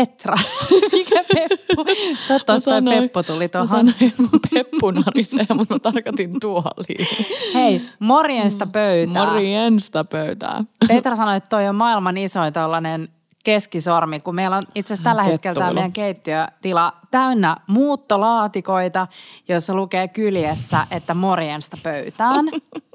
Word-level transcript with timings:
Petra. 0.00 0.34
Mikä 0.92 1.24
Peppu? 1.34 1.84
Toivottavasti 2.28 2.70
toi 2.70 2.82
Peppu 2.82 3.22
tuli 3.22 3.44
Mä 3.44 3.48
tuohon. 3.48 3.68
sanoin, 3.68 4.12
peppu 4.50 4.90
narisee, 4.90 5.46
mutta 5.54 5.74
mä 5.74 5.78
tarkoitin 5.78 6.40
tuoliin. 6.40 7.06
Hei, 7.54 7.82
morjensta 7.98 8.66
pöytää. 8.66 9.26
Morjensta 9.26 10.04
pöytää. 10.04 10.64
Petra 10.88 11.16
sanoi, 11.16 11.36
että 11.36 11.48
toi 11.48 11.68
on 11.68 11.74
maailman 11.74 12.18
isoin 12.18 12.52
tällainen 12.52 13.08
keskisormi, 13.44 14.20
kun 14.20 14.34
meillä 14.34 14.56
on 14.56 14.62
itse 14.74 14.94
asiassa 14.94 15.10
tällä 15.10 15.22
hetkellä 15.22 15.54
tämä 15.54 15.72
meidän 15.72 15.92
keittiötila 15.92 16.92
täynnä 17.10 17.56
muuttolaatikoita, 17.66 19.06
joissa 19.48 19.74
lukee 19.74 20.08
kyljessä, 20.08 20.86
että 20.90 21.14
morjensta 21.14 21.76
pöytään. 21.82 22.44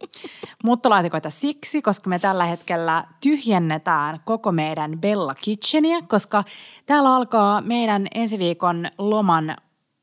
Muuttolaatikoita 0.64 1.30
siksi, 1.30 1.82
koska 1.82 2.10
me 2.10 2.20
tällä 2.20 2.46
hetkellä 2.46 3.04
tyhjennetään 3.22 4.20
koko 4.26 4.52
meidän 4.52 5.02
Bella 5.02 5.36
Kitcheniä, 5.44 6.02
koska 6.08 6.44
täällä 6.86 7.16
alkaa 7.16 7.62
meidän 7.62 8.08
ensi 8.16 8.40
viikon 8.40 8.88
loman 8.98 9.56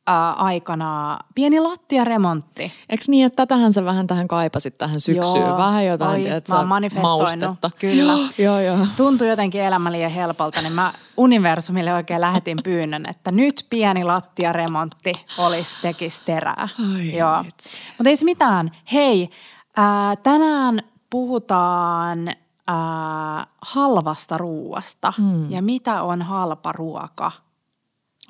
ää, 0.07 0.33
aikana 0.33 1.19
pieni 1.35 1.61
lattiaremontti. 1.61 2.73
Eikö 2.89 3.05
niin, 3.09 3.27
että 3.27 3.37
tätähän 3.37 3.73
sä 3.73 3.85
vähän 3.85 4.07
tähän 4.07 4.29
kaipasit 4.29 4.79
tähän 4.79 5.01
syksyyn? 5.01 5.47
Joo. 5.47 5.59
Vähän 5.59 5.87
jotain, 5.87 6.21
Oi, 6.21 6.23
tiedätkö, 6.23 6.53
mä 6.53 6.59
oon 6.59 6.69
manifestoinut, 6.69 7.59
kyllä. 7.79 8.13
Joo, 8.39 8.61
joo. 8.61 8.79
Tuntui 8.97 9.29
jotenkin 9.29 9.61
elämä 9.61 9.93
liian 9.93 10.11
helpolta, 10.11 10.63
niin 10.63 10.73
mä 10.73 10.93
universumille 11.17 11.95
oikein 11.95 12.21
lähetin 12.21 12.59
pyynnön, 12.65 13.07
että 13.09 13.33
nyt 13.33 13.67
pieni 13.71 14.05
lattiaremontti 14.05 15.13
olisi 15.39 15.79
tekis 15.83 16.21
terää. 16.21 16.69
Ai 16.97 17.17
Joo. 17.17 17.45
Mutta 17.99 18.09
ei 18.09 18.17
se 18.17 18.25
mitään. 18.25 18.71
Hei, 18.93 19.31
ää, 19.77 20.17
tänään 20.17 20.83
puhutaan 21.11 22.29
halvasta 23.63 24.39
ruuasta. 24.39 25.13
Hmm. 25.19 25.51
Ja 25.51 25.63
mitä 25.63 26.03
on 26.03 26.23
halpa 26.23 26.73
ruoka? 26.73 27.33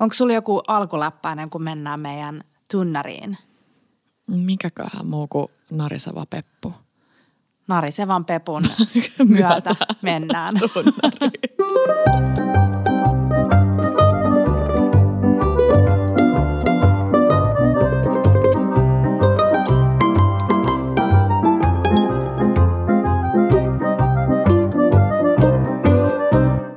Onko 0.03 0.13
sulla 0.13 0.33
joku 0.33 0.61
alkuläppäinen, 0.67 1.49
kun 1.49 1.63
mennään 1.63 1.99
meidän 1.99 2.43
tunnariin? 2.71 3.37
Mikäköhän 4.27 5.07
muu 5.07 5.27
kuin 5.27 5.47
nariseva 5.71 6.25
peppu? 6.29 6.73
Narisevan 7.67 8.25
Pepun 8.25 8.63
myötä 9.27 9.75
mennään. 10.01 10.55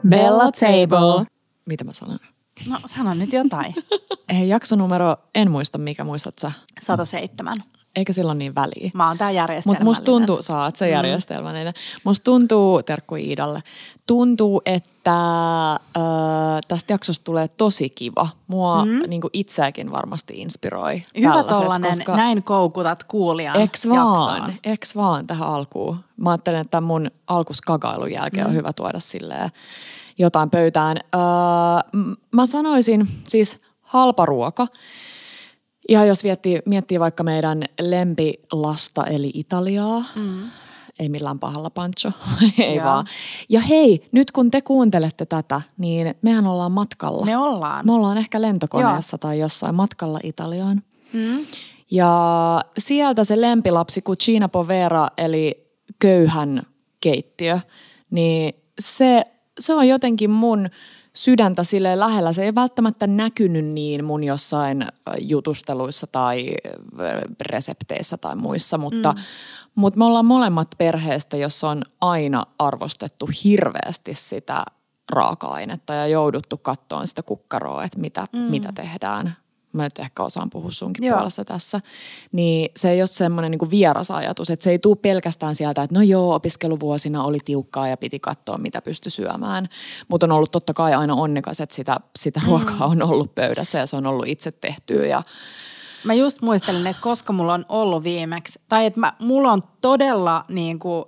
Bella 0.08 0.50
Table. 0.52 1.27
Mitä 1.66 1.84
mä 1.84 1.92
sanon? 1.92 2.19
No 2.68 2.78
sano 2.86 3.14
nyt 3.14 3.32
jotain. 3.32 3.74
Ei, 4.28 4.48
jaksonumero, 4.48 5.16
en 5.34 5.50
muista 5.50 5.78
mikä, 5.78 6.04
muistat 6.04 6.38
sä? 6.38 6.52
107. 6.80 7.54
Eikä 7.97 8.12
silloin 8.12 8.39
niin 8.39 8.55
väliä. 8.55 8.91
Mä 8.94 9.08
oon 9.08 9.19
tää 9.19 9.28
Mutta 9.28 9.36
järjestelmällinen. 9.36 9.84
musta 9.84 10.05
tuntuu, 10.05 10.42
sä 10.42 10.62
oot 10.62 10.77
se 10.77 10.89
järjestelmällinen. 10.89 11.75
Musta 12.05 12.25
tuntuu, 12.25 12.83
terkku 12.83 13.14
Iidalle, 13.14 13.62
tuntuu, 14.06 14.62
että 14.66 15.72
äh, 15.72 16.61
tästä 16.69 16.92
jaksosta 16.92 17.25
tulee 17.25 17.48
tosi 17.48 17.91
kiva. 17.91 18.28
Mua 18.47 18.84
mm. 18.84 19.00
niin 19.06 19.22
itseäkin 19.33 19.91
varmasti 19.91 20.34
inspiroi 20.41 21.03
Hyvä 21.19 21.42
tollanen, 21.42 21.91
koska... 21.91 22.16
näin 22.16 22.42
koukutat 22.42 23.05
kuulijan 23.05 23.61
Eks 23.61 23.88
vaan, 23.88 24.55
eks 24.64 24.97
vaan 24.97 25.27
tähän 25.27 25.48
alkuun. 25.48 25.97
Mä 26.16 26.31
ajattelen, 26.31 26.60
että 26.60 26.81
mun 26.81 27.10
alkuskagailun 27.27 28.12
jälkeen 28.12 28.47
mm. 28.47 28.50
on 28.50 28.56
hyvä 28.56 28.72
tuoda 28.72 29.00
silleen 29.00 29.50
jotain 30.19 30.50
pöytään. 30.50 30.97
Öö, 30.97 32.00
mä 32.33 32.47
sanoisin 32.47 33.08
siis 33.27 33.60
halpa 33.83 34.27
ruoka. 34.27 34.66
Ihan 35.88 36.08
jos 36.08 36.24
miettii, 36.24 36.62
miettii 36.64 37.00
vaikka 37.00 37.22
meidän 37.22 37.64
lempilasta 37.80 39.06
eli 39.06 39.30
Italiaa. 39.34 40.04
Mm. 40.14 40.42
Ei 40.98 41.08
millään 41.08 41.38
pahalla 41.38 41.70
pancho, 41.70 42.12
ei 42.58 42.76
Joo. 42.76 42.84
vaan. 42.84 43.06
Ja 43.48 43.60
hei, 43.60 44.02
nyt 44.12 44.30
kun 44.30 44.50
te 44.50 44.60
kuuntelette 44.60 45.26
tätä, 45.26 45.60
niin 45.78 46.14
mehän 46.22 46.46
ollaan 46.46 46.72
matkalla. 46.72 47.25
Me 47.25 47.36
ollaan. 47.36 47.86
Me 47.86 47.92
ollaan 47.92 48.19
ehkä 48.19 48.42
lentokoneessa 48.42 49.14
Joo. 49.14 49.19
tai 49.19 49.38
jossain 49.38 49.75
matkalla 49.75 50.20
Italiaan. 50.22 50.82
Mm. 51.12 51.38
Ja 51.91 52.60
sieltä 52.78 53.25
se 53.25 53.41
lempilapsi 53.41 54.02
Cucina 54.02 54.48
Povera, 54.48 55.08
eli 55.19 55.70
köyhän 55.98 56.62
keittiö, 57.00 57.58
niin 58.10 58.54
se, 58.78 59.26
se 59.58 59.75
on 59.75 59.88
jotenkin 59.88 60.30
mun 60.30 60.69
sydäntä 61.16 61.65
sille 61.65 61.99
lähellä. 61.99 62.32
Se 62.32 62.44
ei 62.44 62.54
välttämättä 62.54 63.06
näkynyt 63.06 63.65
niin 63.65 64.04
mun 64.04 64.25
jossain 64.25 64.82
äh, 64.82 64.88
jutusteluissa 65.19 66.06
tai 66.06 66.54
äh, 66.66 67.22
resepteissä 67.41 68.16
tai 68.16 68.37
muissa, 68.37 68.78
mutta, 68.78 69.12
mm. 69.12 69.19
mutta 69.75 69.99
me 69.99 70.05
ollaan 70.05 70.26
molemmat 70.26 70.69
perheestä, 70.78 71.37
jossa 71.37 71.69
on 71.69 71.82
aina 72.00 72.47
arvostettu 72.59 73.28
hirveästi 73.44 74.15
sitä 74.15 74.65
raaka-ainetta 75.09 75.94
ja 75.94 76.06
jouduttu 76.06 76.56
kattoon 76.56 77.06
sitä 77.06 77.22
kukkaroa, 77.22 77.84
että 77.84 78.00
mitä, 78.00 78.26
mm. 78.32 78.38
mitä 78.38 78.72
tehdään 78.72 79.37
mä 79.72 79.82
nyt 79.82 79.99
ehkä 79.99 80.22
osaan 80.22 80.50
puhua 80.50 80.71
sunkin 80.71 81.04
Joo. 81.04 81.16
puolesta 81.16 81.44
tässä, 81.44 81.81
niin 82.32 82.71
se 82.77 82.91
ei 82.91 83.03
ole 83.03 83.06
semmoinen 83.06 83.50
niin 83.50 83.71
vieras 83.71 84.10
ajatus, 84.10 84.50
että 84.50 84.65
se 84.65 84.71
ei 84.71 84.78
tule 84.78 84.97
pelkästään 84.97 85.54
sieltä, 85.54 85.82
että 85.82 85.94
no 85.94 86.03
joo, 86.03 86.34
opiskeluvuosina 86.34 87.25
oli 87.25 87.38
tiukkaa 87.44 87.88
ja 87.88 87.97
piti 87.97 88.21
katsoa, 88.21 88.59
mitä 88.59 88.82
pystyi 88.82 89.10
syömään. 89.10 89.69
Mutta 90.09 90.26
on 90.26 90.32
ollut 90.32 90.50
totta 90.50 90.75
kai 90.75 90.94
aina 90.94 91.15
onnekas, 91.15 91.60
että 91.60 91.75
sitä, 91.75 92.00
sitä 92.19 92.41
mm. 92.41 92.47
ruokaa 92.47 92.87
on 92.87 93.03
ollut 93.03 93.34
pöydässä 93.34 93.78
ja 93.78 93.87
se 93.87 93.97
on 93.97 94.06
ollut 94.06 94.26
itse 94.28 94.53
tehtyä 94.53 95.06
ja 95.06 95.22
Mä 96.05 96.15
just 96.15 96.43
muistelin, 96.43 96.87
että 96.87 97.03
koska 97.03 97.32
mulla 97.32 97.55
on 97.55 97.66
ollut 97.69 98.05
viimeksi, 98.05 98.60
tai 98.69 98.87
että 98.87 99.00
mä, 99.00 99.12
mulla 99.19 99.53
on 99.53 99.62
todella 99.81 100.44
niin 100.49 100.78
kuin 100.78 101.05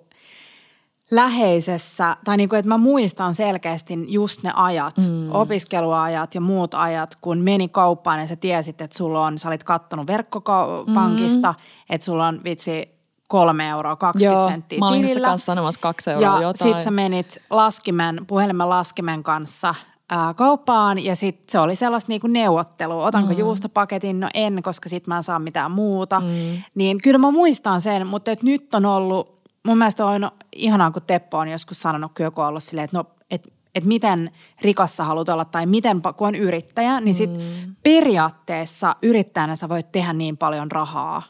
läheisessä, 1.11 2.17
tai 2.25 2.37
niin 2.37 2.49
kuin, 2.49 2.59
että 2.59 2.69
mä 2.69 2.79
muistan 2.79 3.35
selkeästi 3.35 3.99
just 4.09 4.43
ne 4.43 4.53
ajat, 4.55 4.95
mm. 4.97 5.35
opiskeluajat 5.35 6.35
ja 6.35 6.41
muut 6.41 6.75
ajat, 6.75 7.15
kun 7.21 7.39
meni 7.39 7.69
kauppaan 7.69 8.21
ja 8.21 8.27
sä 8.27 8.37
tiesit, 8.37 8.81
että 8.81 8.99
sulla 8.99 9.27
on, 9.27 9.39
sä 9.39 9.49
olit 9.49 9.65
kattonut 9.65 10.07
verkkopankista, 10.07 11.53
mm. 11.53 11.65
että 11.91 12.05
sulla 12.05 12.27
on 12.27 12.41
vitsi 12.45 12.99
kolme 13.29 13.69
euroa 13.69 13.97
20 13.97 14.41
Joo, 14.41 14.51
senttiä 14.51 14.79
mä 14.79 14.89
olin 14.89 15.07
tilillä. 15.07 15.29
kanssa 15.29 15.45
sanomassa 15.45 15.81
kaksi 15.81 16.11
euroa 16.11 16.37
ja 16.37 16.43
jotain. 16.43 16.75
sit 16.75 16.83
sä 16.83 16.91
menit 16.91 17.39
laskimen, 17.51 18.25
puhelimen 18.27 18.69
laskimen 18.69 19.23
kanssa 19.23 19.75
ää, 20.11 20.35
kauppaan 20.35 21.05
ja 21.05 21.17
sit 21.17 21.43
se 21.49 21.59
oli 21.59 21.77
sellaista 21.77 22.13
niinku 22.13 22.27
neuvottelua. 22.27 23.07
Otanko 23.07 23.33
mm. 23.33 23.39
juustopaketin? 23.39 24.21
No 24.21 24.29
en, 24.35 24.63
koska 24.63 24.89
sit 24.89 25.07
mä 25.07 25.17
en 25.17 25.23
saa 25.23 25.39
mitään 25.39 25.71
muuta. 25.71 26.21
Mm. 26.21 26.63
Niin 26.75 27.03
kyllä 27.03 27.19
mä 27.19 27.31
muistan 27.31 27.81
sen, 27.81 28.07
mutta 28.07 28.31
et 28.31 28.43
nyt 28.43 28.75
on 28.75 28.87
ollut, 28.87 29.38
mun 29.69 29.79
mielestä 29.79 30.06
on 30.06 30.31
ihanaa, 30.56 30.91
kun 30.91 31.03
Teppo 31.06 31.39
on 31.39 31.49
joskus 31.49 31.81
sanonut, 31.81 32.12
ollut 32.37 32.62
silleen, 32.62 32.84
että 32.84 32.97
no, 32.97 33.05
et, 33.31 33.53
et 33.75 33.84
miten 33.84 34.31
rikas 34.62 34.97
sä 34.97 35.05
haluat 35.05 35.29
olla 35.29 35.45
tai 35.45 35.67
miten, 35.67 36.03
kun 36.17 36.29
on 36.29 36.34
yrittäjä, 36.34 37.01
niin 37.01 37.15
sit 37.15 37.31
mm. 37.31 37.75
periaatteessa 37.83 38.97
yrittäjänä 39.03 39.56
sä 39.56 39.69
voit 39.69 39.93
tehdä 39.93 40.12
niin 40.12 40.37
paljon 40.37 40.73
rahaa, 40.73 41.23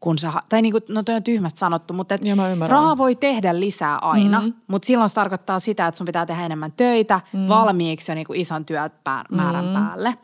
kun 0.00 0.18
sä, 0.18 0.32
tai 0.48 0.62
niin 0.62 0.72
kuin, 0.72 0.82
no 0.88 1.02
toi 1.02 1.14
on 1.14 1.22
tyhmästi 1.22 1.58
sanottu, 1.58 1.94
mutta 1.94 2.14
et 2.14 2.24
Joo, 2.24 2.48
ymmärrän. 2.48 2.78
rahaa 2.78 2.98
voi 2.98 3.14
tehdä 3.14 3.60
lisää 3.60 3.96
aina, 3.96 4.40
mm. 4.40 4.52
mutta 4.66 4.86
silloin 4.86 5.08
se 5.08 5.14
tarkoittaa 5.14 5.60
sitä, 5.60 5.86
että 5.86 5.98
sun 5.98 6.04
pitää 6.04 6.26
tehdä 6.26 6.46
enemmän 6.46 6.72
töitä 6.72 7.20
mm. 7.32 7.48
valmiiksi 7.48 8.12
jo 8.12 8.14
niin 8.14 8.26
kuin 8.26 8.40
ison 8.40 8.64
työmäärän 8.64 9.64
mm. 9.64 9.72
päälle. 9.74 10.18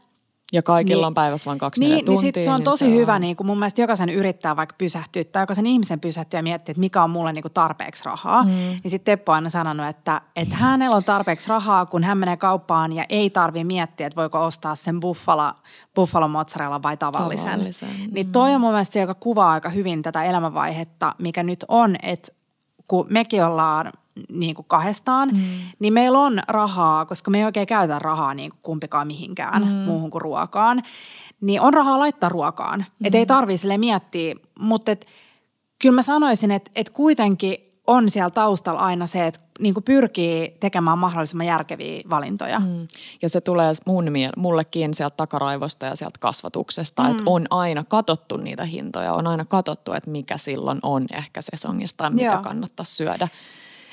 Ja 0.52 0.62
kaikilla 0.62 1.00
Niin- 1.00 1.06
on 1.06 1.14
päivässä 1.14 1.48
vain 1.48 1.58
kaksi 1.58 1.80
Niin, 1.80 1.88
neljä 1.88 1.96
niin 1.96 2.04
tuntia. 2.06 2.22
sit 2.22 2.44
se 2.44 2.50
on 2.50 2.62
tosi 2.62 2.94
hyvä 2.94 3.18
niin 3.18 3.36
kuin 3.36 3.46
mun 3.46 3.58
mielestä 3.58 3.80
jokaisen 3.80 4.08
yrittää 4.08 4.56
vaikka 4.56 4.74
pysähtyä 4.78 5.24
tai 5.24 5.42
jokaisen 5.42 5.66
ihmisen 5.66 6.00
pysähtyä 6.00 6.38
ja 6.38 6.42
miettiä, 6.42 6.72
että 6.72 6.80
mikä 6.80 7.02
on 7.02 7.10
mulle 7.10 7.32
niin 7.32 7.42
kuin 7.42 7.52
tarpeeksi 7.52 8.04
rahaa. 8.04 8.42
Mm. 8.42 8.48
Niin 8.50 8.90
sitten 8.90 9.18
Teppo 9.18 9.32
on 9.32 9.34
aina 9.36 9.48
sanonut, 9.48 9.86
että, 9.86 10.20
että 10.36 10.56
hänellä 10.56 10.96
on 10.96 11.04
tarpeeksi 11.04 11.48
rahaa, 11.48 11.86
kun 11.86 12.04
hän 12.04 12.18
menee 12.18 12.36
kauppaan 12.36 12.92
ja 12.92 13.04
ei 13.08 13.30
tarvi 13.30 13.64
miettiä, 13.64 14.06
että 14.06 14.16
voiko 14.20 14.44
ostaa 14.44 14.75
sen 14.75 15.00
buffalo, 15.00 15.52
buffalo 15.94 16.28
mozzarella 16.28 16.82
vai 16.82 16.96
tavallisen. 16.96 17.50
Tavallisen, 17.50 17.88
Niin 18.12 18.32
toi 18.32 18.55
on 18.55 18.60
mun 18.60 18.70
mielestä 18.72 18.93
se, 18.93 19.00
joka 19.00 19.14
kuvaa 19.14 19.50
aika 19.52 19.69
hyvin 19.69 20.02
tätä 20.02 20.25
elämänvaihetta, 20.25 21.14
mikä 21.19 21.43
nyt 21.43 21.64
on, 21.69 21.96
että 22.02 22.32
kun 22.88 23.06
mekin 23.10 23.44
ollaan 23.44 23.93
niin 24.29 24.55
kuin 24.55 24.67
kahdestaan, 24.69 25.29
mm. 25.29 25.41
niin 25.79 25.93
meillä 25.93 26.19
on 26.19 26.43
rahaa, 26.49 27.06
koska 27.06 27.31
me 27.31 27.38
ei 27.38 27.44
oikein 27.44 27.67
käytä 27.67 27.99
rahaa 27.99 28.35
niin 28.35 28.50
kuin 28.50 28.61
kumpikaan 28.62 29.06
mihinkään 29.06 29.62
mm. 29.62 29.69
muuhun 29.69 30.11
kuin 30.11 30.23
ruokaan, 30.23 30.82
niin 31.41 31.61
on 31.61 31.75
rahaa 31.75 31.99
laittaa 31.99 32.29
ruokaan. 32.29 32.79
Mm. 32.79 33.06
Että 33.06 33.19
ei 33.19 33.26
tarvii 33.26 33.59
sille 33.59 33.79
miettiä, 33.79 34.35
mutta 34.59 34.93
et, 34.93 35.06
kyllä 35.79 35.94
mä 35.94 36.03
sanoisin, 36.03 36.50
että 36.50 36.70
et 36.75 36.91
kuitenkin 36.91 37.56
on 37.87 38.11
siellä 38.11 38.31
taustalla 38.31 38.81
aina 38.81 39.06
se, 39.06 39.26
että 39.26 39.41
niin 39.61 39.75
kuin 39.75 39.85
pyrkii 39.85 40.56
tekemään 40.61 40.99
mahdollisimman 40.99 41.47
järkeviä 41.47 42.03
valintoja. 42.11 42.61
Mm. 42.61 42.88
Ja 43.23 43.29
se 43.29 43.41
tulee 43.41 43.73
mun 43.87 44.05
miel- 44.05 44.32
mullekin 44.37 44.94
sieltä 44.94 45.17
takaraivosta 45.17 45.87
ja 45.87 45.97
sieltä 45.97 46.19
kasvatuksesta, 46.20 47.03
mm. 47.03 47.11
että 47.11 47.23
on 47.26 47.47
aina 47.50 47.85
katottu 47.85 48.37
niitä 48.37 48.65
hintoja, 48.65 49.15
on 49.15 49.26
aina 49.26 49.44
katottu, 49.44 49.93
että 49.93 50.11
mikä 50.11 50.37
silloin 50.37 50.79
on 50.82 51.06
ehkä 51.12 51.41
sesongista 51.43 52.05
ja 52.05 52.11
mitä 52.11 52.25
Joo. 52.25 52.43
kannattaa 52.43 52.85
syödä. 52.85 53.29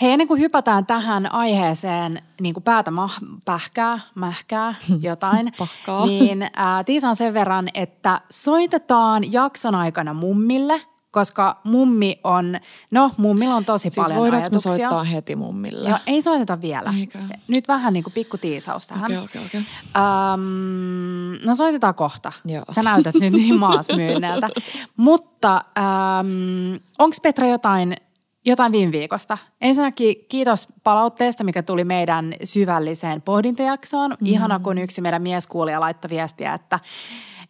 Hei, 0.02 0.12
ennen 0.12 0.28
kuin 0.28 0.40
hypätään 0.40 0.86
tähän 0.86 1.34
aiheeseen 1.34 2.22
niin 2.42 2.54
kuin 2.54 2.64
päätä 2.64 2.92
mah- 2.92 3.26
pähkää, 3.46 4.00
mähkää, 4.16 4.76
jotain, 5.02 5.54
Pahkaa. 5.58 6.06
niin 6.06 6.48
ää, 6.56 6.84
tiisaan 6.84 7.16
sen 7.16 7.34
verran, 7.34 7.70
että 7.74 8.22
soitetaan 8.30 9.32
jakson 9.32 9.76
aikana 9.76 10.14
mummille, 10.14 10.82
koska 11.12 11.58
mummi 11.64 12.20
on, 12.24 12.60
no 12.92 13.12
mummilla 13.18 13.56
on 13.56 13.66
tosi 13.66 13.90
Siis 13.90 14.08
paljon 14.08 14.34
ajatuksia. 14.34 14.72
soittaa 14.72 15.04
heti 15.04 15.36
mummille? 15.36 15.90
Joo, 15.90 15.98
ei 16.08 16.22
soiteta 16.22 16.62
vielä. 16.62 16.94
Eikö? 17.00 17.20
Nyt 17.48 17.68
vähän 17.68 17.94
niin 17.94 18.04
kuin 18.04 18.14
pikku 18.14 18.38
tiisaus 18.38 18.88
tähän. 18.88 19.04
Okei, 19.04 19.18
okei, 19.18 19.46
okei. 19.46 19.62
Ähm, 19.98 21.46
no 21.48 21.56
soitetaan 21.56 21.96
kohta. 21.96 22.32
Joo. 22.46 22.64
Sä 22.72 22.82
näytät 22.84 23.16
nyt 23.16 23.34
niin 23.34 23.60
maasmyynneltä. 23.66 24.50
Mutta 24.98 25.56
ähm, 25.78 26.76
onko 27.00 27.16
Petra 27.24 27.48
jotain, 27.48 27.96
jotain 28.46 28.72
viime 28.72 28.92
viikosta? 28.92 29.38
Ensinnäkin 29.62 30.16
kiitos 30.30 30.68
palautteesta, 30.84 31.44
mikä 31.44 31.64
tuli 31.64 31.84
meidän 31.84 32.34
syvälliseen 32.44 33.22
pohdintajaksoon. 33.22 34.12
Mm. 34.12 34.28
Ihana, 34.28 34.60
kun 34.60 34.78
yksi 34.78 35.02
meidän 35.02 35.22
mieskuulija 35.22 35.80
laittoi 35.80 36.10
viestiä, 36.10 36.54
että 36.54 36.80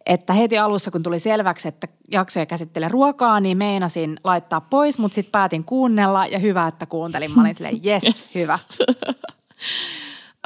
että 0.06 0.32
heti 0.32 0.58
alussa, 0.58 0.90
kun 0.90 1.02
tuli 1.02 1.18
selväksi, 1.18 1.68
että 1.68 1.88
jakso 2.10 2.40
ei 2.40 2.46
käsittele 2.46 2.88
ruokaa, 2.88 3.40
niin 3.40 3.58
meinasin 3.58 4.20
laittaa 4.24 4.60
pois, 4.60 4.98
mutta 4.98 5.14
sitten 5.14 5.32
päätin 5.32 5.64
kuunnella 5.64 6.26
ja 6.26 6.38
hyvä, 6.38 6.66
että 6.66 6.86
kuuntelin. 6.86 7.30
Mä 7.34 7.40
olin 7.40 7.54
silleen, 7.54 7.80
yes, 7.86 8.04
Yes. 8.04 8.34
hyvä. 8.34 8.58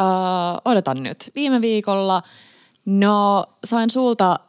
Uh, 0.01 0.61
odotan 0.65 1.03
nyt. 1.03 1.31
Viime 1.35 1.61
viikolla, 1.61 2.23
no 2.85 3.47
sain 3.65 3.91
sulta, 3.91 4.41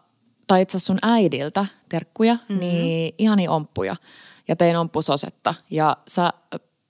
tai 0.48 0.62
itse 0.62 0.80
sun 0.80 0.98
äidiltä 1.02 1.66
terkkuja, 1.90 2.34
mm-hmm. 2.34 2.60
niin 2.60 3.16
ihani 3.18 3.48
omppuja. 3.48 3.96
Ja 4.48 4.56
tein 4.56 4.78
omppusosetta. 4.78 5.54
Ja 5.70 5.98
sä, 6.08 6.34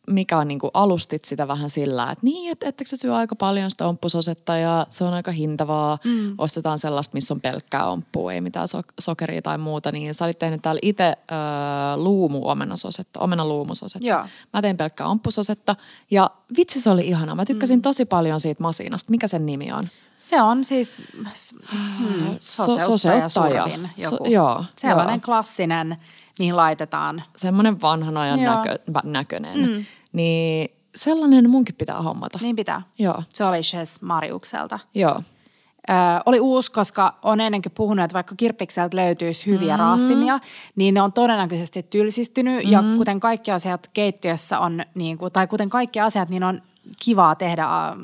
mikä 0.07 0.37
on 0.37 0.47
niinku 0.47 0.71
alustit 0.73 1.25
sitä 1.25 1.47
vähän 1.47 1.69
sillä, 1.69 2.03
että 2.11 2.25
niin, 2.25 2.51
että 2.51 2.67
ettekö 2.67 2.89
sä 2.89 2.97
syö 2.97 3.15
aika 3.15 3.35
paljon 3.35 3.71
sitä 3.71 3.87
omppusosetta 3.87 4.57
ja 4.57 4.87
se 4.89 5.03
on 5.03 5.13
aika 5.13 5.31
hintavaa. 5.31 5.97
Mm. 6.03 6.35
Ostetaan 6.37 6.79
sellaista, 6.79 7.13
missä 7.13 7.33
on 7.33 7.41
pelkkää 7.41 7.85
omppua, 7.85 8.33
ei 8.33 8.41
mitään 8.41 8.67
so- 8.67 8.81
sokeria 8.99 9.41
tai 9.41 9.57
muuta. 9.57 9.91
Niin 9.91 10.13
sä 10.13 10.25
olit 10.25 10.39
tehnyt 10.39 10.61
täällä 10.61 10.79
itse 10.81 11.03
äh, 11.07 11.15
luumu-omenasosetta, 11.95 13.19
omenaluumusosetta. 13.19 14.07
Joo. 14.07 14.25
Mä 14.53 14.61
tein 14.61 14.77
pelkkää 14.77 15.07
omppusosetta 15.07 15.75
ja 16.11 16.31
vitsi 16.57 16.81
se 16.81 16.89
oli 16.89 17.07
ihana. 17.07 17.35
Mä 17.35 17.45
tykkäsin 17.45 17.79
mm. 17.79 17.81
tosi 17.81 18.05
paljon 18.05 18.39
siitä 18.39 18.63
masinasta. 18.63 19.11
Mikä 19.11 19.27
sen 19.27 19.45
nimi 19.45 19.71
on? 19.71 19.87
Se 20.17 20.41
on 20.41 20.63
siis 20.63 21.01
hmm, 21.71 22.35
So- 22.39 22.63
soseuttaja 22.65 23.29
soseuttaja. 23.29 23.63
survin 23.63 23.89
So- 23.97 24.15
joku. 24.15 24.25
joo, 24.29 24.63
Sellainen 24.77 25.13
joo. 25.13 25.25
klassinen, 25.25 25.97
mihin 26.39 26.57
laitetaan. 26.57 27.23
Semmoinen 27.35 27.81
vanhan 27.81 28.17
ajan 28.17 28.39
Joo. 28.39 28.55
näkö, 28.55 28.79
näköinen. 29.03 29.59
Mm. 29.59 29.85
Niin 30.13 30.71
sellainen 30.95 31.49
munkin 31.49 31.75
pitää 31.75 32.01
hommata. 32.01 32.39
Niin 32.41 32.55
pitää. 32.55 32.81
Joo, 32.99 33.23
Se 33.29 33.43
oli 33.45 33.61
Ches 33.61 34.01
Mariukselta. 34.01 34.79
joo. 34.95 35.21
Ö, 35.89 35.93
oli 36.25 36.39
uusi, 36.39 36.71
koska 36.71 37.15
on 37.21 37.41
ennenkin 37.41 37.71
puhunut, 37.71 38.03
että 38.03 38.13
vaikka 38.13 38.35
kirppikseltä 38.37 38.97
löytyisi 38.97 39.45
hyviä 39.45 39.77
mm. 39.77 39.79
raastimia, 39.79 40.39
niin 40.75 40.93
ne 40.93 41.01
on 41.01 41.13
todennäköisesti 41.13 41.83
tylsistynyt. 41.83 42.65
Mm. 42.65 42.71
Ja 42.71 42.83
kuten 42.97 43.19
kaikki 43.19 43.51
asiat 43.51 43.89
keittiössä 43.93 44.59
on, 44.59 44.83
niin 44.95 45.17
kuin, 45.17 45.33
tai 45.33 45.47
kuten 45.47 45.69
kaikki 45.69 45.99
asiat, 45.99 46.29
niin 46.29 46.43
on 46.43 46.61
kivaa 47.03 47.35
tehdä, 47.35 47.63
ähm, 47.63 48.01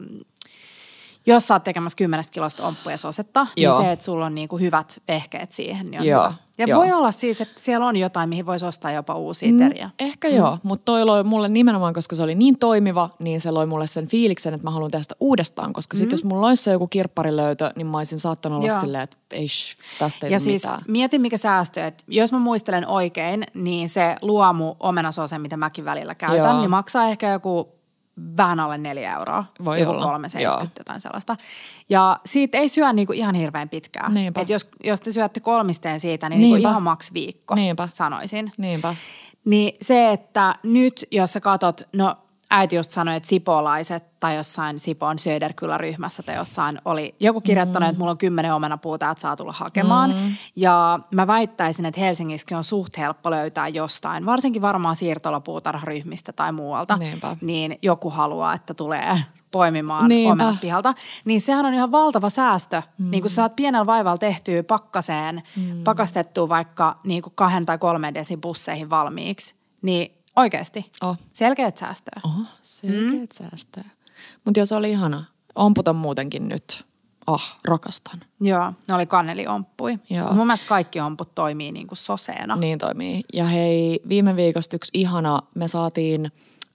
jos 1.25 1.47
sä 1.47 1.53
oot 1.53 1.63
tekemässä 1.63 1.95
kymmenestä 1.95 2.31
kilosta 2.31 2.67
omppuja 2.67 2.97
sosetta, 2.97 3.47
Joo. 3.57 3.77
niin 3.77 3.85
se, 3.85 3.91
että 3.91 4.05
sulla 4.05 4.25
on 4.25 4.35
niin 4.35 4.47
kuin 4.47 4.61
hyvät 4.61 5.01
vehkeet 5.07 5.51
siihen, 5.51 5.91
niin 5.91 6.01
on 6.01 6.07
Joo, 6.07 6.23
hyvä. 6.23 6.33
Ja 6.57 6.67
joo. 6.67 6.79
voi 6.79 6.91
olla 6.91 7.11
siis, 7.11 7.41
että 7.41 7.61
siellä 7.61 7.85
on 7.85 7.97
jotain, 7.97 8.29
mihin 8.29 8.45
voisi 8.45 8.65
ostaa 8.65 8.91
jopa 8.91 9.15
uusia 9.15 9.51
teriä. 9.57 9.89
Ehkä 9.99 10.29
mm. 10.29 10.35
joo, 10.35 10.57
mutta 10.63 10.85
toi 10.85 11.05
loi 11.05 11.23
mulle 11.23 11.49
nimenomaan, 11.49 11.93
koska 11.93 12.15
se 12.15 12.23
oli 12.23 12.35
niin 12.35 12.59
toimiva, 12.59 13.09
niin 13.19 13.41
se 13.41 13.51
loi 13.51 13.65
mulle 13.65 13.87
sen 13.87 14.07
fiiliksen, 14.07 14.53
että 14.53 14.67
mä 14.67 14.71
haluan 14.71 14.91
tehdä 14.91 15.03
sitä 15.03 15.15
uudestaan. 15.19 15.73
Koska 15.73 15.95
mm. 15.95 15.97
sit 15.97 16.11
jos 16.11 16.23
mulla 16.23 16.47
olisi 16.47 16.63
se 16.63 16.71
joku 16.71 16.87
kirpparilöytö, 16.87 17.71
niin 17.75 17.87
mä 17.87 17.97
olisin 17.97 18.19
saattanut 18.19 18.57
olla 18.57 18.67
Joo. 18.67 18.81
silleen, 18.81 19.03
että 19.03 19.17
ei 19.31 19.47
tästä 19.99 20.27
ei 20.27 20.33
Ja 20.33 20.39
siis 20.39 20.63
mitään. 20.63 20.81
mietin, 20.87 21.21
mikä 21.21 21.37
säästö, 21.37 21.85
että 21.85 22.03
jos 22.07 22.31
mä 22.33 22.39
muistelen 22.39 22.87
oikein, 22.87 23.43
niin 23.53 23.89
se 23.89 24.15
luomu 24.21 24.75
omenasose, 24.79 25.39
mitä 25.39 25.57
mäkin 25.57 25.85
välillä 25.85 26.15
käytän, 26.15 26.37
Joo. 26.37 26.59
niin 26.59 26.69
maksaa 26.69 27.07
ehkä 27.07 27.31
joku 27.31 27.80
vähän 28.37 28.59
alle 28.59 28.77
neljä 28.77 29.13
euroa. 29.13 29.45
Voi 29.65 29.79
joku 29.79 29.91
olla, 29.91 30.03
370 30.03 30.79
jotain 30.81 30.99
sellaista. 30.99 31.35
Ja 31.89 32.19
siitä 32.25 32.57
ei 32.57 32.69
syö 32.69 32.93
niinku 32.93 33.13
ihan 33.13 33.35
hirveän 33.35 33.69
pitkään. 33.69 34.13
Niinpä. 34.13 34.41
Et 34.41 34.49
jos, 34.49 34.69
jos 34.83 35.01
te 35.01 35.11
syötte 35.11 35.39
kolmisteen 35.39 35.99
siitä, 35.99 36.29
niin 36.29 36.41
niinku 36.41 36.55
ihan 36.55 36.83
maks 36.83 37.13
viikko, 37.13 37.55
Niinpä. 37.55 37.89
sanoisin. 37.93 38.51
Niinpä. 38.57 38.95
Niin 39.45 39.77
se, 39.81 40.11
että 40.11 40.55
nyt 40.63 41.05
jos 41.11 41.33
sä 41.33 41.39
katot, 41.39 41.81
no 41.93 42.15
äiti 42.51 42.75
just 42.75 42.91
sanoi, 42.91 43.15
että 43.15 43.29
sipolaiset 43.29 44.19
tai 44.19 44.35
jossain 44.35 44.79
Sipon 44.79 45.19
Söderkylä-ryhmässä 45.19 46.23
tai 46.23 46.35
jossain 46.35 46.81
oli 46.85 47.15
joku 47.19 47.41
kirjoittanut, 47.41 47.87
mm. 47.87 47.89
että 47.89 47.99
mulla 47.99 48.11
on 48.11 48.17
kymmenen 48.17 48.53
omenapuuta, 48.53 49.11
että 49.11 49.21
saa 49.21 49.35
tulla 49.35 49.53
hakemaan. 49.53 50.09
Mm. 50.09 50.35
Ja 50.55 50.99
mä 51.11 51.27
väittäisin, 51.27 51.85
että 51.85 52.01
Helsingissäkin 52.01 52.57
on 52.57 52.63
suht 52.63 52.97
helppo 52.97 53.31
löytää 53.31 53.67
jostain, 53.67 54.25
varsinkin 54.25 54.61
varmaan 54.61 54.95
siirtolapuutarharyhmistä 54.95 56.33
tai 56.33 56.51
muualta. 56.51 56.97
Niinpä. 56.97 57.37
Niin 57.41 57.79
joku 57.81 58.09
haluaa, 58.09 58.53
että 58.53 58.73
tulee 58.73 59.19
poimimaan 59.51 60.07
Niinpä. 60.07 60.31
omenat 60.31 60.61
pihalta. 60.61 60.93
Niin 61.25 61.41
sehän 61.41 61.65
on 61.65 61.73
ihan 61.73 61.91
valtava 61.91 62.29
säästö. 62.29 62.81
Mm. 62.97 63.11
Niin 63.11 63.21
kun 63.21 63.29
sä 63.29 63.35
saat 63.35 63.55
pienellä 63.55 63.85
vaivalla 63.85 64.17
tehtyä 64.17 64.63
pakkaseen, 64.63 65.43
mm. 65.55 65.83
pakastettua 65.83 66.49
vaikka 66.49 66.99
niin 67.03 67.21
kuin 67.21 67.33
kahden 67.35 67.65
tai 67.65 67.77
kolmen 67.77 68.13
desin 68.13 68.41
busseihin 68.41 68.89
valmiiksi, 68.89 69.55
niin 69.81 70.20
oikeasti 70.35 70.91
Oh. 71.03 71.17
selkeät 71.33 71.77
säästöä. 71.77 72.21
Oho, 72.25 72.41
selkeät 72.61 73.11
mm. 73.11 73.49
säästöä. 73.49 73.83
Mutta 74.45 74.59
jos 74.59 74.71
oli 74.71 74.91
ihana, 74.91 75.25
omput 75.55 75.87
on 75.87 75.95
muutenkin 75.95 76.47
nyt. 76.47 76.85
Ah, 77.27 77.59
rakastan. 77.65 78.19
Joo, 78.41 78.73
ne 78.87 78.95
oli 78.95 79.05
kaneliomppui. 79.05 79.99
Joo. 80.09 80.33
Mun 80.33 80.47
mielestä 80.47 80.65
kaikki 80.69 80.99
omput 80.99 81.35
toimii 81.35 81.71
niin 81.71 81.87
kuin 81.87 81.97
soseena. 81.97 82.55
Niin 82.55 82.79
toimii. 82.79 83.23
Ja 83.33 83.45
hei, 83.45 84.01
viime 84.09 84.35
viikosta 84.35 84.75
yksi 84.75 84.91
ihana, 84.93 85.41
me 85.55 85.67
saatiin 85.67 86.25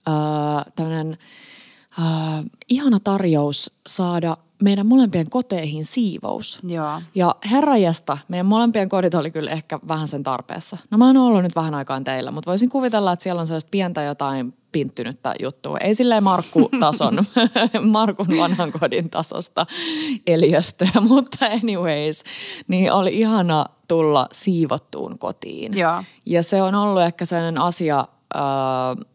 äh, 0.07 0.73
tämmöinen 0.75 1.17
äh, 1.99 2.43
ihana 2.69 2.99
tarjous 2.99 3.71
saada 3.87 4.37
meidän 4.63 4.87
molempien 4.87 5.29
koteihin 5.29 5.85
siivous. 5.85 6.59
Joo. 6.67 7.01
Ja 7.15 7.35
herrajesta, 7.51 8.17
meidän 8.27 8.45
molempien 8.45 8.89
kodit 8.89 9.13
oli 9.13 9.31
kyllä 9.31 9.51
ehkä 9.51 9.79
vähän 9.87 10.07
sen 10.07 10.23
tarpeessa. 10.23 10.77
No 10.91 10.97
mä 10.97 11.05
oon 11.05 11.17
ollut 11.17 11.43
nyt 11.43 11.55
vähän 11.55 11.75
aikaan 11.75 12.03
teillä, 12.03 12.31
mutta 12.31 12.51
voisin 12.51 12.69
kuvitella, 12.69 13.11
että 13.11 13.23
siellä 13.23 13.39
on 13.39 13.47
sellaista 13.47 13.69
pientä 13.71 14.03
jotain 14.03 14.53
pinttynyttä 14.71 15.35
juttua. 15.39 15.77
Ei 15.77 15.95
silleen 15.95 16.23
Markku-tason, 16.23 17.17
Markun 17.91 18.37
vanhan 18.37 18.71
kodin 18.71 19.09
tasosta 19.09 19.65
eliöstöä, 20.27 21.01
mutta 21.09 21.45
anyways, 21.45 22.23
niin 22.67 22.91
oli 22.91 23.19
ihana 23.19 23.65
tulla 23.87 24.27
siivottuun 24.31 25.19
kotiin. 25.19 25.77
Joo. 25.77 26.03
Ja 26.25 26.43
se 26.43 26.61
on 26.61 26.75
ollut 26.75 27.01
ehkä 27.01 27.25
sellainen 27.25 27.61
asia, 27.61 27.99
äh, 28.35 29.05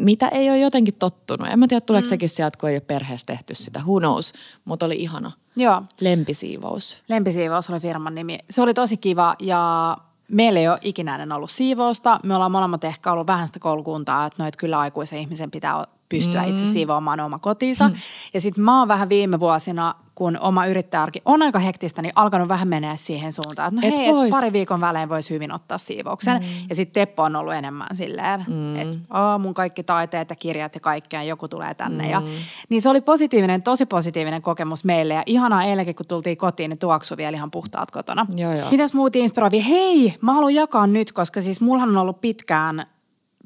mitä 0.00 0.28
ei 0.28 0.50
ole 0.50 0.58
jotenkin 0.58 0.94
tottunut. 0.94 1.48
En 1.48 1.58
mä 1.58 1.68
tiedä, 1.68 1.80
tuleeko 1.80 2.06
mm. 2.06 2.08
sekin 2.08 2.28
sieltä, 2.28 2.58
kun 2.58 2.68
ei 2.68 2.74
ole 2.74 2.80
perheessä 2.80 3.26
tehty 3.26 3.54
sitä. 3.54 3.80
Who 3.80 3.98
knows? 3.98 4.32
Mutta 4.64 4.86
oli 4.86 4.96
ihana. 4.96 5.32
Joo. 5.56 5.82
Lempisiivous. 6.00 7.02
Lempisiivous 7.08 7.70
oli 7.70 7.80
firman 7.80 8.14
nimi. 8.14 8.38
Se 8.50 8.62
oli 8.62 8.74
tosi 8.74 8.96
kiva 8.96 9.34
ja 9.38 9.96
meillä 10.28 10.60
ei 10.60 10.68
ole 10.68 10.78
ikinä 10.82 11.26
ollut 11.34 11.50
siivousta. 11.50 12.20
Me 12.22 12.34
ollaan 12.34 12.52
molemmat 12.52 12.84
ehkä 12.84 13.12
ollut 13.12 13.26
vähän 13.26 13.46
sitä 13.46 13.58
koulukuntaa, 13.58 14.26
että 14.26 14.42
noit 14.42 14.56
kyllä 14.56 14.78
aikuisen 14.78 15.18
ihmisen 15.18 15.50
pitää 15.50 15.84
pystyä 16.10 16.44
itse 16.44 16.66
siivoamaan 16.66 17.20
oma 17.20 17.38
kotinsa. 17.38 17.88
Mm. 17.88 17.94
Ja 18.34 18.40
sitten 18.40 18.64
mä 18.64 18.78
oon 18.78 18.88
vähän 18.88 19.08
viime 19.08 19.40
vuosina, 19.40 19.94
kun 20.14 20.38
oma 20.40 20.66
yrittäjäarki 20.66 21.22
on 21.24 21.42
aika 21.42 21.58
hektistä, 21.58 22.02
niin 22.02 22.12
alkanut 22.14 22.48
vähän 22.48 22.68
menee 22.68 22.96
siihen 22.96 23.32
suuntaan, 23.32 23.68
että 23.68 23.80
no 23.80 23.88
Et 23.88 23.98
hei, 23.98 24.08
et 24.08 24.14
vois. 24.14 24.30
pari 24.30 24.52
viikon 24.52 24.80
välein 24.80 25.08
voisi 25.08 25.34
hyvin 25.34 25.52
ottaa 25.52 25.78
siivouksen. 25.78 26.42
Mm. 26.42 26.48
Ja 26.68 26.74
sitten 26.74 26.94
Teppo 26.94 27.22
on 27.22 27.36
ollut 27.36 27.54
enemmän 27.54 27.88
silleen, 27.94 28.44
mm. 28.48 28.76
että 28.76 28.98
mun 29.38 29.54
kaikki 29.54 29.82
taiteet 29.82 30.30
ja 30.30 30.36
kirjat 30.36 30.74
ja 30.74 30.80
kaikkea, 30.80 31.22
joku 31.22 31.48
tulee 31.48 31.74
tänne. 31.74 32.04
Mm. 32.04 32.10
Ja, 32.10 32.22
niin 32.68 32.82
se 32.82 32.88
oli 32.88 33.00
positiivinen, 33.00 33.62
tosi 33.62 33.86
positiivinen 33.86 34.42
kokemus 34.42 34.84
meille. 34.84 35.14
Ja 35.14 35.22
ihanaa 35.26 35.64
eilenkin, 35.64 35.94
kun 35.94 36.06
tultiin 36.06 36.36
kotiin, 36.36 36.68
niin 36.68 36.78
tuoksu 36.78 37.16
vielä 37.16 37.36
ihan 37.36 37.50
puhtaat 37.50 37.90
kotona. 37.90 38.26
Joo, 38.36 38.52
joo. 38.52 38.70
Mitäs 38.70 38.94
muut 38.94 39.16
inspiroivia? 39.16 39.62
Hei, 39.62 40.14
mä 40.20 40.32
haluan 40.32 40.54
jakaa 40.54 40.86
nyt, 40.86 41.12
koska 41.12 41.40
siis 41.40 41.60
mulla 41.60 41.82
on 41.82 41.96
ollut 41.96 42.20
pitkään, 42.20 42.86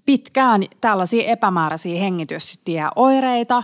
pitkään 0.07 0.63
tällaisia 0.81 1.25
epämääräisiä 1.25 2.01
hengitystieoireita, 2.01 3.63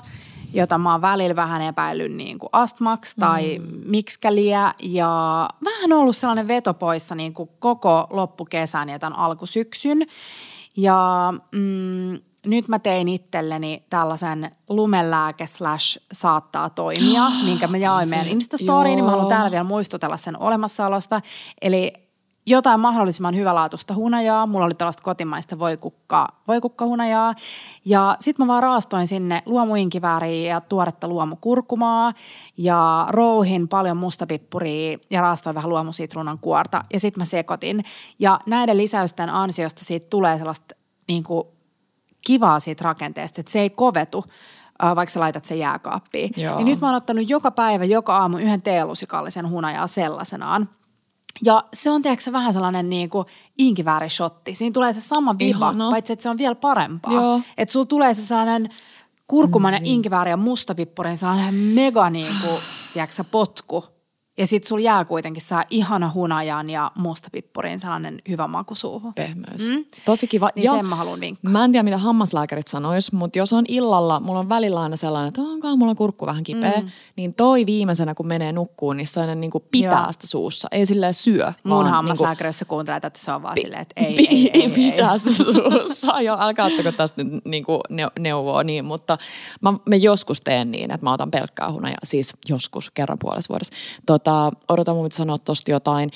jota 0.53 0.79
mä 0.79 0.93
oon 0.93 1.03
välillä 1.03 1.37
vähän 1.37 1.63
epäillyt 1.63 2.13
niin 2.13 2.39
kuin 2.39 2.51
astmaksi 2.53 3.17
tai 3.21 3.59
mm. 3.59 3.81
mikskäliä. 3.85 4.75
Ja 4.83 5.49
vähän 5.65 5.93
ollut 5.93 6.17
sellainen 6.17 6.49
veto 6.49 6.75
poissa 6.75 7.15
niin 7.15 7.35
kuin 7.35 7.51
koko 7.59 8.07
loppukesän 8.11 8.89
ja 8.89 8.99
tämän 8.99 9.19
alkusyksyn. 9.19 10.07
Ja 10.77 11.33
mm, 11.53 12.19
nyt 12.47 12.69
mä 12.69 12.79
tein 12.79 13.09
itselleni 13.09 13.83
tällaisen 13.91 14.51
lumelääke 14.69 15.47
slash 15.47 15.99
saattaa 16.13 16.71
toimia, 16.71 17.23
minkä 17.45 17.69
mä 17.69 17.77
jaoin 17.77 18.09
meidän 18.09 18.29
Instastoriin, 18.29 18.97
niin 18.97 19.05
mä 19.05 19.11
haluan 19.11 19.29
täällä 19.29 19.51
vielä 19.51 19.65
muistutella 19.65 20.17
sen 20.17 20.39
olemassaolosta. 20.39 21.21
Eli 21.63 21.93
jotain 22.47 22.81
mahdollisimman 22.81 23.37
hyvälaatuista 23.37 23.95
hunajaa. 23.95 24.47
Mulla 24.47 24.65
oli 24.65 24.75
tällaista 24.79 25.03
kotimaista 25.03 25.59
voikukka, 25.59 26.29
voikukkahunajaa. 26.49 27.35
Ja 27.85 28.17
sitten 28.21 28.47
mä 28.47 28.53
vaan 28.53 28.63
raastoin 28.63 29.07
sinne 29.07 29.43
luomuinkivääriä 29.47 30.55
ja 30.55 30.61
tuoretta 30.61 31.09
luomukurkumaa 31.09 32.13
ja 32.57 33.07
rouhin 33.11 33.69
paljon 33.69 33.97
mustapippuria 33.97 34.99
ja 35.11 35.21
raastoin 35.21 35.55
vähän 35.55 35.71
luomusitruunan 35.71 36.39
kuorta. 36.39 36.85
Ja 36.93 37.01
sitten 37.01 37.21
mä 37.21 37.25
sekoitin. 37.25 37.85
Ja 38.19 38.41
näiden 38.47 38.77
lisäysten 38.77 39.31
ansiosta 39.31 39.85
siitä 39.85 40.07
tulee 40.11 40.39
sellaista 40.39 40.75
niin 41.09 41.25
kuin 41.25 41.49
kivaa 42.27 42.61
siitä 42.61 42.85
rakenteesta, 42.85 43.41
että 43.41 43.53
se 43.53 43.61
ei 43.61 43.71
kovetu 43.71 44.25
vaikka 44.95 45.13
sä 45.13 45.21
laitat 45.21 45.45
sen 45.45 45.59
jääkaappiin. 45.59 46.33
Joo. 46.37 46.59
Ja 46.59 46.65
nyt 46.65 46.81
mä 46.81 46.87
oon 46.87 46.97
ottanut 46.97 47.31
joka 47.31 47.51
päivä, 47.51 47.85
joka 47.85 48.17
aamu 48.17 48.39
yhden 48.39 48.63
teelusikallisen 48.63 49.51
hunajaa 49.51 49.87
sellaisenaan. 49.87 50.69
Ja 51.45 51.65
se 51.75 51.91
on 51.91 52.03
tiedätkö 52.03 52.33
vähän 52.33 52.53
sellainen 52.53 52.91
niin 52.91 53.11
kuin 53.11 53.27
inkiväärishotti. 53.59 54.55
Siinä 54.55 54.73
tulee 54.73 54.93
se 54.93 55.01
sama 55.01 55.39
viba, 55.39 55.59
Ihana. 55.59 55.91
paitsi 55.91 56.13
että 56.13 56.23
se 56.23 56.31
on 56.31 56.39
vielä 56.39 56.55
parempaa. 56.55 57.41
Että 57.59 57.73
sulla 57.73 57.87
tulee 57.87 58.15
se 58.15 58.23
sellainen 58.23 58.69
kurkumainen 59.27 59.81
mm. 59.81 59.87
inkivääri 59.87 60.31
ja 60.31 60.37
mustapippurin 60.37 61.19
sellainen 61.19 61.55
mega 61.55 62.11
niin 62.11 62.35
kuin, 62.41 62.61
tiedätkö, 62.93 63.25
potku 63.25 63.85
ja 64.41 64.47
sit 64.47 64.65
sulla 64.65 64.83
jää 64.83 65.05
kuitenkin 65.05 65.43
saa 65.43 65.65
ihana 65.71 66.11
hunajan 66.15 66.71
ja 66.71 66.91
mustapippurin 66.95 67.81
sellainen 67.81 68.23
hyvä 68.29 68.47
maku 68.47 68.75
suuhun. 68.75 69.15
Pehmeys. 69.15 69.69
Mm? 69.69 69.85
Tosi 70.05 70.27
kiva. 70.27 70.51
Niin 70.55 70.65
ja 70.65 70.73
sen 70.73 70.87
mä 70.87 70.97
haluan 70.97 71.21
vinkkaa. 71.21 71.53
Mä 71.53 71.65
en 71.65 71.73
tiedä, 71.73 71.83
mitä 71.83 71.99
hammaslääkärit 71.99 72.69
sanois, 72.69 73.13
mutta 73.13 73.39
jos 73.39 73.53
on 73.53 73.65
illalla, 73.69 74.21
mulla 74.21 74.41
on 74.41 74.49
välillä 74.49 74.81
aina 74.81 74.97
sellainen, 74.97 75.29
että 75.29 75.41
onkaan 75.41 75.79
mulla 75.79 75.95
kurkku 75.95 76.27
vähän 76.27 76.43
kipeä, 76.43 76.81
mm. 76.81 76.89
niin 77.17 77.33
toi 77.37 77.67
viimeisenä, 77.67 78.15
kun 78.15 78.27
menee 78.27 78.53
nukkuun, 78.53 78.97
niin 78.97 79.07
se 79.07 79.21
aina 79.21 79.35
niin 79.35 79.51
kuin 79.51 79.65
pitää 79.71 80.03
Joo. 80.03 80.13
sitä 80.13 80.27
suussa. 80.27 80.69
Ei 80.71 80.87
silleen 80.87 81.15
syö. 81.15 81.53
Mun 81.65 81.87
hammaslääkäri, 81.87 82.51
niin 82.51 82.59
kuin, 82.59 82.69
kuuntelee, 82.69 82.97
että 82.97 83.11
se 83.15 83.33
on 83.33 83.43
vaan 83.43 83.55
pi- 83.55 83.61
silleen, 83.61 83.83
että 83.83 84.01
ei, 84.01 84.15
pi- 84.15 84.29
ei, 84.31 84.51
ei, 84.55 84.63
ei, 84.63 84.71
pitää 84.71 85.19
sitä 85.19 85.33
suussa. 85.33 86.21
Joo, 86.21 86.37
älkää 86.41 86.67
ottako 86.67 86.93
tästä 86.93 87.25
nyt 87.25 87.45
niin 87.45 87.65
kuin 87.65 87.81
neuvoa 88.19 88.65
niin, 88.65 88.85
mutta 88.85 89.19
mä, 89.61 89.73
mä 89.87 89.97
joskus 89.97 90.41
teen 90.41 90.71
niin, 90.71 90.91
että 90.91 91.07
mä 91.07 91.13
otan 91.13 91.31
pelkkää 91.31 91.73
hunajaa, 91.73 91.99
siis 92.05 92.35
joskus 92.49 92.91
kerran 92.91 93.19
puolessa 93.19 93.49
vuodessa. 93.49 93.75
Tota, 94.07 94.30
odotan 94.69 94.97
mun 94.97 95.13
sanoa 95.13 95.39
tosta 95.39 95.71
jotain. 95.71 96.11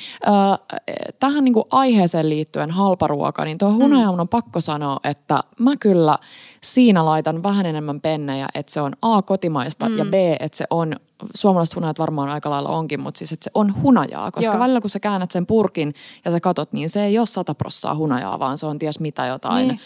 tähän 1.21 1.45
niin 1.45 1.55
kuin 1.55 1.65
aiheeseen 1.71 2.29
liittyen 2.29 2.71
halparuoka, 2.71 3.45
niin 3.45 3.59
tuo 3.59 3.73
hunajaun 3.73 4.21
on 4.21 4.29
pakko 4.29 4.61
sanoa, 4.61 5.01
että 5.05 5.41
mä 5.59 5.77
kyllä 5.77 6.19
siinä 6.61 7.05
laitan 7.05 7.43
vähän 7.43 7.67
enemmän 7.67 8.01
pennejä, 8.01 8.49
että 8.55 8.73
se 8.73 8.81
on 8.81 8.93
A, 9.03 9.23
kotimaista 9.23 9.89
mm. 9.89 9.99
ja 9.99 10.05
B, 10.05 10.15
että 10.41 10.59
se 10.59 10.65
on, 10.71 10.97
suomalaiset 11.35 11.77
hunajat 11.77 11.99
varmaan 11.99 12.29
aika 12.29 12.51
lailla 12.51 12.69
onkin, 12.69 13.01
mutta 13.01 13.19
siis 13.19 13.33
että 13.33 13.45
se 13.45 13.51
on 13.55 13.83
hunajaa, 13.83 14.31
koska 14.31 14.53
Joo. 14.53 14.61
välillä 14.61 14.81
kun 14.81 14.91
sä 14.91 15.01
käännät 15.01 15.31
sen 15.31 15.47
purkin 15.47 15.95
ja 16.25 16.31
sä 16.31 16.41
katot, 16.41 16.73
niin 16.73 16.91
se 16.91 17.05
ei 17.05 17.19
ole 17.19 17.27
sata 17.27 17.55
prossaa 17.55 17.95
hunajaa, 17.95 18.39
vaan 18.39 18.59
se 18.59 18.67
on 18.67 18.79
ties 18.79 19.01
mitä 19.01 19.27
jotain. 19.27 19.69
Niin. 19.69 19.81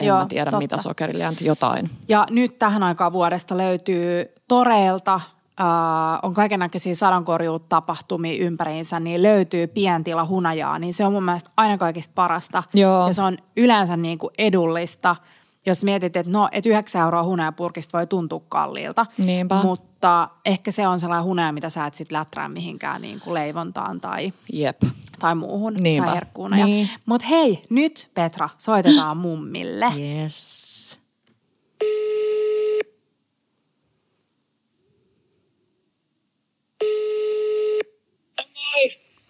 en 0.00 0.06
Joo, 0.06 0.18
mä 0.18 0.26
tiedä 0.26 0.44
totta. 0.44 0.58
mitä 0.58 0.76
sokeriliänti, 0.76 1.44
jotain. 1.44 1.90
Ja 2.08 2.26
nyt 2.30 2.58
tähän 2.58 2.82
aikaan 2.82 3.12
vuodesta 3.12 3.56
löytyy 3.56 4.24
toreilta 4.48 5.20
äh, 5.60 5.66
on 6.22 6.34
kaiken 6.34 6.60
näköisiä 6.60 6.94
sadonkorjuutapahtumia 6.94 8.44
ympäriinsä, 8.44 9.00
niin 9.00 9.22
löytyy 9.22 9.66
pientila 9.66 10.26
hunajaa, 10.26 10.78
niin 10.78 10.94
se 10.94 11.04
on 11.04 11.12
mun 11.12 11.24
mielestä 11.24 11.50
aina 11.56 11.78
kaikista 11.78 12.12
parasta. 12.14 12.62
Joo. 12.74 13.06
Ja 13.06 13.12
se 13.12 13.22
on 13.22 13.38
yleensä 13.56 13.96
niin 13.96 14.18
kuin 14.18 14.30
edullista, 14.38 15.16
jos 15.66 15.84
mietit, 15.84 16.16
että 16.16 16.32
no, 16.32 16.48
et 16.52 16.66
9 16.66 17.02
euroa 17.02 17.24
hunajapurkista 17.24 17.98
voi 17.98 18.06
tuntua 18.06 18.42
kalliilta. 18.48 19.06
Niinpä. 19.18 19.62
Mutta 19.62 20.28
ehkä 20.44 20.70
se 20.70 20.88
on 20.88 21.00
sellainen 21.00 21.24
hunaja, 21.24 21.52
mitä 21.52 21.70
sä 21.70 21.86
et 21.86 21.94
sit 21.94 22.12
läträä 22.12 22.48
mihinkään 22.48 23.02
niin 23.02 23.20
kuin 23.20 23.34
leivontaan 23.34 24.00
tai, 24.00 24.32
Jep. 24.52 24.82
tai 25.18 25.34
muuhun. 25.34 25.74
Niinpä. 25.74 26.22
Niin. 26.64 26.90
Mutta 27.06 27.26
hei, 27.26 27.62
nyt 27.70 28.10
Petra, 28.14 28.48
soitetaan 28.58 29.16
mummille. 29.16 29.86
Yes. 29.86 30.79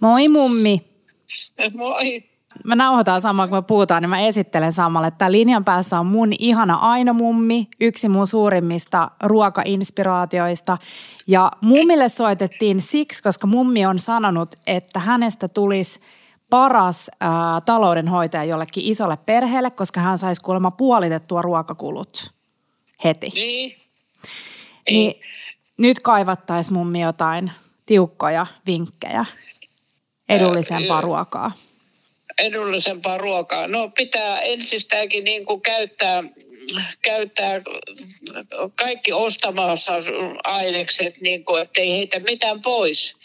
Moi 0.01 0.29
mummi. 0.29 0.83
Moi. 1.75 2.31
Mä 2.65 2.77
nauhoitan 2.77 3.21
samalla, 3.21 3.49
kun 3.49 3.59
me 3.59 3.63
puhutaan, 3.63 4.03
niin 4.03 4.11
mä 4.11 4.21
esittelen 4.21 4.73
samalle. 4.73 5.11
Tämä 5.11 5.33
linjan 5.33 5.65
päässä 5.65 6.01
on 6.01 6.07
mun 6.07 6.33
ihana 6.39 6.75
Aino 6.75 7.13
mummi, 7.13 7.69
yksi 7.81 8.09
mun 8.09 8.27
suurimmista 8.27 9.11
ruokainspiraatioista. 9.23 10.79
Ja 11.27 11.53
mummille 11.61 12.09
soitettiin 12.09 12.81
siksi, 12.81 13.23
koska 13.23 13.47
mummi 13.47 13.87
on 13.87 13.99
sanonut, 13.99 14.55
että 14.67 15.01
hänestä 15.01 15.49
tulisi 15.49 16.01
paras 16.51 17.11
ää, 17.21 17.61
taloudenhoitaja 17.61 18.45
jollekin 18.45 18.85
isolle 18.85 19.19
perheelle, 19.27 19.71
koska 19.71 20.01
hän 20.01 20.19
saisi 20.19 20.43
kuulemma 20.43 20.71
puolitettua 20.71 21.43
ruokakulut 21.43 22.35
heti. 23.05 23.31
Niin. 23.35 23.77
Niin 24.91 25.21
nyt 25.77 26.01
kaivattaisiin 26.01 26.79
mummi 26.79 27.01
jotain 27.01 27.51
tiukkoja 27.87 28.47
vinkkejä 28.67 29.25
edullisempaa 30.31 31.01
ruokaa? 31.01 31.53
Edullisempaa 32.39 33.19
ruokaa. 33.19 33.67
No 33.67 33.89
pitää 33.89 34.41
ensistäänkin 34.41 35.25
niin 35.25 35.47
kuin 35.47 35.61
käyttää, 35.61 36.25
käyttää 37.03 37.61
kaikki 38.77 39.13
ostamassa 39.13 39.93
ainekset, 40.45 41.21
niin 41.21 41.45
kuin, 41.45 41.63
ettei 41.63 41.91
heitä 41.91 42.21
mitään 42.21 42.63
pois. 42.63 43.17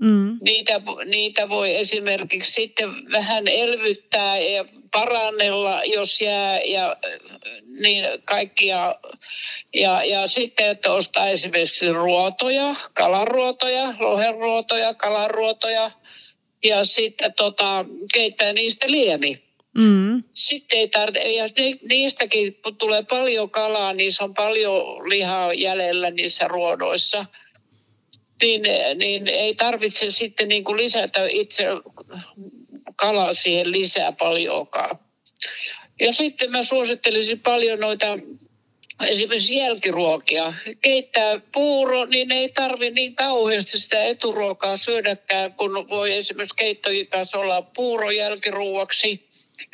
Mm. 0.00 0.38
Niitä, 0.42 0.80
niitä 1.04 1.48
voi 1.48 1.76
esimerkiksi 1.76 2.52
sitten 2.52 2.88
vähän 3.12 3.48
elvyttää 3.48 4.38
ja 4.38 4.64
parannella, 4.92 5.82
jos 5.84 6.20
jää 6.20 6.60
ja 6.60 6.96
niin 7.80 8.04
kaikkia. 8.24 8.94
Ja, 9.74 10.04
ja 10.04 10.28
sitten, 10.28 10.66
että 10.66 10.92
ostaa 10.92 11.28
esimerkiksi 11.28 11.92
ruotoja, 11.92 12.76
kalaruotoja, 12.94 13.94
lohenruotoja, 14.00 14.94
kalaruotoja– 14.94 15.90
ja 16.64 16.84
sitten 16.84 17.34
tota, 17.34 17.84
keittää 18.14 18.52
niistä 18.52 18.90
liemi. 18.90 19.42
Mm. 19.78 20.22
Sitten 20.34 20.78
ei 20.78 20.88
tarvitse, 20.88 21.28
ja 21.28 21.48
niistäkin 21.88 22.54
kun 22.62 22.76
tulee 22.76 23.02
paljon 23.02 23.50
kalaa, 23.50 23.92
niin 23.92 24.12
se 24.12 24.24
on 24.24 24.34
paljon 24.34 25.08
lihaa 25.08 25.52
jäljellä 25.52 26.10
niissä 26.10 26.48
ruodoissa. 26.48 27.26
Niin, 28.42 28.62
niin 28.94 29.28
ei 29.28 29.54
tarvitse 29.54 30.10
sitten 30.10 30.48
niin 30.48 30.64
kuin 30.64 30.76
lisätä 30.76 31.26
itse 31.30 31.64
kalaa 32.96 33.34
siihen 33.34 33.72
lisää 33.72 34.12
paljonkaan. 34.12 34.98
Ja 36.00 36.12
sitten 36.12 36.50
mä 36.50 36.64
suosittelisin 36.64 37.40
paljon 37.40 37.80
noita 37.80 38.06
esimerkiksi 39.04 39.56
jälkiruokia. 39.56 40.54
Keittää 40.80 41.40
puuro, 41.52 42.04
niin 42.04 42.32
ei 42.32 42.48
tarvi 42.48 42.90
niin 42.90 43.14
kauheasti 43.14 43.78
sitä 43.78 44.04
eturuokaa 44.04 44.76
syödäkään, 44.76 45.54
kun 45.54 45.88
voi 45.88 46.12
esimerkiksi 46.16 46.56
keittoikässä 46.56 47.38
olla 47.38 47.62
puuro 47.62 48.10
jälkiruuaksi. 48.10 49.28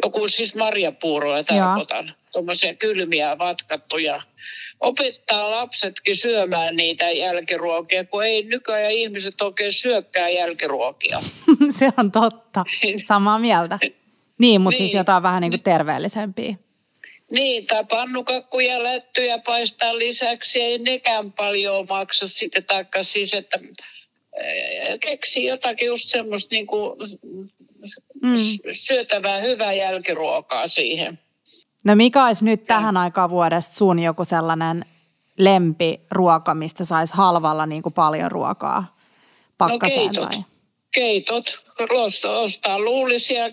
Joku 0.05 0.29
siis 0.29 0.55
marjapuuroa 0.55 1.43
tarkoitan. 1.43 2.15
Tuommoisia 2.33 2.75
kylmiä 2.75 3.39
vatkattuja. 3.39 4.23
Opettaa 4.81 5.51
lapsetkin 5.51 6.17
syömään 6.17 6.77
niitä 6.77 7.11
jälkiruokia, 7.11 8.05
kun 8.05 8.25
ei 8.25 8.43
nykyään 8.43 8.91
ihmiset 8.91 9.43
oikein 9.43 9.73
syökkää 9.73 10.29
jälkiruokia. 10.29 11.19
Se 11.79 11.89
on 11.97 12.13
totta. 12.13 12.65
Samaa 13.09 13.39
mieltä. 13.39 13.79
Niin, 14.39 14.61
mutta 14.61 14.77
siis 14.77 14.81
niin. 14.81 14.91
siis 14.91 14.99
jotain 14.99 15.23
vähän 15.23 15.41
niin 15.41 15.51
kuin 15.51 15.63
terveellisempiä. 15.63 16.57
Niin, 17.31 17.67
tai 17.67 17.85
pannukakkuja, 17.85 18.83
lättyjä 18.83 19.39
paistaa 19.39 19.99
lisäksi, 19.99 20.61
ei 20.61 20.79
nekään 20.79 21.33
paljon 21.33 21.87
maksa 21.89 22.29
sitten, 22.29 22.65
taikka 22.65 23.03
siis, 23.03 23.35
että 23.35 23.61
keksi 25.01 25.45
jotakin 25.45 25.87
just 25.87 26.09
semmoista 26.09 26.55
niin 26.55 26.67
kuin 26.67 26.99
mm. 28.23 28.37
syötävää 28.73 29.39
hyvää 29.39 29.73
jälkiruokaa 29.73 30.69
siihen. 30.69 31.19
No 31.85 31.97
mikä 31.97 32.27
olisi 32.27 32.45
nyt 32.45 32.65
tähän 32.65 32.97
aikaan 32.97 33.31
vuodesta 33.31 33.75
sun 33.75 33.99
joku 33.99 34.25
sellainen 34.25 34.85
lempiruoka, 35.39 36.55
mistä 36.55 36.85
saisi 36.85 37.15
halvalla 37.15 37.67
niin 37.67 37.83
kuin 37.83 37.93
paljon 37.93 38.33
ruokaa 38.33 38.97
pakkaseen 39.59 40.07
no 40.07 40.13
keitot. 40.13 40.31
tai? 40.31 40.58
Keitot, 40.93 41.61
ostaa 42.25 42.79
luulisia 42.79 43.45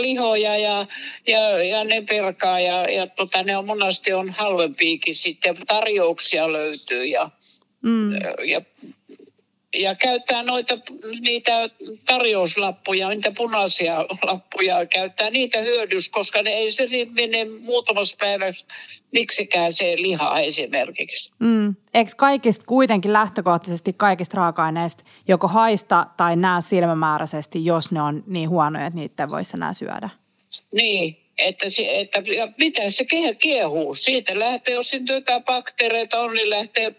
lihoja 0.00 0.56
ja, 0.56 0.86
ja, 1.26 1.64
ja 1.64 1.84
ne 1.84 2.00
perkaa 2.00 2.60
ja, 2.60 2.82
ja 2.90 3.06
tota, 3.06 3.42
ne 3.42 3.56
on 3.56 3.66
monasti 3.66 4.12
on 4.12 4.30
halvempiikin 4.30 5.14
sitten. 5.14 5.56
Tarjouksia 5.66 6.52
löytyy 6.52 7.04
ja, 7.04 7.30
mm. 7.82 8.12
ja, 8.46 8.60
ja 9.78 9.94
käyttää 9.94 10.42
noita, 10.42 10.78
niitä 11.20 11.70
tarjouslappuja, 12.06 13.08
niitä 13.08 13.32
punaisia 13.36 14.04
lappuja, 14.22 14.86
käyttää 14.86 15.30
niitä 15.30 15.58
hyödys, 15.60 16.08
koska 16.08 16.42
ne 16.42 16.50
ei 16.50 16.72
se 16.72 16.86
mene 17.10 17.44
muutamassa 17.44 18.16
päivässä 18.20 18.66
miksikään 19.12 19.72
se 19.72 19.94
liha 19.96 20.40
esimerkiksi. 20.40 21.30
Mm. 21.38 21.74
Eikö 21.94 22.10
kaikista 22.16 22.64
kuitenkin 22.66 23.12
lähtökohtaisesti 23.12 23.92
kaikista 23.92 24.36
raaka-aineista 24.36 25.04
joko 25.28 25.48
haista 25.48 26.06
tai 26.16 26.36
näe 26.36 26.60
silmämääräisesti, 26.60 27.64
jos 27.64 27.92
ne 27.92 28.02
on 28.02 28.24
niin 28.26 28.48
huonoja, 28.48 28.86
että 28.86 29.00
niitä 29.00 29.28
voisi 29.28 29.56
enää 29.56 29.72
syödä? 29.72 30.10
Niin, 30.74 31.16
että, 31.38 31.70
se, 31.70 32.00
että 32.00 32.22
ja 32.36 32.48
mitä 32.58 32.90
se 32.90 33.04
kiehuu. 33.40 33.94
Siitä 33.94 34.38
lähtee, 34.38 34.74
jos 34.74 34.90
siinä 34.90 35.14
jotain 35.14 35.44
bakteereita 35.44 36.20
on, 36.20 36.34
niin 36.34 36.50
lähtee 36.50 36.94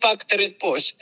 bakteerit 0.00 0.58
pois. 0.58 0.96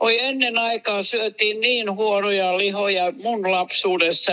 Oi 0.00 0.16
ennen 0.20 0.58
aikaa 0.58 1.02
syötiin 1.02 1.60
niin 1.60 1.92
huonoja 1.92 2.58
lihoja 2.58 3.12
mun 3.22 3.50
lapsuudessa, 3.50 4.32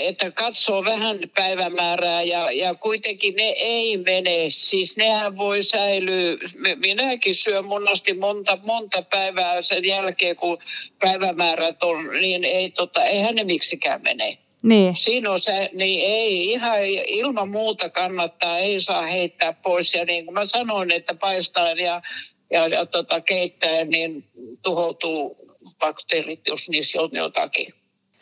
että 0.00 0.30
katsoo 0.30 0.84
vähän 0.84 1.18
päivämäärää 1.34 2.22
ja, 2.22 2.50
ja 2.50 2.74
kuitenkin 2.74 3.34
ne 3.36 3.54
ei 3.56 3.96
mene. 3.96 4.46
Siis 4.48 4.96
nehän 4.96 5.36
voi 5.36 5.62
säilyä. 5.62 6.36
Minäkin 6.76 7.34
syön 7.34 7.64
monasti 7.64 8.14
monta, 8.14 8.58
monta 8.62 9.02
päivää 9.02 9.62
sen 9.62 9.84
jälkeen, 9.84 10.36
kun 10.36 10.58
päivämäärät 10.98 11.82
on, 11.82 12.10
niin 12.20 12.44
ei, 12.44 12.70
tota, 12.70 13.04
eihän 13.04 13.34
ne 13.34 13.44
miksikään 13.44 14.02
mene. 14.02 14.38
Niin. 14.62 14.96
Siinä 14.96 15.30
on 15.30 15.40
se, 15.40 15.70
niin 15.72 16.00
ei 16.06 16.44
ihan 16.44 16.84
ilman 17.06 17.48
muuta 17.48 17.88
kannattaa, 17.88 18.58
ei 18.58 18.80
saa 18.80 19.02
heittää 19.02 19.52
pois. 19.52 19.94
Ja 19.94 20.04
niin 20.04 20.24
kuin 20.24 20.34
mä 20.34 20.44
sanoin, 20.44 20.90
että 20.90 21.14
paistaa 21.14 21.68
ja 21.68 22.02
ja, 22.52 22.66
ja 22.68 22.86
tota, 22.86 23.20
keittää, 23.20 23.84
niin 23.84 24.24
tuhoutuu 24.62 25.36
bakteerit, 25.78 26.40
jos 26.48 26.68
niissä 26.68 27.00
on 27.00 27.10
jotakin. 27.12 27.74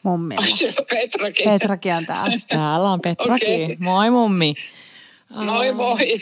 Mummi. 0.02 0.34
Petrakin. 0.90 1.50
Petrakin 1.50 1.94
on 1.94 2.06
täällä. 2.06 2.40
Täällä 2.48 2.90
on 2.90 3.00
Petrakin. 3.00 3.64
Okay. 3.64 3.76
Moi 3.78 4.10
mummi. 4.10 4.54
Moi 5.30 5.72
moi. 5.72 5.98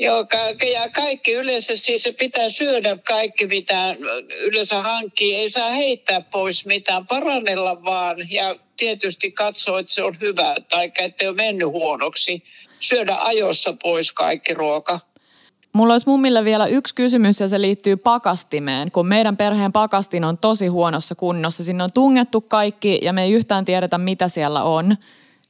Joo, 0.00 0.26
ja 0.74 0.88
kaikki 0.88 1.32
yleensä 1.32 1.76
siis 1.76 2.02
se 2.02 2.12
pitää 2.12 2.48
syödä 2.48 2.96
kaikki, 3.08 3.46
mitä 3.46 3.96
yleensä 4.46 4.82
hankkii. 4.82 5.34
Ei 5.34 5.50
saa 5.50 5.70
heittää 5.70 6.20
pois 6.20 6.66
mitään, 6.66 7.06
parannella 7.06 7.84
vaan 7.84 8.16
ja 8.30 8.56
tietysti 8.76 9.32
katsoa, 9.32 9.78
että 9.78 9.94
se 9.94 10.02
on 10.02 10.20
hyvä 10.20 10.54
tai 10.68 10.92
että 10.98 11.28
ole 11.28 11.34
mennyt 11.34 11.68
huonoksi. 11.68 12.42
Syödä 12.80 13.16
ajossa 13.20 13.76
pois 13.82 14.12
kaikki 14.12 14.54
ruoka. 14.54 15.00
Mulla 15.78 15.94
olisi 15.94 16.06
mummille 16.06 16.44
vielä 16.44 16.66
yksi 16.66 16.94
kysymys 16.94 17.40
ja 17.40 17.48
se 17.48 17.60
liittyy 17.60 17.96
pakastimeen. 17.96 18.90
Kun 18.90 19.06
meidän 19.06 19.36
perheen 19.36 19.72
pakastin 19.72 20.24
on 20.24 20.38
tosi 20.38 20.66
huonossa 20.66 21.14
kunnossa, 21.14 21.64
sinne 21.64 21.84
on 21.84 21.92
tungettu 21.92 22.40
kaikki 22.40 22.98
ja 23.02 23.12
me 23.12 23.22
ei 23.22 23.32
yhtään 23.32 23.64
tiedetä 23.64 23.98
mitä 23.98 24.28
siellä 24.28 24.62
on. 24.62 24.96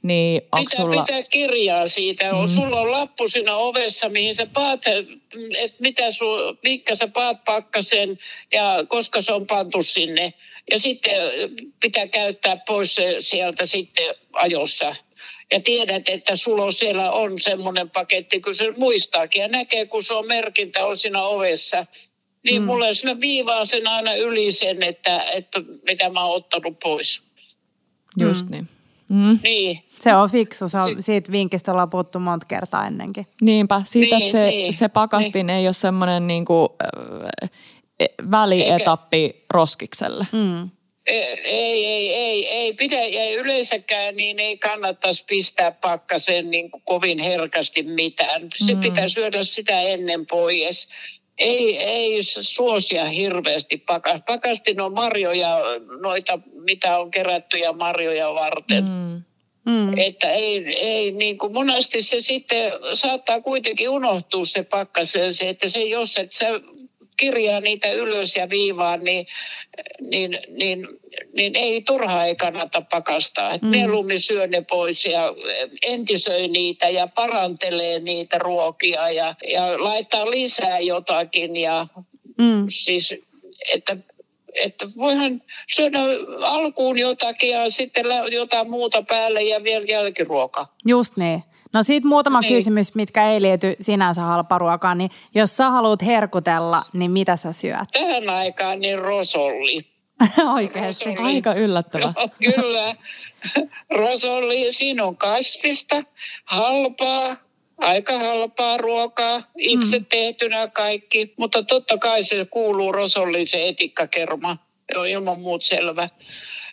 Niin 0.03 0.43
pitää 0.43 0.81
sulla... 0.81 1.05
pitää 1.05 1.23
kirjaa 1.23 1.89
siitä. 1.89 2.25
Mm. 2.33 2.55
Sulla 2.55 2.81
on 2.81 2.91
lappu 2.91 3.29
siinä 3.29 3.57
ovessa, 3.57 4.09
mihin 4.09 4.35
sä 4.35 4.47
paat, 4.55 4.81
että 4.87 5.77
mitä 5.79 6.13
su, 6.13 6.27
mitkä 6.63 6.97
sä 6.97 7.09
paat 7.09 7.45
pakkasen 7.45 8.19
ja 8.53 8.85
koska 8.89 9.23
se 9.23 9.33
on 9.33 9.47
pantu 9.47 9.83
sinne. 9.83 10.35
Ja 10.71 10.79
sitten 10.79 11.17
pitää 11.81 12.07
käyttää 12.07 12.57
pois 12.67 12.97
sieltä 13.21 13.67
sitten 13.67 14.15
ajossa 14.33 14.97
ja 15.53 15.61
tiedät, 15.61 16.09
että 16.09 16.37
sulla 16.37 16.71
siellä 16.71 17.13
on 17.13 17.41
semmoinen 17.41 17.91
paketti, 17.91 18.41
kun 18.41 18.55
se 18.55 18.75
muistaakin 18.77 19.43
ja 19.43 19.49
näkee, 19.49 19.87
kun 19.87 20.05
se 20.05 20.15
on 20.15 20.27
merkintä 20.27 20.87
on 20.87 20.97
siinä 20.97 21.23
ovessa. 21.23 21.87
Niin 22.45 22.63
mm. 22.63 22.67
mulle 22.67 22.87
mä 23.05 23.21
viivaan 23.21 23.67
sen 23.67 23.87
aina 23.87 24.15
yli 24.15 24.53
sen, 24.53 24.83
että, 24.83 25.23
että 25.37 25.61
mitä 25.87 26.11
mä 26.11 26.25
oon 26.25 26.37
ottanut 26.37 26.79
pois. 26.79 27.23
Just 28.17 28.47
mm. 28.47 28.51
niin. 28.51 28.69
Mm. 29.09 29.39
niin. 29.43 29.83
Se 30.01 30.17
on 30.17 30.31
fiksu, 30.31 30.69
se 30.69 30.79
on, 30.79 31.03
siitä 31.03 31.33
vinkistä 31.33 31.73
ollaan 31.73 31.91
puhuttu 31.91 32.19
monta 32.19 32.47
kertaa 32.47 32.87
ennenkin. 32.87 33.27
Niinpä, 33.41 33.83
siitä, 33.85 34.17
niin, 34.17 34.23
että 34.23 34.33
se, 34.33 34.47
niin, 34.47 34.73
se 34.73 34.89
pakastin 34.89 35.47
niin. 35.47 35.57
ei 35.57 35.67
ole 35.67 35.73
semmoinen 35.73 36.27
niinku, 36.27 36.77
äh, 37.43 37.51
välietappi 38.31 39.25
Eikä. 39.25 39.45
roskikselle. 39.51 40.27
Mm 40.33 40.71
ei, 41.09 41.87
ei, 41.87 42.15
ei, 42.15 42.49
ei 42.49 42.73
pidä, 42.73 43.05
ja 43.05 43.41
yleensäkään 43.41 44.17
niin 44.17 44.41
ei 44.41 44.59
kannattaisi 44.59 45.25
pistää 45.25 45.73
pakkaseen 45.73 46.51
niin 46.51 46.71
kuin 46.71 46.83
kovin 46.85 47.19
herkästi 47.19 47.83
mitään. 47.83 48.49
Se 48.67 48.75
mm. 48.75 48.81
pitää 48.81 49.09
syödä 49.09 49.45
sitä 49.45 49.81
ennen 49.81 50.27
pois. 50.27 50.89
Ei, 51.39 51.79
ei 51.79 52.23
suosia 52.23 53.05
hirveästi 53.05 53.77
pakas. 53.77 54.21
Pakastin 54.27 54.81
on 54.81 54.93
marjoja, 54.93 55.59
noita 56.01 56.39
mitä 56.53 56.99
on 56.99 57.11
kerättyjä 57.11 57.73
marjoja 57.73 58.35
varten. 58.35 58.85
Mm. 58.85 59.23
Mm. 59.67 59.99
Että 59.99 60.31
ei, 60.31 60.65
ei 60.77 61.11
niin 61.11 61.39
kuin 61.39 61.53
monesti 61.53 62.03
se 62.03 62.21
sitten 62.21 62.73
saattaa 62.95 63.41
kuitenkin 63.41 63.89
unohtua 63.89 64.45
se 64.45 64.63
pakkaseen, 64.63 65.35
se, 65.35 65.49
että 65.49 65.69
se 65.69 65.81
jos 65.83 66.17
et 66.17 66.33
sä 66.33 66.47
kirjaa 67.19 67.61
niitä 67.61 67.93
ylös 67.93 68.37
ja 68.37 68.51
viivaan, 68.51 69.05
niin, 69.05 69.27
niin, 70.01 70.39
niin, 70.49 70.89
niin 71.33 71.57
ei 71.57 71.83
turhaa 71.83 72.25
ei 72.25 72.37
kannata 72.37 72.81
pakastaa. 72.81 73.55
Et 73.55 73.63
mm. 73.63 73.69
Mieluummin 73.69 74.21
syö 74.21 74.47
ne 74.47 74.65
pois 74.69 75.05
ja 75.05 75.35
entisöi 75.87 76.49
niitä 76.49 76.89
ja 76.89 77.07
parantelee 77.07 78.01
niitä 78.01 78.39
ruokia 78.39 79.11
ja, 79.11 79.35
ja 79.53 79.85
laittaa 79.85 80.31
lisää 80.31 80.79
jotakin. 80.79 81.57
Ja 81.57 81.87
mm. 82.39 82.67
siis, 82.69 83.15
että 83.75 83.97
että 84.65 84.87
voihan 84.97 85.43
syödä 85.75 85.99
alkuun 86.41 86.99
jotakin 86.99 87.51
ja 87.51 87.71
sitten 87.71 88.07
jotain 88.33 88.71
muuta 88.71 89.03
päälle 89.03 89.43
ja 89.43 89.65
vielä 89.65 89.85
jälkiruoka. 89.89 90.67
Just 90.87 91.17
niin. 91.17 91.43
No 91.73 91.83
siitä 91.83 92.09
muutama 92.09 92.41
niin. 92.41 92.55
kysymys, 92.55 92.95
mitkä 92.95 93.31
ei 93.31 93.43
liity 93.43 93.75
sinänsä 93.81 94.21
halparuokaan, 94.23 94.99
niin 94.99 95.11
jos 95.35 95.57
sä 95.57 95.71
haluat 95.71 96.03
herkutella, 96.03 96.83
niin 96.93 97.11
mitä 97.11 97.37
sä 97.37 97.53
syöt? 97.53 97.89
Tähän 97.93 98.29
aikaan 98.29 98.81
niin 98.81 98.99
rosolli. 98.99 99.87
Oikeasti. 100.55 101.05
Rosolli. 101.05 101.35
Aika 101.35 101.55
yllättävä. 101.55 102.13
No, 102.17 102.29
kyllä. 102.45 102.97
Rosolli, 103.91 104.73
siinä 104.73 105.05
on 105.05 105.17
kasvista, 105.17 106.05
halpaa, 106.45 107.37
aika 107.79 108.19
halpaa 108.19 108.77
ruokaa, 108.77 109.43
itse 109.59 109.99
mm. 109.99 110.05
tehtynä 110.05 110.69
kaikki. 110.69 111.35
Mutta 111.37 111.63
totta 111.63 111.99
kai 111.99 112.25
se 112.25 112.45
kuuluu 112.45 112.93
rosolliin 112.93 113.47
se 113.47 113.69
etikkakerma. 113.69 114.57
Se 114.93 114.99
on 114.99 115.09
ilman 115.09 115.41
muut 115.41 115.63
selvä. 115.63 116.09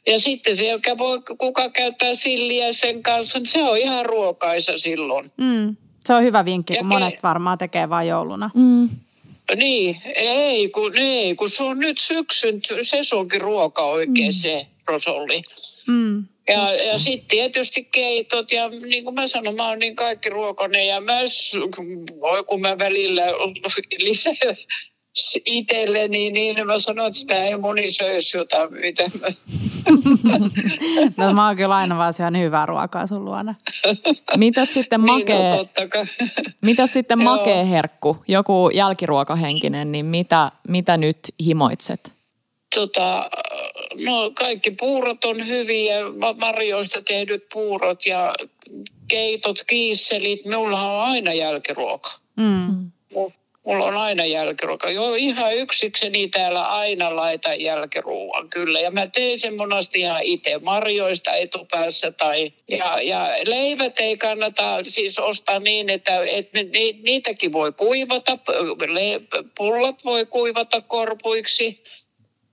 Ja 0.07 0.19
sitten 0.19 0.57
siellä 0.57 0.97
voi 0.97 1.21
kuka 1.37 1.69
käyttää 1.69 2.15
silliä 2.15 2.73
sen 2.73 3.03
kanssa, 3.03 3.39
niin 3.39 3.47
se 3.47 3.63
on 3.63 3.77
ihan 3.77 4.05
ruokaisa 4.05 4.77
silloin. 4.77 5.31
Mm. 5.37 5.75
Se 6.05 6.13
on 6.13 6.23
hyvä 6.23 6.45
vinkki, 6.45 6.73
ja 6.73 6.79
kun 6.79 6.91
ke- 6.91 6.99
monet 6.99 7.23
varmaan 7.23 7.57
tekee 7.57 7.89
vain 7.89 8.07
jouluna. 8.07 8.49
Mm. 8.53 8.89
Niin, 9.55 10.01
ei 10.15 10.69
kun, 10.69 10.97
ei, 10.97 11.35
kun 11.35 11.49
se 11.49 11.63
on 11.63 11.79
nyt 11.79 11.97
syksyn 11.99 12.61
sesonkin 12.81 13.41
ruoka 13.41 13.85
oikein 13.85 14.31
mm. 14.31 14.33
se 14.33 14.67
rosolli. 14.87 15.43
Mm. 15.87 16.25
Ja, 16.47 16.73
ja 16.73 16.99
sitten 16.99 17.27
tietysti 17.27 17.83
keitot 17.83 18.51
ja 18.51 18.69
niin 18.69 19.03
kuin 19.03 19.15
mä 19.15 19.27
sanon, 19.27 19.55
mä 19.55 19.69
oon 19.69 19.79
niin 19.79 19.95
kaikki 19.95 20.29
ruokonen 20.29 20.87
ja 20.87 21.01
mä, 21.01 21.19
voi 22.21 22.43
kun 22.43 22.61
mä 22.61 22.77
välillä 22.77 23.23
lisää 23.99 24.33
itselleni, 25.45 26.29
niin 26.29 26.67
mä 26.67 26.79
sanon, 26.79 27.07
että 27.07 27.19
sitä 27.19 27.43
ei 27.43 27.57
moni 27.57 27.91
söisi 27.91 28.37
jotain, 28.37 28.73
mitä 28.73 29.03
mä... 29.21 29.27
no 31.25 31.33
mä 31.33 31.47
oon 31.47 31.55
kyllä 31.55 31.75
aina 31.75 31.97
vaan 31.97 32.13
syön 32.13 32.39
hyvää 32.39 32.65
ruokaa 32.65 33.07
sun 33.07 33.25
luona. 33.25 33.55
Mitä 34.37 34.65
sitten 34.65 35.01
makee, 35.01 35.51
niin, 35.55 35.89
no, 35.93 36.05
mitä 36.61 36.87
sitten 36.87 37.23
makee 37.31 37.69
herkku, 37.69 38.17
joku 38.27 38.69
jälkiruokahenkinen, 38.73 39.91
niin 39.91 40.05
mitä, 40.05 40.51
mitä 40.67 40.97
nyt 40.97 41.19
himoitset? 41.45 42.11
Tota, 42.75 43.29
no 44.05 44.31
kaikki 44.33 44.71
puurot 44.71 45.23
on 45.23 45.47
hyviä, 45.47 45.95
marjoista 46.39 47.01
tehdyt 47.01 47.43
puurot 47.53 48.05
ja 48.05 48.35
keitot, 49.07 49.63
kiisselit, 49.67 50.45
minulla 50.45 50.81
on 50.81 51.01
aina 51.01 51.33
jälkiruoka. 51.33 52.11
Mm. 52.35 52.91
Mulla 53.65 53.85
on 53.85 53.97
aina 53.97 54.25
jälkiruoka. 54.25 54.91
Joo, 54.91 55.15
ihan 55.15 55.55
yksikseni 55.55 56.27
täällä 56.27 56.67
aina 56.67 57.15
laita 57.15 57.53
jälkiruuan, 57.53 58.49
kyllä. 58.49 58.79
Ja 58.79 58.91
mä 58.91 59.07
teen 59.07 59.39
sen 59.39 59.57
monasti 59.57 59.99
ihan 59.99 60.23
itse 60.23 60.59
marjoista 60.63 61.31
etupäässä. 61.31 62.11
Tai, 62.11 62.53
ja, 62.67 62.97
ja 63.01 63.29
leivät 63.45 63.93
ei 63.99 64.17
kannata 64.17 64.83
siis 64.83 65.19
ostaa 65.19 65.59
niin, 65.59 65.89
että, 65.89 66.19
että 66.31 66.63
ni, 66.63 66.99
niitäkin 67.03 67.53
voi 67.53 67.71
kuivata. 67.71 68.37
Le, 68.87 69.21
pullat 69.57 70.05
voi 70.05 70.25
kuivata 70.25 70.81
korpuiksi. 70.81 71.83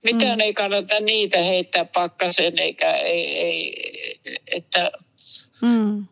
Mitään 0.03 0.37
mm. 0.37 0.41
ei 0.41 0.53
kannata 0.53 0.99
niitä 0.99 1.37
heittää 1.37 1.85
pakkaseen, 1.85 2.59
eikä 2.59 2.91
ei, 2.91 3.37
ei, 3.37 4.19
että... 4.47 4.91
Mm 5.61 6.07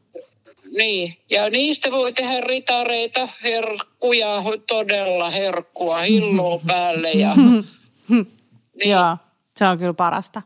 niin, 0.77 1.17
ja 1.29 1.49
niistä 1.49 1.91
voi 1.91 2.13
tehdä 2.13 2.41
ritareita, 2.41 3.29
herkkuja, 3.43 4.43
todella 4.67 5.29
herkkua, 5.29 5.99
hilloa 5.99 6.59
päälle. 6.67 7.11
Ja, 7.11 7.29
niin. 8.09 8.27
Joo, 8.85 9.17
se 9.55 9.65
on 9.65 9.77
kyllä 9.77 9.93
parasta. 9.93 10.41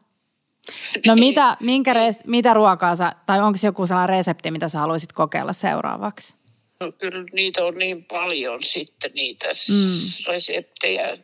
No 1.08 1.16
niin. 1.16 1.26
mitä, 1.26 1.58
minkä 1.60 1.94
res, 1.94 2.26
mitä 2.26 2.54
ruokaa 2.54 2.96
sä, 2.96 3.12
tai 3.26 3.40
onko 3.42 3.60
joku 3.64 3.88
sellainen 3.88 4.18
resepti, 4.18 4.52
mitä 4.52 4.70
sä 4.70 4.80
haluaisit 4.80 5.14
kokeilla 5.14 5.54
seuraavaksi? 5.54 6.36
No, 6.80 6.92
kyllä 6.92 7.24
niitä 7.34 7.66
on 7.66 7.78
niin 7.78 8.06
paljon 8.06 8.64
sitten 8.64 9.12
niitä 9.14 9.48
mm. 9.48 10.26
reseptejä, 10.28 11.18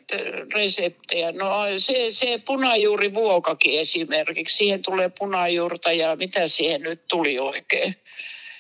reseptejä. 0.53 1.31
No 1.31 1.49
se, 1.77 2.07
se 2.11 2.41
punajuurivuokakin 2.45 3.79
esimerkiksi, 3.79 4.55
siihen 4.55 4.81
tulee 4.81 5.11
punajuurta 5.19 5.91
ja 5.91 6.15
mitä 6.15 6.47
siihen 6.47 6.81
nyt 6.81 7.07
tuli 7.07 7.39
oikein? 7.39 7.95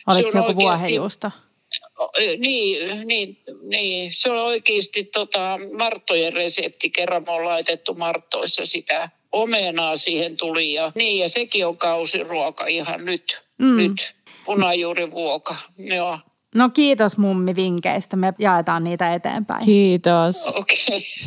Oliko 0.07 0.31
se, 0.31 0.37
joku 0.37 0.55
vuohejuusta? 0.55 1.31
Niin, 2.37 3.07
niin, 3.07 3.37
niin, 3.61 4.13
se 4.13 4.31
on 4.31 4.37
oikeasti 4.37 5.03
tota, 5.03 5.59
Marttojen 5.77 6.33
resepti. 6.33 6.89
Kerran 6.89 7.23
me 7.27 7.31
on 7.31 7.45
laitettu 7.45 7.93
Marttoissa 7.93 8.65
sitä 8.65 9.09
omenaa 9.31 9.97
siihen 9.97 10.37
tuli. 10.37 10.73
Ja, 10.73 10.91
niin, 10.95 11.19
ja 11.19 11.29
sekin 11.29 11.67
on 11.67 11.77
kausiruoka 11.77 12.65
ihan 12.65 13.05
nyt. 13.05 13.41
Mm. 13.57 13.77
Nyt 13.77 14.15
punajuurivuoka. 14.45 15.55
Joo. 15.77 16.19
No 16.55 16.69
kiitos 16.69 17.17
mummi 17.17 17.55
vinkkeistä. 17.55 18.15
Me 18.15 18.33
jaetaan 18.39 18.83
niitä 18.83 19.13
eteenpäin. 19.13 19.65
Kiitos. 19.65 20.47
Okei. 20.47 20.77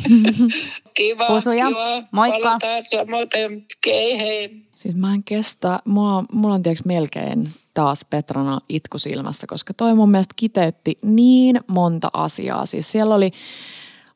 Okay. 0.05 0.49
kiva, 0.97 1.27
Pusuja. 1.27 1.67
kiva. 1.67 2.03
Moikka. 2.11 2.39
Palataan 2.39 2.83
samoin. 2.85 3.27
Hei. 4.19 4.49
Siis 4.75 4.95
mä 4.95 5.13
en 5.13 5.23
kestä, 5.23 5.79
mulla, 5.85 6.23
mulla 6.31 6.55
on 6.55 6.63
tiiäks 6.63 6.85
melkein 6.85 7.49
taas 7.75 8.05
Petrana 8.09 8.59
itku 8.69 8.99
silmässä, 8.99 9.47
koska 9.47 9.73
toi 9.73 9.95
mun 9.95 10.11
mielestä 10.11 10.33
kiteytti 10.35 10.97
niin 11.03 11.59
monta 11.67 12.09
asiaa. 12.13 12.65
Siis 12.65 12.91
siellä 12.91 13.15
oli, 13.15 13.31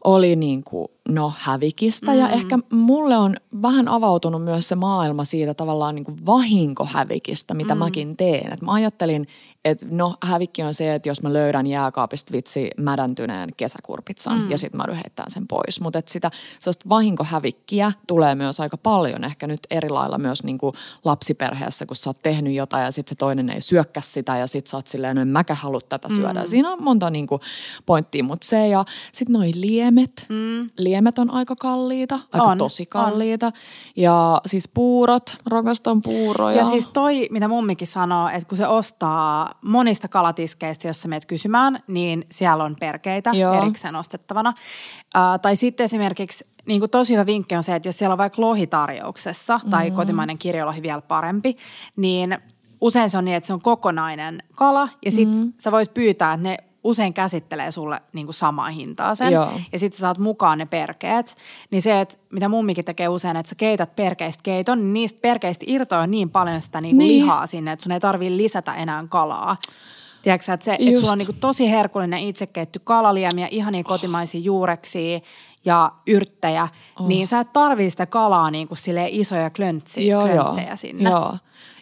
oli 0.03 0.35
niin 0.35 0.63
kuin, 0.63 0.87
no 1.09 1.33
hävikistä 1.37 2.11
mm. 2.11 2.17
ja 2.17 2.29
ehkä 2.29 2.59
mulle 2.71 3.17
on 3.17 3.35
vähän 3.61 3.87
avautunut 3.87 4.43
myös 4.43 4.67
se 4.67 4.75
maailma 4.75 5.23
siitä 5.23 5.53
tavallaan 5.53 5.95
niin 5.95 6.05
kuin 6.05 6.17
vahinkohävikistä, 6.25 7.53
mitä 7.53 7.75
mm. 7.75 7.79
mäkin 7.79 8.17
teen. 8.17 8.53
Et 8.53 8.61
mä 8.61 8.73
ajattelin, 8.73 9.27
että 9.65 9.85
no 9.89 10.15
hävikki 10.23 10.63
on 10.63 10.73
se, 10.73 10.95
että 10.95 11.09
jos 11.09 11.23
mä 11.23 11.33
löydän 11.33 11.67
jääkaapista 11.67 12.33
vitsi 12.33 12.69
mädäntyneen 12.77 13.49
kesäkurpitsan 13.57 14.39
mm. 14.39 14.51
ja 14.51 14.57
sitten 14.57 14.77
mä 14.77 14.93
heittää 14.93 15.25
sen 15.27 15.47
pois. 15.47 15.81
Mutta 15.81 16.01
sitä 16.05 16.31
sellaista 16.59 16.89
vahinkohävikkiä 16.89 17.91
tulee 18.07 18.35
myös 18.35 18.59
aika 18.59 18.77
paljon 18.77 19.23
ehkä 19.23 19.47
nyt 19.47 19.59
eri 19.69 19.89
lailla 19.89 20.17
myös 20.17 20.43
niin 20.43 20.57
kuin 20.57 20.73
lapsiperheessä, 21.05 21.85
kun 21.85 21.95
sä 21.95 22.09
oot 22.09 22.21
tehnyt 22.21 22.53
jotain 22.53 22.83
ja 22.83 22.91
sitten 22.91 23.09
se 23.09 23.15
toinen 23.15 23.49
ei 23.49 23.61
syökkä 23.61 24.01
sitä 24.01 24.37
ja 24.37 24.47
sitten 24.47 24.69
sä 24.69 24.77
oot 24.77 24.87
silleen, 24.87 25.15
no 25.15 25.21
en 25.21 25.27
mäkä 25.27 25.55
halua 25.55 25.79
tätä 25.89 26.09
syödä. 26.09 26.41
Mm. 26.41 26.47
Siinä 26.47 26.71
on 26.71 26.83
monta 26.83 27.09
niin 27.09 27.27
kuin 27.27 27.41
pointtia, 27.85 28.23
mutta 28.23 28.47
se 28.47 28.67
ja 28.67 28.85
sitten 29.11 29.33
noi 29.33 29.51
liemet. 29.55 30.25
Mm. 30.29 30.69
Liemet 30.77 31.19
on 31.19 31.31
aika 31.31 31.55
kalliita, 31.55 32.19
aika 32.31 32.45
on, 32.45 32.57
tosi 32.57 32.85
kalliita. 32.85 33.45
On. 33.45 33.51
Ja 33.95 34.41
siis 34.45 34.67
puurot, 34.67 35.37
rakastan 35.45 36.01
puuroja. 36.01 36.57
Ja 36.57 36.65
siis 36.65 36.87
toi, 36.87 37.27
mitä 37.31 37.47
mummikin 37.47 37.87
sanoo, 37.87 38.29
että 38.29 38.47
kun 38.49 38.57
se 38.57 38.67
ostaa 38.67 39.48
monista 39.61 40.07
kalatiskeistä, 40.07 40.87
jos 40.87 41.01
sä 41.01 41.07
meet 41.07 41.25
kysymään, 41.25 41.83
niin 41.87 42.25
siellä 42.31 42.63
on 42.63 42.75
perkeitä 42.79 43.31
Joo. 43.33 43.53
erikseen 43.53 43.95
ostettavana. 43.95 44.49
Uh, 44.49 45.39
tai 45.41 45.55
sitten 45.55 45.83
esimerkiksi 45.83 46.47
niin 46.65 46.79
kuin 46.81 46.91
tosi 46.91 47.13
hyvä 47.13 47.25
vinkki 47.25 47.55
on 47.55 47.63
se, 47.63 47.75
että 47.75 47.89
jos 47.89 47.97
siellä 47.97 48.13
on 48.13 48.17
vaikka 48.17 48.41
lohitarjouksessa 48.41 49.57
mm-hmm. 49.57 49.71
tai 49.71 49.91
kotimainen 49.91 50.37
kirjolohi 50.37 50.81
vielä 50.81 51.01
parempi, 51.01 51.57
niin 51.95 52.37
usein 52.81 53.09
se 53.09 53.17
on 53.17 53.25
niin, 53.25 53.37
että 53.37 53.47
se 53.47 53.53
on 53.53 53.61
kokonainen 53.61 54.43
kala 54.55 54.89
ja 55.05 55.11
sitten 55.11 55.37
mm-hmm. 55.37 55.53
sä 55.57 55.71
voit 55.71 55.93
pyytää, 55.93 56.33
että 56.33 56.49
ne 56.49 56.57
usein 56.83 57.13
käsittelee 57.13 57.71
sulle 57.71 58.01
niin 58.13 58.25
kuin 58.25 58.33
samaa 58.33 58.69
hintaa 58.69 59.15
sen. 59.15 59.33
Joo. 59.33 59.51
Ja 59.71 59.79
sitten 59.79 59.97
sä 59.97 60.01
saat 60.01 60.17
mukaan 60.17 60.57
ne 60.57 60.65
perkeet. 60.65 61.35
Niin 61.71 61.81
se, 61.81 62.01
että 62.01 62.15
mitä 62.29 62.49
mummikin 62.49 62.85
tekee 62.85 63.07
usein, 63.07 63.37
että 63.37 63.49
sä 63.49 63.55
keität 63.55 63.95
perkeistä 63.95 64.43
keiton, 64.43 64.79
niin 64.79 64.93
niistä 64.93 65.19
perkeistä 65.21 65.65
irtoaa 65.67 66.07
niin 66.07 66.29
paljon 66.29 66.61
sitä 66.61 66.81
niin 66.81 66.95
kuin 66.95 67.07
niin. 67.07 67.21
lihaa 67.21 67.47
sinne, 67.47 67.71
että 67.71 67.83
sun 67.83 67.91
ei 67.91 67.99
tarvitse 67.99 68.37
lisätä 68.37 68.75
enää 68.75 69.05
kalaa. 69.09 69.55
Tiedätkö 70.21 70.53
että, 70.53 70.63
se, 70.65 70.77
että 70.79 70.99
sulla 70.99 71.11
on 71.11 71.17
niin 71.17 71.25
kuin 71.25 71.39
tosi 71.39 71.69
herkullinen 71.69 72.19
itse 72.19 72.47
keitty 72.47 72.79
kalaliemiä, 72.83 73.47
ihania 73.51 73.83
kotimaisia 73.83 74.41
juureksia 74.41 75.19
ja 75.65 75.91
yrttejä, 76.07 76.67
oh. 76.99 77.07
niin 77.07 77.27
sä 77.27 77.39
et 77.39 77.53
tarvii 77.53 77.89
sitä 77.89 78.05
kalaa 78.05 78.51
niin 78.51 78.67
kuin 78.67 78.77
isoja 79.07 79.49
klöntsiä, 79.49 80.03
joo, 80.03 80.23
klöntsejä 80.23 80.67
joo. 80.67 80.75
sinne. 80.75 81.09
Joo. 81.09 81.37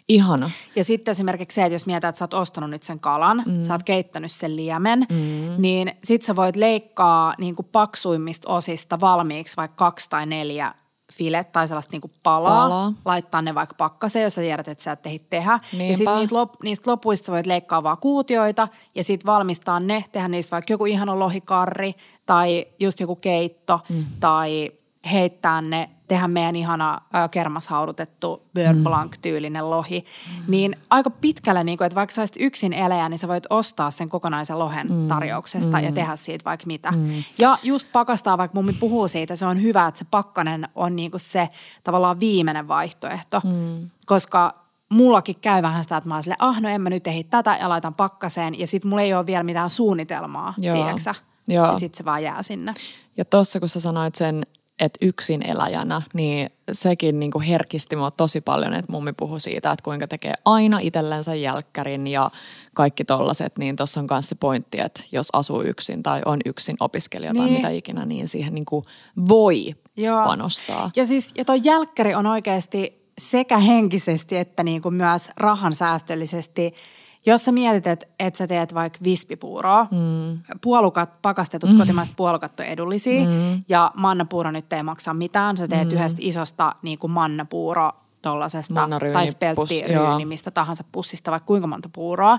Ihana. 0.08 0.50
Ja 0.76 0.84
sitten 0.84 1.12
esimerkiksi 1.12 1.54
se, 1.54 1.64
että 1.64 1.74
jos 1.74 1.86
mietit, 1.86 2.08
että 2.08 2.18
sä 2.18 2.24
oot 2.24 2.34
ostanut 2.34 2.70
nyt 2.70 2.82
sen 2.82 3.00
kalan, 3.00 3.42
mm. 3.46 3.62
sä 3.62 3.74
oot 3.74 3.82
keittänyt 3.82 4.32
sen 4.32 4.56
liemen, 4.56 5.06
mm. 5.10 5.54
niin 5.58 5.92
sit 6.04 6.22
sä 6.22 6.36
voit 6.36 6.56
leikkaa 6.56 7.34
niin 7.38 7.56
kuin 7.56 7.68
paksuimmista 7.72 8.52
osista 8.52 9.00
valmiiksi 9.00 9.56
vaikka 9.56 9.76
kaksi 9.76 10.10
tai 10.10 10.26
neljä 10.26 10.74
filet 11.12 11.52
tai 11.52 11.68
sellaista 11.68 11.92
niinku 11.92 12.10
palaa, 12.22 12.62
palaa, 12.62 12.92
laittaa 13.04 13.42
ne 13.42 13.54
vaikka 13.54 13.74
pakkaseen, 13.74 14.22
jos 14.22 14.34
sä 14.34 14.40
tiedät, 14.40 14.68
että 14.68 14.84
sä 14.84 14.92
et 14.92 15.06
ehdi 15.06 15.18
tehdä. 15.30 15.60
Niinpä. 15.72 15.84
Ja 15.84 15.96
sitten 15.96 16.16
niitä 16.16 16.34
lop, 16.34 16.54
niistä 16.62 16.90
lopuista 16.90 17.26
sä 17.26 17.32
voit 17.32 17.46
leikkaa 17.46 17.82
vaan 17.82 17.98
kuutioita 17.98 18.68
ja 18.94 19.04
sitten 19.04 19.26
valmistaa 19.26 19.80
ne, 19.80 20.04
tehdä 20.12 20.28
niistä 20.28 20.50
vaikka 20.50 20.72
joku 20.72 20.86
ihana 20.86 21.18
lohikarri 21.18 21.94
tai 22.26 22.66
just 22.80 23.00
joku 23.00 23.16
keitto 23.16 23.80
mm. 23.88 24.04
tai 24.20 24.70
heittää 25.12 25.62
ne, 25.62 25.90
tehdä 26.08 26.28
meidän 26.28 26.56
ihana 26.56 27.00
ö, 27.14 27.28
kermashaudutettu 27.28 28.42
mm. 28.54 28.84
Blanc-tyylinen 28.84 29.70
lohi, 29.70 30.00
mm. 30.00 30.44
niin 30.48 30.76
aika 30.90 31.10
pitkälle, 31.10 31.64
niin 31.64 31.78
kuin, 31.78 31.86
että 31.86 31.96
vaikka 31.96 32.14
sä 32.14 32.24
yksin 32.38 32.72
elejä, 32.72 33.08
niin 33.08 33.18
sä 33.18 33.28
voit 33.28 33.44
ostaa 33.50 33.90
sen 33.90 34.08
kokonaisen 34.08 34.58
lohen 34.58 34.92
mm. 34.92 35.08
tarjouksesta 35.08 35.78
mm. 35.78 35.84
ja 35.84 35.92
tehdä 35.92 36.16
siitä 36.16 36.44
vaikka 36.44 36.66
mitä. 36.66 36.90
Mm. 36.92 37.24
Ja 37.38 37.58
just 37.62 37.88
pakastaa, 37.92 38.38
vaikka 38.38 38.54
mummi 38.54 38.72
puhuu 38.72 39.08
siitä, 39.08 39.36
se 39.36 39.46
on 39.46 39.62
hyvä, 39.62 39.86
että 39.86 39.98
se 39.98 40.06
pakkanen 40.10 40.68
on 40.74 40.96
niin 40.96 41.10
kuin 41.10 41.20
se 41.20 41.48
tavallaan 41.84 42.20
viimeinen 42.20 42.68
vaihtoehto, 42.68 43.40
mm. 43.44 43.90
koska 44.06 44.54
mullakin 44.88 45.36
käy 45.40 45.62
vähän 45.62 45.82
sitä, 45.84 45.96
että 45.96 46.08
mä 46.08 46.14
oon 46.14 46.22
sille, 46.22 46.36
ah 46.38 46.60
no 46.60 46.68
en 46.68 46.80
mä 46.80 46.90
nyt 46.90 47.06
ehdi 47.06 47.24
tätä 47.24 47.56
ja 47.60 47.68
laitan 47.68 47.94
pakkaseen 47.94 48.58
ja 48.58 48.66
sit 48.66 48.84
mulla 48.84 49.02
ei 49.02 49.14
ole 49.14 49.26
vielä 49.26 49.42
mitään 49.42 49.70
suunnitelmaa, 49.70 50.54
tiedäksä? 50.60 51.14
Joo. 51.48 51.66
Ja 51.66 51.78
sit 51.78 51.94
se 51.94 52.04
vaan 52.04 52.22
jää 52.22 52.42
sinne. 52.42 52.74
Ja 53.16 53.24
tossa 53.24 53.60
kun 53.60 53.68
sä 53.68 53.80
sanoit 53.80 54.14
sen 54.14 54.46
että 54.78 54.98
yksin 55.00 55.42
eläjänä, 55.46 56.02
niin 56.14 56.50
sekin 56.72 57.20
niin 57.20 57.30
kuin 57.30 57.44
herkisti 57.44 57.96
mua 57.96 58.10
tosi 58.10 58.40
paljon, 58.40 58.74
että 58.74 58.92
mummi 58.92 59.12
puhui 59.12 59.40
siitä, 59.40 59.70
että 59.70 59.82
kuinka 59.82 60.08
tekee 60.08 60.34
aina 60.44 60.78
itsellensä 60.78 61.34
jälkkärin 61.34 62.06
ja 62.06 62.30
kaikki 62.74 63.04
tollaset, 63.04 63.58
niin 63.58 63.76
tuossa 63.76 64.00
on 64.00 64.06
myös 64.10 64.28
se 64.28 64.34
pointti, 64.34 64.80
että 64.80 65.02
jos 65.12 65.28
asuu 65.32 65.62
yksin 65.62 66.02
tai 66.02 66.22
on 66.26 66.38
yksin 66.44 66.76
opiskelija 66.80 67.32
niin. 67.32 67.44
tai 67.44 67.52
mitä 67.52 67.68
ikinä, 67.68 68.06
niin 68.06 68.28
siihen 68.28 68.54
niin 68.54 68.64
kuin 68.64 68.84
voi 69.28 69.74
Joo. 69.96 70.24
panostaa. 70.24 70.90
Ja 70.96 71.06
siis, 71.06 71.32
ja 71.38 71.44
toi 71.44 71.60
jälkkäri 71.64 72.14
on 72.14 72.26
oikeasti 72.26 72.98
sekä 73.18 73.58
henkisesti 73.58 74.36
että 74.36 74.62
niin 74.62 74.82
kuin 74.82 74.94
myös 74.94 75.30
rahan 75.36 75.72
säästöllisesti– 75.72 76.74
jos 77.26 77.44
sä 77.44 77.52
mietit, 77.52 77.86
että 77.86 78.06
et 78.18 78.34
sä 78.34 78.46
teet 78.46 78.74
vaikka 78.74 78.98
vispipuuroa, 79.04 79.86
mm. 79.90 80.38
puolukat, 80.60 81.22
pakastetut 81.22 81.70
mm. 81.70 81.78
kotimaiset 81.78 82.16
puolukat 82.16 82.60
on 82.60 82.66
edullisia 82.66 83.24
mm. 83.24 83.62
ja 83.68 83.92
mannapuuro 83.94 84.50
nyt 84.50 84.72
ei 84.72 84.82
maksa 84.82 85.14
mitään. 85.14 85.56
Sä 85.56 85.68
teet 85.68 85.88
mm. 85.88 85.94
yhdestä 85.94 86.18
isosta 86.22 86.74
niin 86.82 86.98
kuin 86.98 87.10
mannapuuro 87.10 87.90
tollasesta 88.22 88.88
tai 89.12 89.28
spelttiryyni, 89.28 90.24
mistä 90.24 90.50
tahansa 90.50 90.84
pussista 90.92 91.30
vaikka 91.30 91.46
kuinka 91.46 91.66
monta 91.66 91.88
puuroa, 91.92 92.38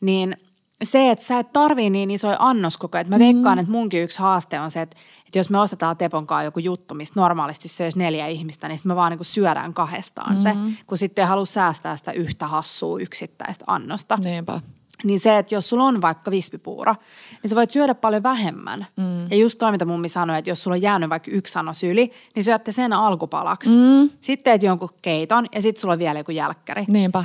niin 0.00 0.36
se, 0.82 1.10
että 1.10 1.24
sä 1.24 1.38
et 1.38 1.52
tarvii 1.52 1.90
niin 1.90 2.10
isoja 2.10 2.36
annoskokoja. 2.38 3.00
Että 3.00 3.14
mä 3.14 3.18
veikkaan, 3.18 3.58
mm. 3.58 3.60
että 3.60 3.72
munkin 3.72 4.02
yksi 4.02 4.18
haaste 4.18 4.60
on 4.60 4.70
se, 4.70 4.80
että 4.80 4.96
että 5.26 5.38
jos 5.38 5.50
me 5.50 5.60
ostetaan 5.60 5.96
Teponkaan 5.96 6.44
joku 6.44 6.58
juttu, 6.58 6.94
mistä 6.94 7.20
normaalisti 7.20 7.68
söisi 7.68 7.98
neljä 7.98 8.26
ihmistä, 8.26 8.68
niin 8.68 8.78
sitten 8.78 8.90
me 8.90 8.96
vaan 8.96 9.10
niin 9.10 9.18
kuin 9.18 9.26
syödään 9.26 9.74
kahdestaan 9.74 10.36
mm-hmm. 10.36 10.72
se, 10.72 10.82
kun 10.86 10.98
sitten 10.98 11.22
ei 11.22 11.28
halua 11.28 11.46
säästää 11.46 11.96
sitä 11.96 12.12
yhtä 12.12 12.46
hassua 12.46 13.00
yksittäistä 13.00 13.64
annosta. 13.66 14.18
Niinpä. 14.24 14.60
Niin 15.04 15.20
se, 15.20 15.38
että 15.38 15.54
jos 15.54 15.68
sulla 15.68 15.84
on 15.84 16.02
vaikka 16.02 16.30
vispipuuro, 16.30 16.94
niin 17.42 17.50
sä 17.50 17.56
voit 17.56 17.70
syödä 17.70 17.94
paljon 17.94 18.22
vähemmän. 18.22 18.86
Mm. 18.96 19.30
Ja 19.30 19.36
just 19.36 19.58
toi, 19.58 19.72
mitä 19.72 19.84
mummi 19.84 20.08
sanoi, 20.08 20.38
että 20.38 20.50
jos 20.50 20.62
sulla 20.62 20.74
on 20.74 20.82
jäänyt 20.82 21.10
vaikka 21.10 21.30
yksi 21.30 21.58
annos 21.58 21.84
yli, 21.84 22.12
niin 22.34 22.44
syötte 22.44 22.72
sen 22.72 22.92
alkupalaksi. 22.92 23.76
Mm. 23.76 24.10
Sitten 24.20 24.44
teet 24.44 24.62
jonkun 24.62 24.88
keiton 25.02 25.46
ja 25.54 25.62
sitten 25.62 25.80
sulla 25.80 25.92
on 25.92 25.98
vielä 25.98 26.18
joku 26.18 26.32
jälkkäri. 26.32 26.84
Niinpä. 26.88 27.24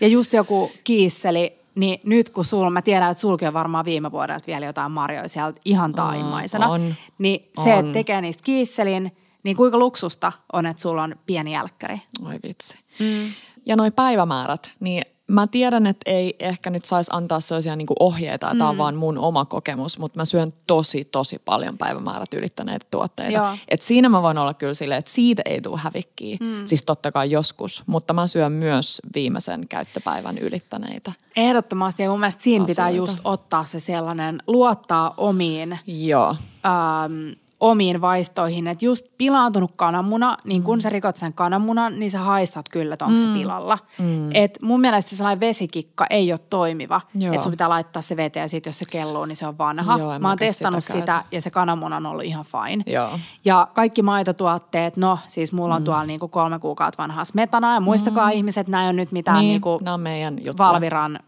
Ja 0.00 0.08
just 0.08 0.32
joku 0.32 0.70
kiisseli, 0.84 1.55
niin 1.76 2.00
nyt 2.04 2.30
kun 2.30 2.44
sulla, 2.44 2.70
mä 2.70 2.82
tiedän, 2.82 3.10
että 3.10 3.20
sulki 3.20 3.46
on 3.46 3.52
varmaan 3.52 3.84
viime 3.84 4.12
vuodelta 4.12 4.46
vielä 4.46 4.66
jotain 4.66 4.92
marjoja 4.92 5.28
sieltä 5.28 5.60
ihan 5.64 5.92
taimaisena. 5.92 6.68
On, 6.68 6.94
niin 7.18 7.50
se, 7.64 7.74
on. 7.74 7.78
että 7.80 7.92
tekee 7.92 8.20
niistä 8.20 8.42
kiisselin, 8.42 9.16
niin 9.42 9.56
kuinka 9.56 9.78
luksusta 9.78 10.32
on, 10.52 10.66
että 10.66 10.82
sulla 10.82 11.02
on 11.02 11.16
pieni 11.26 11.52
jälkkäri. 11.52 12.00
Oi 12.26 12.38
vitsi. 12.48 12.78
Mm. 12.98 13.32
Ja 13.66 13.76
noi 13.76 13.90
päivämäärät, 13.90 14.72
niin 14.80 15.02
mä 15.28 15.46
tiedän, 15.46 15.86
että 15.86 16.10
ei 16.10 16.36
ehkä 16.38 16.70
nyt 16.70 16.84
saisi 16.84 17.10
antaa 17.14 17.40
sellaisia 17.40 17.76
niin 17.76 17.86
ohjeita, 18.00 18.52
mm. 18.52 18.58
tämä 18.58 18.70
on 18.70 18.78
vaan 18.78 18.96
mun 18.96 19.18
oma 19.18 19.44
kokemus, 19.44 19.98
mutta 19.98 20.18
mä 20.18 20.24
syön 20.24 20.52
tosi, 20.66 21.04
tosi 21.04 21.38
paljon 21.38 21.78
päivämäärät 21.78 22.34
ylittäneitä 22.34 22.86
tuotteita. 22.90 23.58
Et 23.68 23.82
siinä 23.82 24.08
mä 24.08 24.22
voin 24.22 24.38
olla 24.38 24.54
kyllä 24.54 24.74
silleen, 24.74 24.98
että 24.98 25.10
siitä 25.10 25.42
ei 25.44 25.60
tule 25.60 25.78
hävikkiä, 25.78 26.36
mm. 26.40 26.66
siis 26.66 26.84
totta 26.84 27.12
kai 27.12 27.30
joskus, 27.30 27.82
mutta 27.86 28.12
mä 28.12 28.26
syön 28.26 28.52
myös 28.52 29.02
viimeisen 29.14 29.68
käyttöpäivän 29.68 30.38
ylittäneitä. 30.38 31.12
Ehdottomasti 31.36 32.02
ja 32.02 32.10
mun 32.10 32.20
mielestä 32.20 32.42
siinä 32.42 32.64
asioita. 32.64 32.82
pitää 32.82 32.90
just 32.90 33.18
ottaa 33.24 33.64
se 33.64 33.80
sellainen, 33.80 34.42
luottaa 34.46 35.14
omiin 35.16 35.78
Joo. 35.86 36.36
Ähm, 36.66 37.45
omiin 37.70 38.00
vaistoihin, 38.00 38.66
että 38.66 38.84
just 38.84 39.06
pilaantunut 39.18 39.70
kananmuna, 39.76 40.36
niin 40.44 40.62
kun 40.62 40.76
mm. 40.76 40.80
sä 40.80 40.88
rikot 40.88 41.16
sen 41.16 41.32
kananmunan, 41.32 41.98
niin 41.98 42.10
sä 42.10 42.18
haistat 42.18 42.68
kyllä, 42.68 42.92
että 42.92 43.04
onko 43.04 43.16
mm. 43.18 43.26
se 43.26 43.38
pilalla. 43.38 43.78
Mm. 43.98 44.30
Et 44.34 44.58
mun 44.62 44.80
mielestä 44.80 45.16
sellainen 45.16 45.40
vesikikka 45.40 46.06
ei 46.10 46.32
ole 46.32 46.40
toimiva, 46.50 47.00
että 47.32 47.42
sun 47.42 47.52
pitää 47.52 47.68
laittaa 47.68 48.02
se 48.02 48.16
veteen 48.16 48.44
ja 48.44 48.48
sit 48.48 48.66
jos 48.66 48.78
se 48.78 48.84
kelluu, 48.90 49.24
niin 49.24 49.36
se 49.36 49.46
on 49.46 49.58
vanha. 49.58 49.98
Joo, 49.98 50.18
mä 50.18 50.28
oon 50.28 50.38
testannut 50.38 50.84
sitä, 50.84 50.98
sitä 50.98 51.24
ja 51.32 51.40
se 51.40 51.50
kananmuna 51.50 51.96
on 51.96 52.06
ollut 52.06 52.24
ihan 52.24 52.44
fine. 52.44 52.84
Joo. 52.86 53.18
Ja 53.44 53.68
kaikki 53.74 54.02
maitotuotteet, 54.02 54.96
no 54.96 55.18
siis 55.28 55.52
mulla 55.52 55.74
on 55.74 55.82
mm. 55.82 55.84
tuolla 55.84 56.04
niinku 56.04 56.28
kolme 56.28 56.58
kuukautta 56.58 57.02
vanhaa 57.02 57.24
smetana 57.24 57.74
ja 57.74 57.80
muistakaa 57.80 58.26
mm. 58.26 58.32
ihmiset, 58.32 58.68
näin 58.68 58.88
on 58.88 58.96
nyt 58.96 59.12
mitään 59.12 59.38
niin, 59.38 59.48
niinku 59.48 59.80
on 59.86 60.00
meidän 60.00 60.40
Valviran 60.58 61.18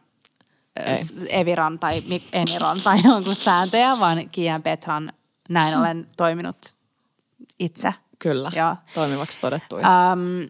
ei. 0.87 0.96
Eviran 1.40 1.79
tai 1.79 2.03
Eniron 2.33 2.81
tai 2.85 2.98
jonkun 3.05 3.35
sääntöjä, 3.35 3.96
vaan 4.01 4.29
Kian 4.31 4.62
Petran 4.62 5.12
näin 5.48 5.78
olen 5.78 6.06
toiminut 6.16 6.56
itse. 7.58 7.94
Kyllä, 8.18 8.52
ja, 8.54 8.76
toimivaksi 8.94 9.40
todettu. 9.40 9.76
Ähm, 9.76 10.42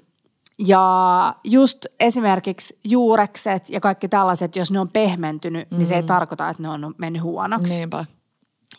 ja 0.58 1.34
just 1.44 1.86
esimerkiksi 2.00 2.78
juurekset 2.84 3.70
ja 3.70 3.80
kaikki 3.80 4.08
tällaiset, 4.08 4.56
jos 4.56 4.70
ne 4.70 4.80
on 4.80 4.88
pehmentynyt, 4.88 5.70
mm. 5.70 5.76
niin 5.76 5.86
se 5.86 5.94
ei 5.94 6.02
mm. 6.02 6.08
tarkoita, 6.08 6.48
että 6.48 6.62
ne 6.62 6.68
on 6.68 6.94
mennyt 6.98 7.22
huonoksi. 7.22 7.76
Niinpä. 7.76 8.04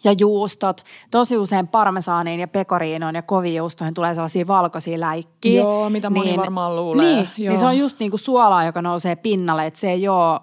Ja 0.03 0.11
juustot. 0.11 0.83
Tosi 1.11 1.37
usein 1.37 1.67
parmesaaniin 1.67 2.39
ja 2.39 2.47
pekoriinoon 2.47 3.15
ja 3.15 3.21
kovijuustoihin 3.21 3.93
tulee 3.93 4.13
sellaisia 4.13 4.47
valkoisia 4.47 4.99
läikkiä. 4.99 5.61
Joo, 5.61 5.89
mitä 5.89 6.09
moni 6.09 6.25
niin, 6.25 6.39
varmaan 6.39 6.75
luulee. 6.75 7.05
Niin, 7.05 7.29
Joo. 7.37 7.49
niin 7.49 7.59
se 7.59 7.65
on 7.65 7.77
just 7.77 7.99
niin 7.99 8.11
kuin 8.11 8.19
suolaa, 8.19 8.63
joka 8.63 8.81
nousee 8.81 9.15
pinnalle, 9.15 9.65
että 9.65 9.79
se 9.79 9.91
ei 9.91 10.07
ole 10.07 10.39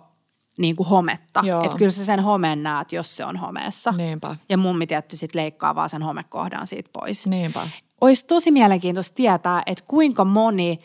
niin 0.58 0.76
kuin 0.76 0.88
hometta. 0.88 1.42
Että 1.64 1.76
kyllä 1.76 1.90
sä 1.90 2.04
sen 2.04 2.20
homeen 2.20 2.62
näet, 2.62 2.92
jos 2.92 3.16
se 3.16 3.24
on 3.24 3.36
homeessa. 3.36 3.94
Niinpä. 3.96 4.36
Ja 4.48 4.56
mummi 4.56 4.86
tietty 4.86 5.16
sit 5.16 5.34
leikkaa 5.34 5.74
vaan 5.74 5.88
sen 5.88 6.02
homekohdan 6.02 6.66
siitä 6.66 6.90
pois. 6.92 7.26
Niinpä. 7.26 7.68
Olisi 8.00 8.26
tosi 8.26 8.50
mielenkiintoista 8.50 9.14
tietää, 9.14 9.62
että 9.66 9.84
kuinka 9.88 10.24
moni 10.24 10.80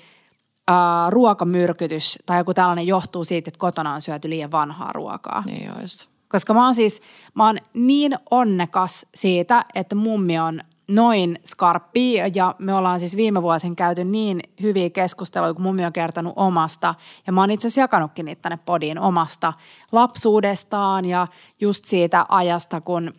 äh, 0.69 0.75
ruokamyrkytys 1.09 2.19
tai 2.25 2.37
joku 2.37 2.53
tällainen 2.53 2.87
johtuu 2.87 3.23
siitä, 3.23 3.49
että 3.49 3.59
kotona 3.59 3.93
on 3.93 4.01
syöty 4.01 4.29
liian 4.29 4.51
vanhaa 4.51 4.93
ruokaa. 4.93 5.43
Niin 5.45 5.77
olisi. 5.79 6.11
Koska 6.29 6.53
mä 6.53 6.65
oon 6.65 6.75
siis, 6.75 7.01
mä 7.33 7.45
oon 7.45 7.57
niin 7.73 8.17
onnekas 8.31 9.05
siitä, 9.15 9.65
että 9.75 9.95
mummi 9.95 10.39
on 10.39 10.61
noin 10.91 11.39
skarppi 11.45 12.13
ja 12.13 12.55
me 12.59 12.73
ollaan 12.73 12.99
siis 12.99 13.15
viime 13.15 13.41
vuosina 13.41 13.75
käyty 13.75 14.03
niin 14.03 14.41
hyviä 14.61 14.89
keskusteluja, 14.89 15.53
kun 15.53 15.63
mummi 15.63 15.85
on 15.85 15.93
kertonut 15.93 16.33
omasta 16.35 16.95
ja 17.27 17.33
mä 17.33 17.41
oon 17.41 17.51
itse 17.51 17.67
asiassa 17.67 17.81
jakanutkin 17.81 18.25
niitä 18.25 18.41
tänne 18.41 18.59
podiin 18.65 18.99
omasta 18.99 19.53
lapsuudestaan 19.91 21.05
ja 21.05 21.27
just 21.61 21.85
siitä 21.85 22.25
ajasta, 22.29 22.81
kun 22.81 23.13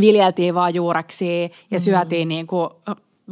viljeltiin 0.00 0.54
vaan 0.54 0.74
juureksi 0.74 1.42
ja 1.42 1.78
mm. 1.78 1.82
syötiin 1.82 2.28
niin 2.28 2.46
kuin 2.46 2.70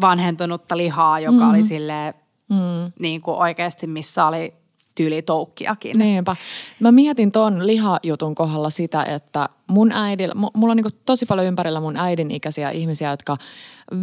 vanhentunutta 0.01 0.77
lihaa, 0.77 1.21
joka 1.21 1.45
mm. 1.45 1.51
oli 1.51 1.65
sille 1.65 2.15
mm. 2.51 2.93
niin 3.01 3.21
kuin 3.23 3.37
oikeasti 3.37 3.87
missä 3.87 4.27
oli 4.27 4.55
tyyli 4.99 5.23
toukkiakin. 5.23 5.99
Niinpä. 5.99 6.37
Mä 6.81 6.93
mietin 6.93 7.33
ton 7.33 7.67
lihajutun 7.67 8.35
kohdalla 8.35 8.71
sitä, 8.71 9.05
että 9.05 9.49
mun 9.67 9.93
äidillä, 9.93 10.35
mulla 10.35 10.71
on 10.71 10.77
niin 10.77 11.01
tosi 11.07 11.27
paljon 11.27 11.47
ympärillä 11.47 11.81
mun 11.81 11.97
äidin 11.97 12.31
ikäisiä 12.31 12.71
ihmisiä, 12.71 13.11
jotka 13.11 13.37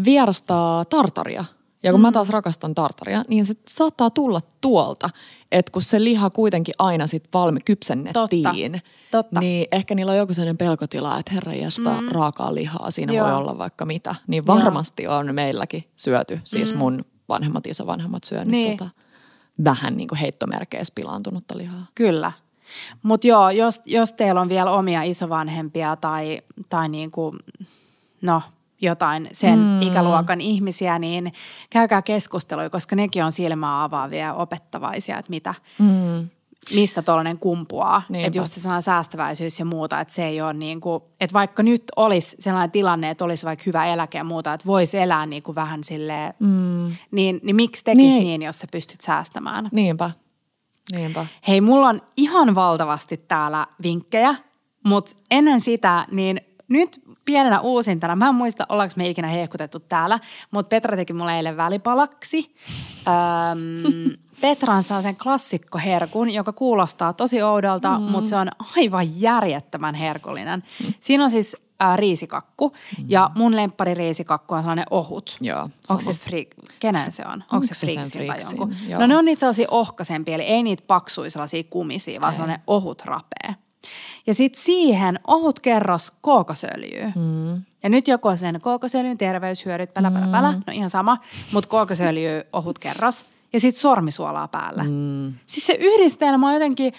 vierastaa 0.06 0.86
tartaria. 0.86 1.46
Ja 1.84 1.92
kun 1.92 2.00
mm. 2.00 2.02
mä 2.02 2.12
taas 2.12 2.30
rakastan 2.30 2.76
tartaria, 2.76 3.26
niin 3.28 3.46
se 3.46 3.54
saattaa 3.68 4.10
tulla 4.10 4.42
tuolta, 4.62 5.10
että 5.52 5.72
kun 5.72 5.82
se 5.82 6.04
liha 6.04 6.30
kuitenkin 6.30 6.76
aina 6.80 7.08
sitten 7.08 7.30
valmi 7.34 7.60
kypsennettiin, 7.66 8.72
Totta. 8.72 8.80
Totta. 9.12 9.40
niin 9.40 9.68
ehkä 9.72 9.96
niillä 9.96 10.12
on 10.12 10.18
joku 10.18 10.34
sellainen 10.34 10.58
pelkotila, 10.58 11.20
että 11.20 11.34
herra 11.34 11.52
mm. 11.52 12.08
raakaa 12.08 12.56
lihaa, 12.56 12.92
siinä 12.92 13.14
Joo. 13.14 13.28
voi 13.28 13.36
olla 13.36 13.58
vaikka 13.58 13.86
mitä. 13.86 14.16
Niin 14.28 14.48
varmasti 14.48 15.04
Joo. 15.04 15.16
on 15.16 15.36
meilläkin 15.36 15.84
syöty, 15.96 16.40
siis 16.44 16.74
mm. 16.74 16.78
mun 16.78 17.06
vanhemmat 17.30 17.68
isovanhemmat 17.68 18.24
syönyt 18.24 18.48
niin. 18.48 18.78
tota 18.78 18.90
vähän 19.64 19.98
niin 19.98 20.08
kuin 20.08 20.20
heittomerkeissä 20.20 20.94
pilaantunutta 20.96 21.58
lihaa. 21.58 21.86
Kyllä. 21.96 22.32
Mutta 23.04 23.28
joo, 23.28 23.50
jos, 23.50 23.82
jos 23.86 24.14
teillä 24.14 24.42
on 24.42 24.50
vielä 24.50 24.72
omia 24.72 25.04
isovanhempia 25.04 25.96
tai, 25.96 26.42
tai 26.70 26.90
niin 26.90 27.12
kuin, 27.12 27.40
no, 28.22 28.42
jotain 28.82 29.30
sen 29.32 29.60
mm. 29.60 29.82
ikäluokan 29.82 30.42
ihmisiä, 30.42 31.00
niin 31.00 31.34
käykää 31.70 32.02
keskustelua, 32.02 32.70
koska 32.70 32.96
nekin 32.96 33.24
on 33.24 33.32
silmää 33.32 33.84
avaavia 33.84 34.20
ja 34.20 34.34
opettavaisia, 34.34 35.18
että 35.18 35.30
mitä, 35.30 35.54
mm 35.80 36.30
mistä 36.74 37.02
tuollainen 37.02 37.40
kumpuaa. 37.40 38.02
Että 38.14 38.40
just 38.40 38.52
se 38.52 38.60
sellainen 38.60 38.82
säästäväisyys 38.82 39.60
ja 39.60 39.66
muuta, 39.66 40.00
että 40.00 40.14
se 40.14 40.26
ei 40.26 40.42
ole 40.42 40.54
niin 40.54 40.82
kuin, 40.82 41.04
että 41.22 41.34
vaikka 41.34 41.64
nyt 41.64 41.84
olisi 41.96 42.36
sellainen 42.40 42.72
tilanne, 42.72 43.10
että 43.10 43.26
olisi 43.26 43.46
vaikka 43.46 43.64
hyvä 43.66 43.86
eläke 43.86 44.18
ja 44.18 44.24
muuta, 44.24 44.54
että 44.54 44.66
voisi 44.66 44.98
elää 44.98 45.26
niin 45.26 45.44
kuin 45.44 45.56
vähän 45.56 45.84
silleen, 45.84 46.34
mm. 46.40 46.96
niin, 47.12 47.40
niin 47.44 47.56
miksi 47.56 47.84
tekisi 47.84 48.18
niin. 48.18 48.24
niin, 48.24 48.42
jos 48.42 48.60
sä 48.60 48.68
pystyt 48.72 49.02
säästämään? 49.02 49.70
Niinpä. 49.72 50.12
Niinpä. 50.96 51.26
Hei, 51.48 51.62
mulla 51.62 51.90
on 51.90 52.02
ihan 52.18 52.56
valtavasti 52.56 53.18
täällä 53.18 53.68
vinkkejä, 53.84 54.36
mutta 54.84 55.16
ennen 55.32 55.62
sitä, 55.62 56.08
niin 56.12 56.42
nyt 56.68 57.02
pienenä 57.26 57.60
uusintana, 57.60 58.16
mä 58.16 58.28
en 58.28 58.36
muista 58.36 58.66
ollaanko 58.70 58.94
me 58.96 59.10
ikinä 59.10 59.28
hehkutettu 59.28 59.80
täällä, 59.80 60.20
mutta 60.52 60.70
Petra 60.70 60.96
teki 60.96 61.14
mulle 61.14 61.36
eilen 61.36 61.58
välipalaksi. 61.58 62.56
Öm, 63.08 64.12
Petran 64.42 64.84
saa 64.84 65.02
sen 65.02 65.16
klassikkoherkun, 65.16 66.30
joka 66.30 66.54
kuulostaa 66.54 67.14
tosi 67.14 67.42
oudolta, 67.42 68.00
mm. 68.00 68.04
mutta 68.04 68.30
se 68.30 68.36
on 68.36 68.48
aivan 68.78 69.22
järjettömän 69.22 69.96
herkullinen. 69.96 70.64
Siinä 71.00 71.24
on 71.24 71.32
siis 71.32 71.58
ää, 71.80 71.96
riisikakku 71.96 72.70
mm. 72.70 73.06
ja 73.08 73.32
mun 73.36 73.56
lemppari 73.56 73.94
riisikakku 73.94 74.54
on 74.54 74.62
sellainen 74.62 74.86
ohut. 74.90 75.38
Joo, 75.42 75.70
Onko 75.90 76.02
se 76.02 76.14
fri... 76.14 76.48
Kenen 76.80 77.12
se 77.12 77.24
on? 77.26 77.34
Onko, 77.34 77.46
Onko 77.52 77.68
se 77.72 77.88
friksin 77.88 78.28
tai 78.28 78.42
jonkun? 78.42 78.76
Joo. 78.88 79.00
No 79.00 79.08
ne 79.08 79.18
on 79.18 79.26
niitä 79.26 79.40
sellaisia 79.40 79.68
ohkaisempia, 79.72 80.36
eli 80.36 80.44
ei 80.44 80.64
niitä 80.64 80.84
paksuja 80.88 81.30
sellaisia 81.30 81.64
kumisia, 81.70 82.22
vaan 82.22 82.32
ei. 82.32 82.36
sellainen 82.36 82.64
ohut 82.68 83.02
rapee. 83.06 83.65
Ja 84.28 84.34
sitten 84.34 84.64
siihen 84.64 85.20
ohut 85.28 85.60
kerros 85.60 86.12
kookosöljyä. 86.22 87.12
Mm. 87.16 87.62
Ja 87.84 87.90
nyt 87.90 88.08
joku 88.08 88.28
on 88.28 88.38
sellainen 88.38 88.62
kookosöljyn 88.62 89.18
terveyshyödyt, 89.18 89.94
pälä, 89.94 90.12
pälä, 90.12 90.28
pälä. 90.28 90.52
Mm. 90.52 90.62
No 90.68 90.74
ihan 90.74 90.90
sama, 90.90 91.18
mutta 91.54 91.70
kookosöljy 91.70 92.44
ohut 92.54 92.80
kerros. 92.80 93.26
Ja 93.54 93.60
sitten 93.60 93.82
sormisuolaa 93.82 94.48
päällä. 94.48 94.84
Mm. 94.84 95.34
Siis 95.46 95.66
se 95.66 95.78
yhdistelmä 95.80 96.48
on 96.48 96.54
jotenkin, 96.54 96.94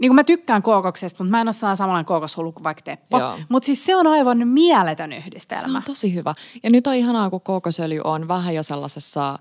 niin 0.00 0.08
kuin 0.08 0.14
mä 0.14 0.24
tykkään 0.24 0.62
kookoksesta, 0.62 1.24
mutta 1.24 1.30
mä 1.30 1.40
en 1.40 1.46
ole 1.46 1.52
sellainen 1.52 1.76
samanlainen 1.76 2.06
kookoshullu 2.06 2.52
kuin 2.52 2.64
vaikka 2.64 2.82
Teppo. 2.82 3.18
Mutta 3.48 3.66
siis 3.66 3.84
se 3.84 3.96
on 3.96 4.06
aivan 4.06 4.48
mieletön 4.48 5.12
yhdistelmä. 5.12 5.62
Se 5.62 5.76
on 5.76 5.82
tosi 5.82 6.14
hyvä. 6.14 6.34
Ja 6.62 6.70
nyt 6.70 6.86
on 6.86 6.94
ihanaa, 6.94 7.30
kun 7.30 7.40
kookosöljy 7.40 8.00
on 8.04 8.28
vähän 8.28 8.54
jo 8.54 8.62
sellaisessa 8.62 9.38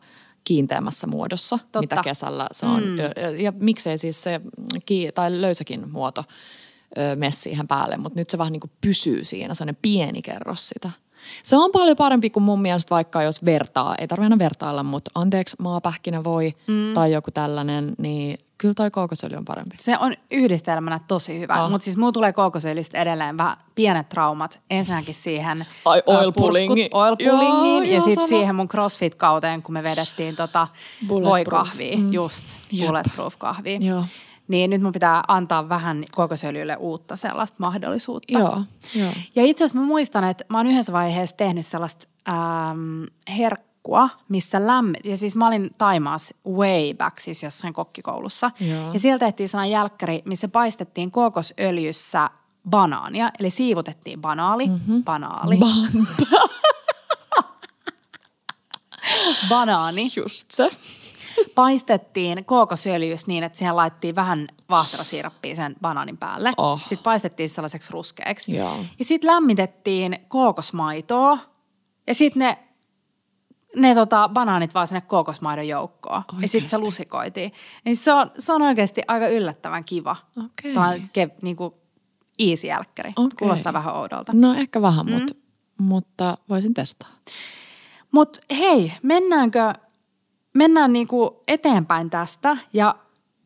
kiinteämmässä 0.49 1.07
muodossa, 1.07 1.57
Totta. 1.57 1.79
mitä 1.79 2.01
kesällä 2.03 2.47
se 2.51 2.65
on. 2.65 2.83
Mm. 2.83 2.97
Ja, 3.39 3.53
miksei 3.59 3.97
siis 3.97 4.23
se, 4.23 4.41
tai 5.15 5.41
löysäkin 5.41 5.91
muoto 5.91 6.23
mene 7.15 7.31
siihen 7.31 7.67
päälle, 7.67 7.97
mutta 7.97 8.19
nyt 8.19 8.29
se 8.29 8.37
vähän 8.37 8.53
niin 8.53 8.59
kuin 8.59 8.71
pysyy 8.81 9.23
siinä, 9.23 9.53
sellainen 9.53 9.77
pieni 9.81 10.21
kerros 10.21 10.69
sitä. 10.69 10.89
Se 11.43 11.57
on 11.57 11.71
paljon 11.71 11.97
parempi 11.97 12.29
kuin 12.29 12.43
mun 12.43 12.61
mielestä 12.61 12.95
vaikka 12.95 13.23
jos 13.23 13.45
vertaa, 13.45 13.95
ei 13.95 14.07
tarvitse 14.07 14.25
aina 14.25 14.39
vertailla, 14.39 14.83
mutta 14.83 15.11
anteeksi 15.15 15.55
maapähkinä 15.59 16.23
voi 16.23 16.53
mm. 16.67 16.93
tai 16.93 17.11
joku 17.11 17.31
tällainen, 17.31 17.93
niin 17.97 18.39
kyllä 18.59 18.73
toi 18.73 18.91
kookosöljy 18.91 19.37
on 19.37 19.45
parempi. 19.45 19.75
Se 19.79 19.97
on 19.97 20.13
yhdistelmänä 20.31 20.99
tosi 21.07 21.39
hyvä, 21.39 21.63
oh. 21.63 21.71
mutta 21.71 21.85
siis 21.85 21.97
muu 21.97 22.11
tulee 22.11 22.33
kookosöljystä 22.33 22.97
edelleen 22.97 23.37
vähän 23.37 23.57
pienet 23.75 24.09
traumat. 24.09 24.61
Ensinnäkin 24.69 25.15
siihen 25.15 25.65
Ai, 25.85 26.01
oil 26.05 26.31
pullingi. 26.31 26.89
oil 26.93 27.15
pullingin 27.15 27.93
ja 27.93 28.01
sitten 28.01 28.27
siihen 28.27 28.55
mun 28.55 28.67
crossfit-kauteen, 28.67 29.61
kun 29.63 29.73
me 29.73 29.83
vedettiin 29.83 30.35
tota 30.35 30.67
voikahvia, 31.09 31.97
mm. 31.97 32.13
just 32.13 32.45
Jep. 32.71 32.87
bulletproof 32.87 33.35
kahvia. 33.37 33.77
Joo. 33.81 34.03
Niin 34.47 34.69
nyt 34.69 34.81
mun 34.81 34.91
pitää 34.91 35.23
antaa 35.27 35.69
vähän 35.69 36.03
kokosöljylle 36.15 36.75
uutta 36.75 37.15
sellaista 37.15 37.55
mahdollisuutta. 37.59 38.33
Joo, 38.33 38.61
joo. 38.95 39.11
Ja 39.35 39.45
itse 39.45 39.63
asiassa 39.63 39.79
mä 39.79 39.85
muistan, 39.85 40.23
että 40.23 40.45
mä 40.49 40.57
oon 40.57 40.67
yhdessä 40.67 40.93
vaiheessa 40.93 41.37
tehnyt 41.37 41.65
sellaista 41.65 42.07
ähm, 42.29 43.03
herkkua, 43.79 44.09
missä 44.29 44.67
lämmit. 44.67 45.05
Ja 45.05 45.17
siis 45.17 45.35
mä 45.35 45.47
olin 45.47 45.69
Taimaassa 45.77 46.35
way 46.47 46.93
back, 46.93 47.19
siis 47.19 47.43
jossain 47.43 47.73
kokkikoulussa. 47.73 48.51
Joo. 48.59 48.93
Ja 48.93 48.99
siellä 48.99 49.19
tehtiin 49.19 49.49
sellainen 49.49 49.71
jälkkäri, 49.71 50.21
missä 50.25 50.47
paistettiin 50.47 51.11
kokosöljyssä 51.11 52.29
banaania. 52.69 53.29
Eli 53.39 53.49
siivutettiin 53.49 54.21
banaali, 54.21 54.67
mm-hmm. 54.67 55.03
banaali. 55.03 55.55
Ba- 55.55 56.49
Banaani. 59.49 60.09
Just 60.15 60.51
se 60.51 60.69
paistettiin 61.55 62.45
kookosöljyssä 62.45 63.27
niin, 63.27 63.43
että 63.43 63.57
siihen 63.57 63.75
laittiin 63.75 64.15
vähän 64.15 64.47
vahterasiirappia 64.69 65.55
sen 65.55 65.75
banaanin 65.81 66.17
päälle. 66.17 66.53
Oh. 66.57 66.79
Sitten 66.79 66.97
paistettiin 66.97 67.49
sellaiseksi 67.49 67.91
ruskeaksi. 67.91 68.55
Joo. 68.55 68.77
Ja 68.99 69.05
sitten 69.05 69.31
lämmitettiin 69.31 70.19
kookosmaitoa 70.27 71.37
ja 72.07 72.13
sitten 72.13 72.39
ne 72.39 72.57
ne 73.75 73.95
tota, 73.95 74.29
banaanit 74.33 74.73
vaan 74.73 74.87
sinne 74.87 75.01
kookosmaidon 75.01 75.67
joukkoon. 75.67 76.17
Oikeasti. 76.17 76.43
Ja 76.43 76.47
sitten 76.47 76.69
se 76.69 76.77
lusikoitiin. 76.77 77.53
Niin 77.85 77.97
se 77.97 78.13
on, 78.13 78.31
se 78.37 78.53
on 78.53 78.61
oikeasti 78.61 79.01
aika 79.07 79.27
yllättävän 79.27 79.83
kiva. 79.83 80.15
Okay. 80.37 80.99
ke, 81.13 81.29
niin 81.41 81.55
kuin 81.55 81.73
easy 82.39 82.67
jälkkäri. 82.67 83.13
Okay. 83.15 83.29
Kuulostaa 83.39 83.73
vähän 83.73 83.95
oudolta. 83.95 84.31
No 84.35 84.53
ehkä 84.53 84.81
vähän, 84.81 85.05
mm. 85.05 85.11
mutta 85.11 85.33
mutta 85.79 86.37
voisin 86.49 86.73
testaa. 86.73 87.09
Mutta 88.11 88.39
hei, 88.51 88.93
mennäänkö, 89.03 89.73
mennään 90.53 90.93
niinku 90.93 91.43
eteenpäin 91.47 92.09
tästä 92.09 92.57
ja 92.73 92.95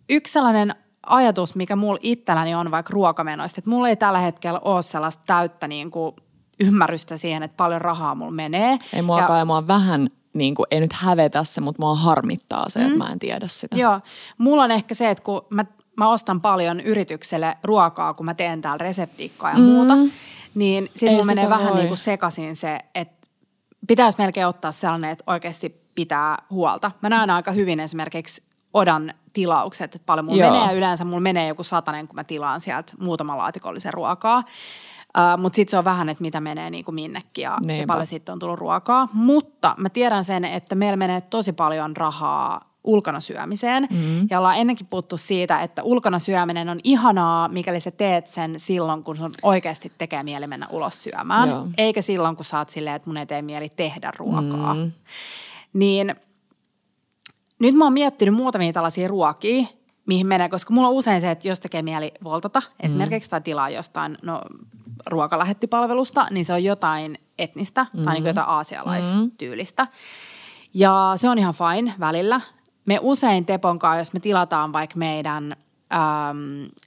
yksi 0.10 0.34
sellainen 0.34 0.76
ajatus, 1.06 1.56
mikä 1.56 1.76
mulla 1.76 2.00
itselläni 2.02 2.56
on 2.56 2.72
vaikka 2.72 2.94
ruokamenoista, 2.94 3.60
että 3.60 3.70
mulla 3.70 3.90
ei 3.90 3.96
tällä 3.96 4.20
hetkellä 4.20 4.60
ole 4.60 4.82
sellaista 4.82 5.24
täyttä 5.26 5.68
niinku 5.68 6.16
ymmärrystä 6.60 7.18
siihen, 7.18 7.44
että 7.44 7.58
paljon 7.58 7.82
rahaa 7.82 8.16
mulla 8.16 8.32
menee. 8.32 8.78
Ei 8.94 9.02
muakaan, 9.02 9.40
ja 9.40 9.46
mua 9.46 9.68
vähän 9.68 10.10
niin 10.34 10.56
kuin, 10.56 10.66
ei 10.72 10.80
nyt 10.80 10.94
hävetä 10.94 11.44
se, 11.44 11.62
mutta 11.62 11.82
mua 11.82 11.96
harmittaa 11.96 12.70
se, 12.70 12.80
mm. 12.80 12.86
että 12.86 12.98
mä 12.98 13.12
en 13.12 13.20
tiedä 13.20 13.48
sitä. 13.48 13.78
Joo, 13.78 14.00
mulla 14.38 14.64
on 14.64 14.72
ehkä 14.72 14.94
se, 14.94 15.10
että 15.10 15.24
kun 15.24 15.46
mä, 15.50 15.66
mä 15.98 16.10
ostan 16.10 16.42
paljon 16.42 16.80
yritykselle 16.80 17.58
ruokaa, 17.64 18.14
kun 18.14 18.26
mä 18.26 18.34
teen 18.34 18.62
täällä 18.62 18.78
reseptiikkaa 18.78 19.50
ja 19.50 19.58
mm. 19.58 19.64
muuta, 19.64 19.94
niin 20.56 20.90
sitten 20.96 21.12
mulla 21.12 21.26
menee 21.26 21.50
voi. 21.50 21.60
vähän 21.60 21.76
niin 21.76 21.88
kuin 21.88 21.98
sekaisin 21.98 22.56
se, 22.56 22.80
että 22.96 23.28
pitäisi 23.88 24.18
melkein 24.18 24.48
ottaa 24.48 24.72
sellainen, 24.72 25.10
että 25.10 25.24
oikeasti 25.28 25.84
pitää 25.96 26.38
huolta. 26.50 26.92
Mä 27.02 27.10
näen 27.10 27.30
aika 27.30 27.52
hyvin 27.52 27.80
esimerkiksi 27.80 28.44
odan 28.74 29.14
tilaukset, 29.34 29.96
että 29.96 30.06
paljon 30.06 30.26
mulla 30.26 30.38
Joo. 30.38 30.52
menee 30.52 30.68
ja 30.68 30.72
yleensä 30.72 31.06
mulla 31.06 31.22
menee 31.22 31.48
joku 31.48 31.64
satanen, 31.64 32.08
kun 32.08 32.16
mä 32.16 32.24
tilaan 32.24 32.62
sieltä 32.62 32.94
muutaman 33.00 33.38
laatikollisen 33.38 33.94
ruokaa. 33.94 34.44
Uh, 35.18 35.42
Mutta 35.42 35.56
sitten 35.56 35.72
se 35.72 35.78
on 35.78 35.86
vähän, 35.86 36.10
että 36.10 36.22
mitä 36.22 36.42
menee 36.42 36.70
niin 36.70 36.86
kuin 36.86 36.96
minnekin 36.96 37.44
ja, 37.44 37.58
ja 37.80 37.88
paljon 37.88 38.08
sitten 38.08 38.34
on 38.34 38.40
tullut 38.40 38.60
ruokaa. 38.60 39.08
Mutta 39.14 39.76
mä 39.78 39.90
tiedän 39.90 40.26
sen, 40.26 40.46
että 40.46 40.76
meillä 40.76 40.98
menee 40.98 41.22
tosi 41.22 41.54
paljon 41.54 41.98
rahaa 41.98 42.74
ulkona 42.84 43.20
syömiseen. 43.20 43.88
Mm-hmm. 43.92 44.28
Ja 44.30 44.40
ollaan 44.40 44.58
ennenkin 44.58 44.88
puhuttu 44.88 45.18
siitä, 45.18 45.62
että 45.62 45.84
ulkona 45.84 46.20
syöminen 46.20 46.70
on 46.70 46.80
ihanaa, 46.84 47.48
mikäli 47.48 47.80
sä 47.80 47.92
teet 47.92 48.28
sen 48.28 48.60
silloin, 48.60 49.04
kun 49.04 49.16
sun 49.16 49.32
oikeasti 49.42 49.92
tekee 49.98 50.24
mieli 50.24 50.48
mennä 50.48 50.68
ulos 50.72 51.04
syömään. 51.04 51.50
Joo. 51.50 51.68
Eikä 51.78 52.02
silloin, 52.02 52.36
kun 52.36 52.46
sä 52.46 52.58
oot 52.58 52.70
silleen, 52.70 52.96
että 52.96 53.10
mun 53.10 53.18
ei 53.18 53.26
tee 53.26 53.42
mieli 53.42 53.70
tehdä 53.70 54.12
ruokaa. 54.18 54.74
Mm-hmm. 54.74 54.92
Niin 55.74 56.16
nyt 57.60 57.76
mä 57.76 57.84
oon 57.84 57.94
miettinyt 57.94 58.36
muutamia 58.36 58.74
tällaisia 58.74 59.08
ruokia, 59.08 59.66
mihin 60.06 60.28
menee, 60.28 60.50
koska 60.50 60.74
mulla 60.74 60.88
on 60.88 60.94
usein 60.94 61.22
se, 61.22 61.32
että 61.32 61.48
jos 61.48 61.60
tekee 61.60 61.82
mieli 61.82 62.12
voltata 62.24 62.62
esimerkiksi 62.80 63.28
mm. 63.28 63.30
tai 63.30 63.42
tilaa 63.42 63.70
jostain 63.70 64.18
no, 64.22 64.42
ruokalähettipalvelusta, 65.06 66.28
niin 66.32 66.46
se 66.46 66.54
on 66.54 66.64
jotain 66.64 67.18
etnistä 67.38 67.86
mm. 67.94 68.04
tai 68.04 68.14
niin 68.14 68.26
jotain 68.26 68.48
aasialaistyylistä. 68.48 69.84
Mm. 69.84 69.90
Ja 70.74 71.14
se 71.16 71.30
on 71.30 71.38
ihan 71.38 71.54
fine 71.54 71.96
välillä. 72.00 72.42
Me 72.86 73.00
usein 73.02 73.46
Teponkaan, 73.46 73.98
jos 73.98 74.14
me 74.14 74.20
tilataan 74.20 74.74
vaikka 74.74 74.98
meidän, 74.98 75.56
ähm, 75.94 76.38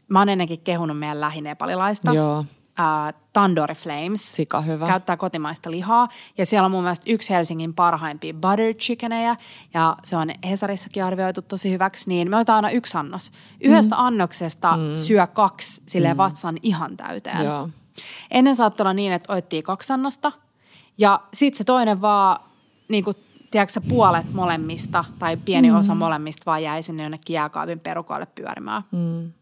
mä 0.09 0.19
oon 0.19 0.29
ennenkin 0.29 0.61
kehunut 0.61 0.99
meidän 0.99 1.21
lähinepalilaista. 1.21 2.13
Joo 2.13 2.45
äh, 2.81 3.15
Tandoori 3.33 3.75
Flames. 3.75 4.37
Sika 4.37 4.61
hyvä. 4.61 4.87
Käyttää 4.87 5.17
kotimaista 5.17 5.71
lihaa. 5.71 6.09
Ja 6.39 6.47
siellä 6.47 6.67
on 6.67 6.71
mun 6.71 6.83
mielestä 6.83 7.11
yksi 7.11 7.35
Helsingin 7.35 7.75
parhaimpia 7.75 8.35
butter 8.35 8.75
chickenejä. 8.75 9.37
Ja 9.75 9.97
se 10.05 10.17
on 10.17 10.31
Hesarissakin 10.45 11.05
arvioitu 11.05 11.43
tosi 11.43 11.71
hyväksi. 11.71 12.09
Niin 12.09 12.31
me 12.31 12.37
otetaan 12.37 12.65
aina 12.65 12.71
yksi 12.71 12.99
annos. 12.99 13.33
Yhdestä 13.61 13.95
mm. 13.95 14.01
annoksesta 14.01 14.77
mm. 14.77 14.97
syö 14.97 15.27
kaksi 15.27 15.83
sille 15.87 16.15
mm. 16.15 16.19
vatsan 16.19 16.57
ihan 16.63 16.97
täyteen. 16.97 17.45
Joo. 17.45 17.69
Ennen 18.31 18.57
saattoi 18.57 18.85
olla 18.85 18.95
niin, 18.95 19.13
että 19.13 19.33
oittiin 19.33 19.63
kaksi 19.63 19.93
annosta. 19.93 20.33
Ja 20.99 21.21
sitten 21.35 21.59
se 21.59 21.65
toinen 21.65 22.01
vaan 22.01 22.41
niin 22.89 23.05
kuin 23.05 23.17
tiedätkö, 23.51 23.81
puolet 23.89 24.33
molemmista 24.33 25.05
tai 25.19 25.37
pieni 25.37 25.71
mm. 25.71 25.77
osa 25.77 25.95
molemmista 25.95 26.43
vaan 26.47 26.63
jäi 26.63 26.83
sinne 26.83 27.03
jonnekin 27.03 27.35
jääkaapin 27.35 27.81
perukoille 27.81 28.27
pyörimään. 28.27 28.83
Mm. 28.93 29.33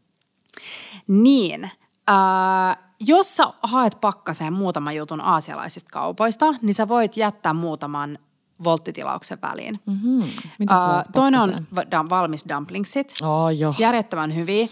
Niin, 1.07 1.71
äh, 2.11 2.79
jos 3.01 3.37
sä 3.37 3.45
haet 3.63 3.99
pakkaseen 4.01 4.53
muutaman 4.53 4.97
jutun 4.97 5.21
aasialaisista 5.21 5.91
kaupoista, 5.93 6.55
niin 6.63 6.75
sä 6.75 6.89
voit 6.89 7.17
jättää 7.17 7.53
muutaman 7.53 8.19
volttitilauksen 8.65 9.39
väliin. 9.43 9.81
Mm-hmm. 9.87 10.31
Mitä 10.59 10.75
uh, 10.75 11.03
toinen 11.13 11.41
on 12.01 12.11
valmis 12.11 12.45
dumplingsit. 12.49 13.15
Oh, 13.23 13.51
jo. 13.51 13.75
Järjettömän 13.79 14.35
hyviä 14.35 14.69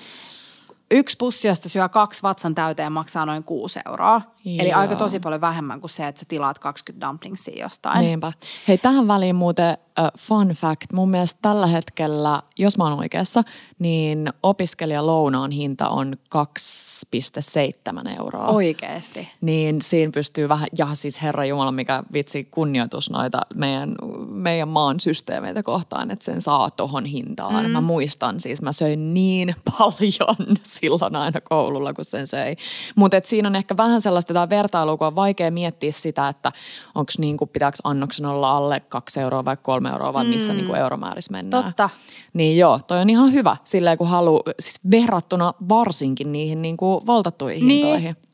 yksi 0.92 1.16
pussi, 1.16 1.48
josta 1.48 1.68
syö 1.68 1.88
kaksi 1.88 2.22
vatsan 2.22 2.54
täyteen, 2.54 2.92
maksaa 2.92 3.26
noin 3.26 3.44
kuusi 3.44 3.80
euroa. 3.86 4.22
Joo. 4.44 4.56
Eli 4.58 4.72
aika 4.72 4.96
tosi 4.96 5.20
paljon 5.20 5.40
vähemmän 5.40 5.80
kuin 5.80 5.90
se, 5.90 6.06
että 6.06 6.18
sä 6.18 6.24
tilaat 6.28 6.58
20 6.58 7.06
dumplingsia 7.06 7.62
jostain. 7.62 8.00
Niinpä. 8.00 8.32
Hei, 8.68 8.78
tähän 8.78 9.08
väliin 9.08 9.36
muuten 9.36 9.78
uh, 10.00 10.18
fun 10.18 10.48
fact. 10.48 10.92
Mun 10.92 11.10
mielestä 11.10 11.38
tällä 11.42 11.66
hetkellä, 11.66 12.42
jos 12.58 12.78
mä 12.78 12.84
oon 12.84 12.98
oikeassa, 12.98 13.42
niin 13.78 14.32
opiskelijalounaan 14.42 15.50
hinta 15.50 15.88
on 15.88 16.16
2,7 16.36 18.18
euroa. 18.18 18.46
Oikeesti? 18.46 19.28
Niin 19.40 19.82
siinä 19.82 20.12
pystyy 20.12 20.48
vähän, 20.48 20.68
ja 20.78 20.88
siis 20.92 21.22
herra 21.22 21.44
Jumala, 21.44 21.72
mikä 21.72 22.02
vitsi 22.12 22.44
kunnioitus 22.50 23.10
noita 23.10 23.40
meidän, 23.54 23.94
meidän 24.28 24.68
maan 24.68 25.00
systeemeitä 25.00 25.62
kohtaan, 25.62 26.10
että 26.10 26.24
sen 26.24 26.40
saa 26.40 26.70
tohon 26.70 27.04
hintaan. 27.04 27.66
Mm. 27.66 27.70
Mä 27.70 27.80
muistan 27.80 28.40
siis, 28.40 28.62
mä 28.62 28.72
söin 28.72 29.14
niin 29.14 29.54
paljon 29.78 30.56
silloin 30.82 31.16
aina 31.16 31.40
koululla, 31.40 31.92
kun 31.92 32.04
sen 32.04 32.26
söi. 32.26 32.56
Mutta 32.96 33.20
siinä 33.24 33.48
on 33.48 33.56
ehkä 33.56 33.76
vähän 33.76 34.00
sellaista 34.00 34.32
jotain 34.32 34.50
vertailua, 34.50 34.96
kun 34.96 35.06
on 35.06 35.14
vaikea 35.14 35.50
miettiä 35.50 35.92
sitä, 35.92 36.28
että 36.28 36.52
onko 36.94 37.12
niin 37.18 37.36
kuin, 37.36 37.48
pitääkö 37.48 37.78
annoksen 37.84 38.26
olla 38.26 38.56
alle 38.56 38.80
kaksi 38.80 39.20
euroa 39.20 39.44
vai 39.44 39.56
kolme 39.62 39.88
euroa 39.88 40.12
vai 40.12 40.24
missä 40.24 40.52
mm. 40.52 40.56
niin 40.56 40.66
kuin 40.66 40.80
euromäärissä 40.80 41.32
mennään. 41.32 41.64
Totta. 41.64 41.90
Niin 42.34 42.58
joo, 42.58 42.80
toi 42.86 43.00
on 43.00 43.10
ihan 43.10 43.32
hyvä 43.32 43.56
silleen, 43.64 43.98
kun 43.98 44.08
haluaa, 44.08 44.42
siis 44.60 44.80
verrattuna 44.90 45.54
varsinkin 45.68 46.32
niihin 46.32 46.62
niin 46.62 46.76
kuin 46.76 47.06
voltattuihin 47.06 47.68
niin. 47.68 47.86
hintoihin. 47.86 48.31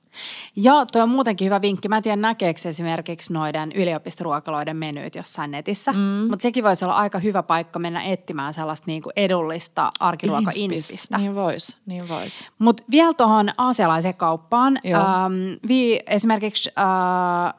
Ja 0.57 0.87
tuo 0.93 1.03
on 1.03 1.09
muutenkin 1.09 1.47
hyvä 1.47 1.61
vinkki. 1.63 1.89
Mä 1.89 1.97
en 1.97 2.03
tiedä 2.03 2.17
näkeekö 2.17 2.61
esimerkiksi 2.65 3.33
noiden 3.33 3.73
yliopistoruokaloiden 3.73 4.77
menyt 4.77 5.15
jossain 5.15 5.51
netissä. 5.51 5.93
Mm. 5.93 5.99
Mutta 5.99 6.43
sekin 6.43 6.65
voisi 6.65 6.85
olla 6.85 6.95
aika 6.95 7.19
hyvä 7.19 7.43
paikka 7.43 7.79
mennä 7.79 8.03
etsimään 8.03 8.55
sellaista 8.55 8.85
niinku 8.87 9.11
edullista 9.17 9.91
arkiruoka-inspistä. 10.01 11.19
Niin 11.19 11.35
vois, 11.35 11.77
niin 11.87 12.09
vois. 12.09 12.47
Mutta 12.59 12.83
vielä 12.91 13.13
tuohon 13.13 13.49
aasialaiseen 13.59 14.15
kauppaan. 14.15 14.79
Ähm, 14.87 15.35
vi, 15.69 16.01
esimerkiksi, 16.07 16.71
äh, 16.79 17.55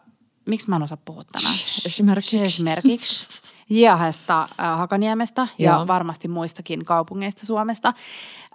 miksi 0.45 0.69
mä 0.69 0.76
en 0.76 0.84
osaa 0.84 0.98
puhua 1.06 1.24
tänään? 1.32 1.56
Esimerkiksi. 1.86 2.41
Esimerkiksi. 2.41 3.56
Jiahesta 3.69 4.41
äh, 4.41 4.78
Hakaniemestä 4.78 5.48
Joo. 5.58 5.80
ja 5.80 5.88
varmasti 5.88 6.28
muistakin 6.28 6.86
kaupungeista 6.86 7.45
Suomesta. 7.45 7.93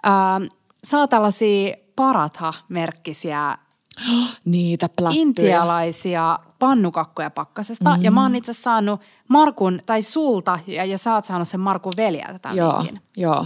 Äh, 0.05 0.49
saa 0.83 1.07
tällaisia 1.07 1.75
paratha-merkkisiä 1.95 3.57
Niitä 4.45 4.89
plattuja. 4.89 5.21
Intialaisia 5.21 6.39
pannukakkoja 6.59 7.29
pakkasesta. 7.29 7.95
Mm. 7.95 8.03
Ja 8.03 8.11
mä 8.11 8.23
oon 8.23 8.35
itse 8.35 8.53
saanut 8.53 9.01
Markun, 9.27 9.81
tai 9.85 10.01
sulta, 10.01 10.59
ja, 10.67 10.85
ja 10.85 10.97
sä 10.97 11.13
oot 11.13 11.25
saanut 11.25 11.47
sen 11.47 11.59
Markun 11.59 11.93
veljeltä 11.97 12.39
tämän 12.39 12.57
joo, 12.57 12.77
vinkin. 12.77 13.01
Joo, 13.17 13.45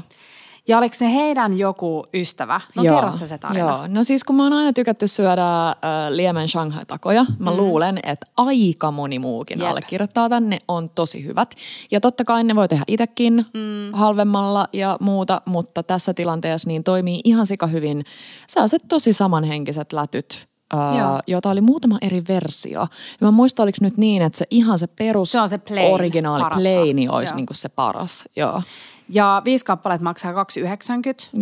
ja 0.67 0.78
oliko 0.78 0.95
se 0.95 1.13
heidän 1.13 1.58
joku 1.58 2.04
ystävä? 2.13 2.62
No 2.76 2.84
joo, 2.84 2.95
kerro 2.95 3.12
se, 3.12 3.28
se 3.28 3.38
tarina. 3.38 3.60
Joo. 3.60 3.88
No 3.88 4.04
siis 4.04 4.24
kun 4.24 4.36
mä 4.36 4.43
oon 4.43 4.54
aina 4.54 4.74
tykätty 4.74 5.08
syödä 5.08 5.67
äh, 5.67 5.76
liemen 6.10 6.48
Shanghai-takoja, 6.48 7.26
mä 7.39 7.52
mm. 7.52 7.58
luulen, 7.58 8.00
että 8.04 8.28
aika 8.38 8.91
moni 8.91 9.19
muukin 9.19 9.60
Jep. 9.60 9.69
allekirjoittaa 9.69 10.30
tänne, 10.30 10.60
on 10.67 10.89
tosi 10.89 11.26
hyvät. 11.26 11.56
Ja 11.91 12.02
totta 12.02 12.26
kai 12.26 12.43
ne 12.43 12.56
voi 12.56 12.67
tehdä 12.67 12.84
itsekin 12.88 13.45
mm. 13.54 13.93
halvemmalla 13.93 14.67
ja 14.74 14.98
muuta, 15.02 15.41
mutta 15.45 15.84
tässä 15.84 16.13
tilanteessa 16.13 16.67
niin 16.67 16.84
toimii 16.84 17.22
ihan 17.24 17.45
sika 17.45 17.67
hyvin 17.67 18.06
sellaiset 18.48 18.82
tosi 18.88 19.13
samanhenkiset 19.13 19.93
lätyt, 19.93 20.50
Uh, 20.74 21.24
jota 21.28 21.50
oli 21.50 21.62
muutama 21.62 21.98
eri 22.02 22.24
versio. 22.28 22.80
Ja 22.82 22.88
mä 23.22 23.32
muistan, 23.32 23.63
oliko 23.63 23.78
nyt 23.82 23.98
niin, 23.98 24.22
että 24.22 24.38
se 24.38 24.45
ihan 24.50 24.80
se 24.80 24.88
perus 24.88 25.32
se 25.32 25.39
on 25.39 25.50
se 25.50 25.58
plain, 25.58 25.93
originaali 25.93 26.43
plaini 26.56 27.10
olisi 27.10 27.36
niinku 27.36 27.54
se 27.54 27.69
paras. 27.69 28.26
Joo. 28.36 28.62
Ja 29.10 29.41
viisi 29.45 29.65
kappaletta 29.65 30.04
maksaa 30.04 30.32
2,90, 30.32 30.38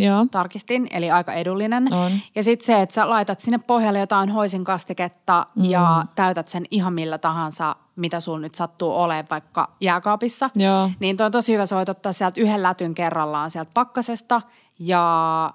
Joo. 0.02 0.26
tarkistin, 0.30 0.88
eli 0.90 1.10
aika 1.10 1.32
edullinen. 1.32 1.92
On. 1.92 2.12
Ja 2.34 2.42
sitten 2.42 2.66
se, 2.66 2.82
että 2.82 2.94
sä 2.94 3.10
laitat 3.10 3.40
sinne 3.40 3.58
pohjalle 3.58 3.98
jotain 3.98 4.30
hoisin 4.30 4.64
kastiketta 4.64 5.46
mm. 5.54 5.64
ja 5.64 6.04
täytät 6.14 6.48
sen 6.48 6.66
ihan 6.70 6.92
millä 6.92 7.18
tahansa, 7.18 7.76
mitä 7.96 8.20
sun 8.20 8.42
nyt 8.42 8.54
sattuu 8.54 8.92
olemaan 8.92 9.26
vaikka 9.30 9.70
jääkaapissa. 9.80 10.50
Joo. 10.54 10.90
Niin 11.00 11.16
toi 11.16 11.26
on 11.26 11.32
tosi 11.32 11.52
hyvä, 11.52 11.66
sä 11.66 11.76
voit 11.76 11.88
ottaa 11.88 12.12
sieltä 12.12 12.40
yhden 12.40 12.62
lätyn 12.62 12.94
kerrallaan 12.94 13.50
sieltä 13.50 13.70
pakkasesta 13.74 14.42
ja 14.78 15.54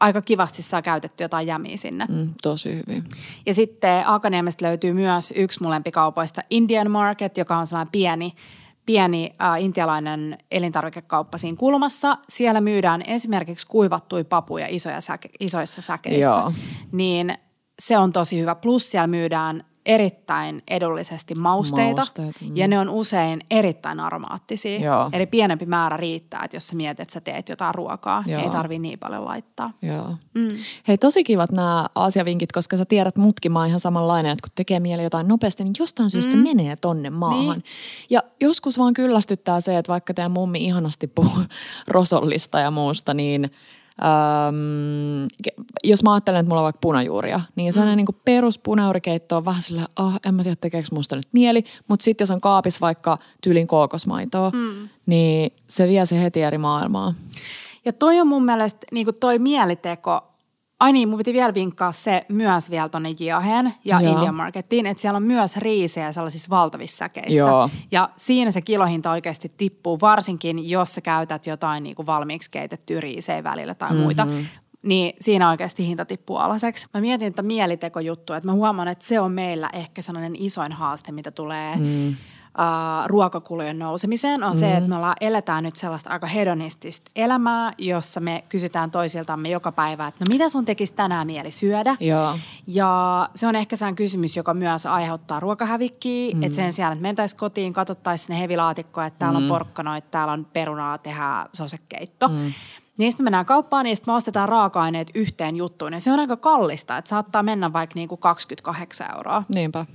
aika 0.00 0.22
kivasti 0.22 0.62
saa 0.62 0.82
käytetty 0.82 1.24
jotain 1.24 1.46
jämiä 1.46 1.76
sinne. 1.76 2.06
Mm, 2.08 2.34
tosi 2.42 2.74
hyvin. 2.74 3.04
Ja 3.46 3.54
sitten 3.54 4.08
Akaniemestä 4.08 4.66
löytyy 4.66 4.92
myös 4.92 5.32
yksi 5.36 5.62
mun 5.62 5.70
lempikaupoista 5.70 6.42
Indian 6.50 6.90
Market, 6.90 7.36
joka 7.36 7.56
on 7.56 7.66
sellainen 7.66 7.92
pieni– 7.92 8.34
pieni 8.86 9.34
äh, 9.42 9.62
intialainen 9.62 10.38
elintarvikekauppa 10.50 11.38
siinä 11.38 11.56
kulmassa. 11.56 12.18
Siellä 12.28 12.60
myydään 12.60 13.02
esimerkiksi 13.06 13.66
kuivattuja 13.66 14.24
papuja 14.24 14.66
isoja 14.70 15.00
säke, 15.00 15.28
isoissa 15.40 15.82
säkeissä. 15.82 16.30
Joo. 16.30 16.52
Niin 16.92 17.34
se 17.78 17.98
on 17.98 18.12
tosi 18.12 18.40
hyvä. 18.40 18.54
Plus 18.54 18.90
siellä 18.90 19.06
myydään 19.06 19.64
erittäin 19.86 20.62
edullisesti 20.68 21.34
mausteita 21.34 21.96
Mausteet, 21.96 22.36
mm. 22.40 22.56
ja 22.56 22.68
ne 22.68 22.78
on 22.78 22.88
usein 22.88 23.40
erittäin 23.50 24.00
aromaattisia. 24.00 24.80
Joo. 24.80 25.10
Eli 25.12 25.26
pienempi 25.26 25.66
määrä 25.66 25.96
riittää, 25.96 26.40
että 26.44 26.56
jos 26.56 26.68
sä 26.68 26.76
mietit, 26.76 27.00
että 27.00 27.12
sä 27.12 27.20
teet 27.20 27.48
jotain 27.48 27.74
ruokaa, 27.74 28.22
niin 28.26 28.32
Joo. 28.32 28.42
ei 28.42 28.50
tarvii 28.50 28.78
niin 28.78 28.98
paljon 28.98 29.24
laittaa. 29.24 29.72
Joo. 29.82 30.16
Mm. 30.34 30.48
Hei, 30.88 30.98
tosi 30.98 31.24
kivat 31.24 31.52
nämä 31.52 31.88
asiavinkit, 31.94 32.52
koska 32.52 32.76
sä 32.76 32.84
tiedät 32.84 33.16
mutkin, 33.16 33.52
mä 33.52 33.66
ihan 33.66 33.80
samanlainen, 33.80 34.32
että 34.32 34.42
kun 34.42 34.52
tekee 34.54 34.80
mieli 34.80 35.02
jotain 35.02 35.28
nopeasti, 35.28 35.64
niin 35.64 35.74
jostain 35.78 36.10
syystä 36.10 36.36
mm. 36.36 36.44
se 36.44 36.54
menee 36.54 36.76
tonne 36.76 37.10
maahan. 37.10 37.58
Niin. 37.58 37.64
Ja 38.10 38.22
joskus 38.40 38.78
vaan 38.78 38.94
kyllästyttää 38.94 39.60
se, 39.60 39.78
että 39.78 39.92
vaikka 39.92 40.14
teidän 40.14 40.30
mummi 40.30 40.64
ihanasti 40.64 41.06
puhuu 41.06 41.44
rosollista 41.88 42.60
ja 42.60 42.70
muusta, 42.70 43.14
niin 43.14 43.50
ke- 45.42 45.64
jos 45.84 46.02
mä 46.02 46.12
ajattelen, 46.12 46.40
että 46.40 46.48
mulla 46.48 46.60
on 46.60 46.64
vaikka 46.64 46.80
punajuuria, 46.80 47.40
niin 47.56 47.72
sellainen 47.72 48.04
mm. 48.04 48.04
niin 48.10 48.20
perus 48.24 48.58
punajuurikeitto 48.58 49.36
on 49.36 49.44
vähän 49.44 49.62
sillä, 49.62 49.86
ah, 49.96 50.20
en 50.26 50.34
mä 50.34 50.42
tiedä 50.42 50.56
tekeekö 50.60 50.88
musta 50.92 51.16
nyt 51.16 51.28
mieli, 51.32 51.64
mutta 51.88 52.04
sitten 52.04 52.22
jos 52.22 52.30
on 52.30 52.40
kaapissa 52.40 52.80
vaikka 52.80 53.18
tyylin 53.40 53.66
kookosmaitoa, 53.66 54.50
mm. 54.50 54.88
niin 55.06 55.52
se 55.68 55.88
vie 55.88 56.06
se 56.06 56.22
heti 56.22 56.42
eri 56.42 56.58
maailmaa. 56.58 57.14
Ja 57.84 57.92
toi 57.92 58.20
on 58.20 58.26
mun 58.26 58.44
mielestä 58.44 58.86
niin 58.92 59.06
kuin 59.06 59.16
toi 59.16 59.38
mieliteko. 59.38 60.33
Ai 60.84 60.92
niin, 60.92 61.08
mun 61.08 61.18
piti 61.18 61.32
vielä 61.32 61.54
vinkkaa 61.54 61.92
se 61.92 62.24
myös 62.28 62.70
vielä 62.70 62.88
tonne 62.88 63.14
Jiaheen 63.18 63.74
ja 63.84 64.00
Joo. 64.00 64.12
Indian 64.12 64.34
Markettiin, 64.34 64.86
että 64.86 65.00
siellä 65.00 65.16
on 65.16 65.22
myös 65.22 65.56
riisejä 65.56 66.12
sellaisissa 66.12 66.50
valtavissa 66.50 66.96
säkeissä. 66.96 67.38
Joo. 67.38 67.70
Ja 67.90 68.08
siinä 68.16 68.50
se 68.50 68.62
kilohinta 68.62 69.10
oikeasti 69.10 69.52
tippuu, 69.56 69.98
varsinkin 70.00 70.70
jos 70.70 70.94
sä 70.94 71.00
käytät 71.00 71.46
jotain 71.46 71.82
niin 71.82 71.94
kuin 71.94 72.06
valmiiksi 72.06 72.50
keitettyä 72.50 73.00
riisejä 73.00 73.44
välillä 73.44 73.74
tai 73.74 73.94
muita. 73.94 74.24
Mhm. 74.24 74.36
Niin 74.82 75.12
siinä 75.20 75.50
oikeasti 75.50 75.86
hinta 75.86 76.04
tippuu 76.04 76.36
alaseksi. 76.36 76.88
Mä 76.94 77.00
mietin 77.00 77.28
että 77.28 77.42
mielitekojuttu, 77.42 78.32
että 78.32 78.48
mä 78.48 78.52
huomaan, 78.52 78.88
että 78.88 79.06
se 79.06 79.20
on 79.20 79.32
meillä 79.32 79.70
ehkä 79.72 80.02
sellainen 80.02 80.36
isoin 80.36 80.72
haaste, 80.72 81.12
mitä 81.12 81.30
tulee 81.30 81.76
mm. 81.76 82.16
Uh, 82.58 83.06
ruokakulujen 83.06 83.78
nousemiseen, 83.78 84.42
on 84.42 84.52
mm. 84.52 84.58
se, 84.58 84.72
että 84.76 84.88
me 84.88 84.96
ollaan, 84.96 85.14
eletään 85.20 85.64
nyt 85.64 85.76
sellaista 85.76 86.10
aika 86.10 86.26
hedonistista 86.26 87.10
elämää, 87.16 87.72
jossa 87.78 88.20
me 88.20 88.44
kysytään 88.48 88.90
toisiltamme 88.90 89.48
joka 89.48 89.72
päivä, 89.72 90.06
että 90.06 90.24
no 90.24 90.28
mitä 90.28 90.48
sun 90.48 90.64
tekisi 90.64 90.94
tänään 90.94 91.26
mieli 91.26 91.50
syödä? 91.50 91.96
Joo. 92.00 92.38
Ja 92.66 93.28
se 93.34 93.46
on 93.46 93.56
ehkä 93.56 93.76
sehän 93.76 93.94
kysymys, 93.94 94.36
joka 94.36 94.54
myös 94.54 94.86
aiheuttaa 94.86 95.40
ruokahävikkiä, 95.40 96.34
mm. 96.34 96.42
että 96.42 96.56
sen 96.56 96.72
sijaan, 96.72 96.92
että 96.92 97.02
mentäisiin 97.02 97.38
kotiin, 97.38 97.72
katsottaisiin 97.72 98.26
sinne 98.26 98.40
hevilaatikkoa, 98.40 99.06
että 99.06 99.18
täällä 99.18 99.38
on 99.38 99.48
porkkanoita, 99.48 100.08
täällä 100.10 100.32
on 100.32 100.46
perunaa, 100.52 100.98
tehdään 100.98 101.46
sosekeitto. 101.52 102.28
Mm. 102.28 102.52
Niistä 102.98 103.22
mennään 103.22 103.46
kauppaan, 103.46 103.84
niistä 103.84 104.10
me 104.10 104.16
ostetaan 104.16 104.48
raaka-aineet 104.48 105.10
yhteen 105.14 105.56
juttuun. 105.56 105.92
Ja 105.92 106.00
se 106.00 106.12
on 106.12 106.20
aika 106.20 106.36
kallista, 106.36 106.96
että 106.96 107.08
saattaa 107.08 107.42
mennä 107.42 107.72
vaikka 107.72 107.94
niinku 107.94 108.16
28 108.16 109.06
euroa. 109.16 109.42
Niinpä. 109.54 109.86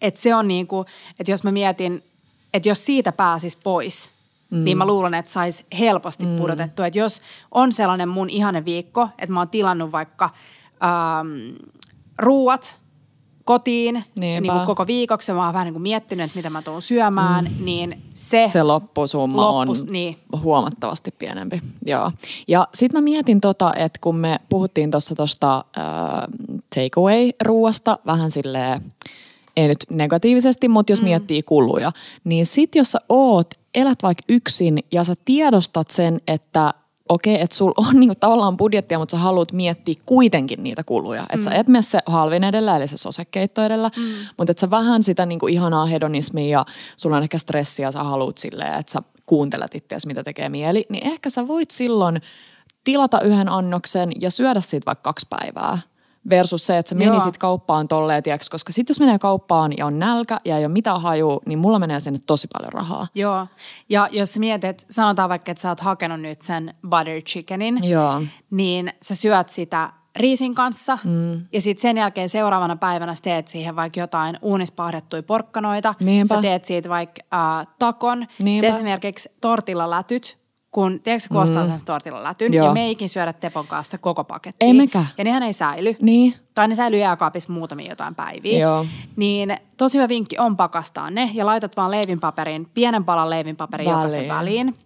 Että 0.00 0.20
se 0.20 0.34
on 0.34 0.48
niinku, 0.48 0.84
että 1.20 1.32
jos 1.32 1.44
mä 1.44 1.52
mietin, 1.52 2.04
että 2.54 2.68
jos 2.68 2.86
siitä 2.86 3.12
pääsis 3.12 3.56
pois, 3.56 4.12
mm. 4.50 4.64
niin 4.64 4.78
mä 4.78 4.86
luulen, 4.86 5.14
että 5.14 5.32
sais 5.32 5.64
helposti 5.78 6.26
mm. 6.26 6.36
pudotettua. 6.36 6.86
Että 6.86 6.98
jos 6.98 7.22
on 7.50 7.72
sellainen 7.72 8.08
mun 8.08 8.30
ihane 8.30 8.64
viikko, 8.64 9.08
että 9.18 9.32
mä 9.32 9.40
oon 9.40 9.48
tilannut 9.48 9.92
vaikka 9.92 10.30
ähm, 10.84 11.56
ruuat 12.18 12.78
kotiin 13.44 14.04
Niinpä. 14.18 14.40
niin 14.40 14.52
kuin 14.52 14.66
koko 14.66 14.86
viikoksi, 14.86 15.32
mä 15.32 15.44
oon 15.44 15.52
vähän 15.52 15.64
niin 15.64 15.74
kuin 15.74 15.82
miettinyt, 15.82 16.24
että 16.24 16.36
mitä 16.38 16.50
mä 16.50 16.62
tuun 16.62 16.82
syömään, 16.82 17.44
mm. 17.44 17.64
niin 17.64 18.02
se, 18.14 18.48
se 18.52 18.62
loppusumma 18.62 19.42
Loppus- 19.42 19.80
on 19.80 19.86
niin. 19.90 20.16
huomattavasti 20.42 21.10
pienempi. 21.10 21.62
Joo. 21.86 22.12
Ja 22.48 22.68
sitten 22.74 23.00
mä 23.00 23.04
mietin 23.04 23.40
tota, 23.40 23.74
että 23.74 23.98
kun 24.02 24.16
me 24.16 24.40
puhuttiin 24.48 24.90
tuossa 24.90 25.14
tuosta 25.14 25.64
äh, 25.78 25.84
takeaway-ruuasta 26.74 27.98
vähän 28.06 28.30
silleen, 28.30 28.92
ei 29.56 29.68
nyt 29.68 29.84
negatiivisesti, 29.90 30.68
mutta 30.68 30.92
jos 30.92 31.00
mm. 31.00 31.04
miettii 31.04 31.42
kuluja, 31.42 31.92
niin 32.24 32.46
sit 32.46 32.74
jos 32.74 32.92
sä 32.92 32.98
oot, 33.08 33.54
elät 33.74 33.98
vaikka 34.02 34.24
yksin 34.28 34.78
ja 34.92 35.04
sä 35.04 35.14
tiedostat 35.24 35.90
sen, 35.90 36.20
että 36.28 36.74
okei, 37.08 37.40
että 37.40 37.56
sulla 37.56 37.74
on 37.76 37.94
niinku 38.00 38.14
tavallaan 38.20 38.56
budjettia, 38.56 38.98
mutta 38.98 39.16
sä 39.16 39.18
haluat 39.18 39.52
miettiä 39.52 39.94
kuitenkin 40.06 40.62
niitä 40.62 40.84
kuluja. 40.84 41.22
Että 41.22 41.36
mm. 41.36 41.42
sä 41.42 41.50
et 41.50 41.68
mene 41.68 41.82
se 41.82 41.98
halvin 42.06 42.44
edellä, 42.44 42.76
eli 42.76 42.86
se 42.86 42.96
sosekeitto 42.96 43.62
edellä, 43.62 43.90
mm. 43.96 44.02
mutta 44.36 44.50
että 44.50 44.60
sä 44.60 44.70
vähän 44.70 45.02
sitä 45.02 45.26
niinku 45.26 45.46
ihanaa 45.46 45.86
hedonismia 45.86 46.58
ja 46.58 46.64
sulla 46.96 47.16
on 47.16 47.22
ehkä 47.22 47.38
stressiä 47.38 47.86
ja 47.86 47.92
sä 47.92 48.02
haluat 48.02 48.38
silleen, 48.38 48.78
että 48.78 48.92
sä 48.92 49.02
kuuntelet 49.26 49.74
itseäsi, 49.74 50.06
mitä 50.06 50.24
tekee 50.24 50.48
mieli, 50.48 50.86
niin 50.88 51.06
ehkä 51.06 51.30
sä 51.30 51.48
voit 51.48 51.70
silloin 51.70 52.20
tilata 52.84 53.20
yhden 53.20 53.48
annoksen 53.48 54.10
ja 54.20 54.30
syödä 54.30 54.60
siitä 54.60 54.86
vaikka 54.86 55.02
kaksi 55.02 55.26
päivää. 55.30 55.78
Versus 56.30 56.66
se, 56.66 56.78
että 56.78 56.90
sä 56.90 56.94
menisit 56.94 57.34
Joo. 57.34 57.38
kauppaan 57.38 57.88
tolleen, 57.88 58.22
tiiäks, 58.22 58.50
koska 58.50 58.72
sitten 58.72 58.94
jos 58.94 59.00
menee 59.00 59.18
kauppaan 59.18 59.72
ja 59.78 59.86
on 59.86 59.98
nälkä 59.98 60.40
ja 60.44 60.58
ei 60.58 60.64
ole 60.64 60.72
mitään 60.72 61.00
hajua, 61.00 61.40
niin 61.46 61.58
mulla 61.58 61.78
menee 61.78 62.00
sinne 62.00 62.20
tosi 62.26 62.48
paljon 62.52 62.72
rahaa. 62.72 63.06
Joo, 63.14 63.46
ja 63.88 64.08
jos 64.10 64.32
sä 64.32 64.40
mietit, 64.40 64.86
sanotaan 64.90 65.28
vaikka, 65.28 65.52
että 65.52 65.62
sä 65.62 65.68
oot 65.68 65.80
hakenut 65.80 66.20
nyt 66.20 66.42
sen 66.42 66.74
butter 66.90 67.20
chickenin, 67.20 67.78
Joo. 67.82 68.22
niin 68.50 68.92
sä 69.02 69.14
syöt 69.14 69.48
sitä 69.48 69.92
riisin 70.16 70.54
kanssa 70.54 70.98
mm. 71.04 71.46
ja 71.52 71.60
sitten 71.60 71.82
sen 71.82 71.96
jälkeen 71.96 72.28
seuraavana 72.28 72.76
päivänä 72.76 73.14
sä 73.14 73.22
teet 73.22 73.48
siihen 73.48 73.76
vaikka 73.76 74.00
jotain 74.00 74.38
uunispahdettuja 74.42 75.22
porkkanoita. 75.22 75.94
Niinpä. 76.00 76.34
Sä 76.34 76.42
teet 76.42 76.64
siitä 76.64 76.88
vaikka 76.88 77.22
äh, 77.34 77.66
takon. 77.78 78.26
Niinpä. 78.42 78.66
Esimerkiksi 78.66 79.28
tortillalätyt, 79.40 80.38
kun 80.74 81.00
tiedätkö 81.00 81.28
kun 81.28 81.42
ostaa 81.42 81.66
sen 81.66 81.84
tortillalätyn 81.84 82.52
Joo. 82.52 82.66
ja 82.66 82.72
me 82.72 82.84
ei 82.84 82.90
ikin 82.90 83.08
syödä 83.08 83.32
Tepon 83.32 83.66
kanssa 83.66 83.84
sitä 83.84 83.98
koko 83.98 84.24
pakettia. 84.24 84.66
Ei 84.66 84.72
mekään. 84.72 85.06
Ja 85.18 85.24
nehän 85.24 85.42
ei 85.42 85.52
säily. 85.52 85.96
Niin. 86.02 86.34
Tai 86.54 86.68
ne 86.68 86.74
säilyy 86.74 87.00
jääkaapissa 87.00 87.52
muutamia 87.52 87.92
jotain 87.92 88.14
päiviä. 88.14 88.58
Joo. 88.58 88.86
Niin 89.16 89.56
tosi 89.76 89.98
hyvä 89.98 90.08
vinkki 90.08 90.38
on 90.38 90.56
pakastaa 90.56 91.10
ne 91.10 91.30
ja 91.34 91.46
laitat 91.46 91.76
vaan 91.76 91.90
leivinpaperin, 91.90 92.70
pienen 92.74 93.04
palan 93.04 93.30
leivinpaperin 93.30 93.88
jokaisen 93.88 94.18
Väliin. 94.18 94.34
väliin. 94.34 94.78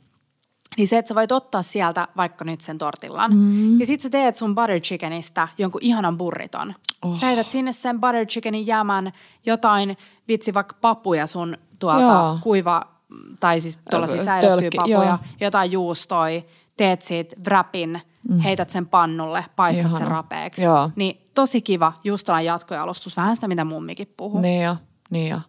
Niin 0.77 0.89
se, 0.89 0.99
että 0.99 1.09
sä 1.09 1.15
voit 1.15 1.33
ottaa 1.33 1.63
sieltä 1.63 2.09
vaikka 2.17 2.45
nyt 2.45 2.61
sen 2.61 2.79
tortillan. 2.79 3.35
Mm. 3.35 3.81
Ja 3.81 3.87
sit 3.87 4.01
sä 4.01 4.11
teet 4.11 4.35
sun 4.35 4.55
butter 4.55 4.81
chickenistä 4.81 5.49
jonkun 5.59 5.83
ihanan 5.85 6.19
burriton. 6.19 6.75
Oh. 7.03 7.19
Sä 7.19 7.27
heität 7.27 7.51
sinne 7.51 7.73
sen 7.73 8.01
butter 8.01 8.27
chickenin 8.27 8.67
jäämän 8.67 9.13
jotain, 9.47 9.97
vitsi 10.29 10.55
vaikka 10.55 10.77
papuja 10.81 11.27
sun 11.27 11.57
tuolta 11.79 12.03
Joo. 12.03 12.39
kuiva, 12.41 12.98
tai 13.41 13.61
siis 13.61 13.79
tuollaisia 13.91 14.25
säilyttyjä 14.25 14.71
papuja, 14.77 15.05
joo. 15.05 15.19
jotain 15.41 15.73
juustoi, 15.73 16.45
teet 16.77 17.03
siitä 17.03 17.37
wrapin, 17.47 18.01
mm. 18.29 18.39
heität 18.41 18.71
sen 18.71 18.87
pannulle, 18.87 19.45
paistat 19.57 19.85
Ihana. 19.85 19.99
sen 19.99 20.09
rapeeksi. 20.09 20.63
Joo. 20.63 20.91
Niin 20.97 21.21
tosi 21.35 21.63
kiva, 21.63 21.93
just 22.05 22.27
tällainen 22.27 22.47
jatkojalostus, 22.47 23.17
vähän 23.17 23.37
sitä 23.37 23.49
mitä 23.49 23.65
mummikin 23.65 24.15
puhuu. 24.17 24.41
Niin 24.41 24.65
jo, 24.65 24.77
niin 25.11 25.29
jo. 25.31 25.41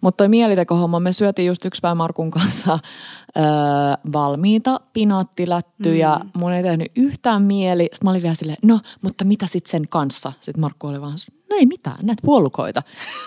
Mutta 0.00 0.16
toi 0.16 0.28
mielitekohomma, 0.28 1.00
me 1.00 1.12
syötiin 1.12 1.46
just 1.46 1.64
yksi 1.64 1.80
päivä 1.80 1.94
Markun 1.94 2.30
kanssa 2.30 2.78
öö, 3.36 3.42
valmiita 4.12 4.80
pinaattilättyjä. 4.92 6.20
Mm. 6.24 6.30
Mun 6.40 6.52
ei 6.52 6.62
tehnyt 6.62 6.92
yhtään 6.96 7.42
mieli. 7.42 7.82
Sitten 7.82 8.06
mä 8.06 8.10
olin 8.10 8.22
vielä 8.22 8.34
silleen, 8.34 8.58
no, 8.62 8.80
mutta 9.02 9.24
mitä 9.24 9.46
sitten 9.46 9.70
sen 9.70 9.88
kanssa? 9.88 10.32
Sitten 10.40 10.60
Markku 10.60 10.86
oli 10.86 11.00
vaan, 11.00 11.18
no 11.50 11.56
ei 11.56 11.66
mitään, 11.66 11.98
näitä 12.02 12.22
puolukoita. 12.24 12.82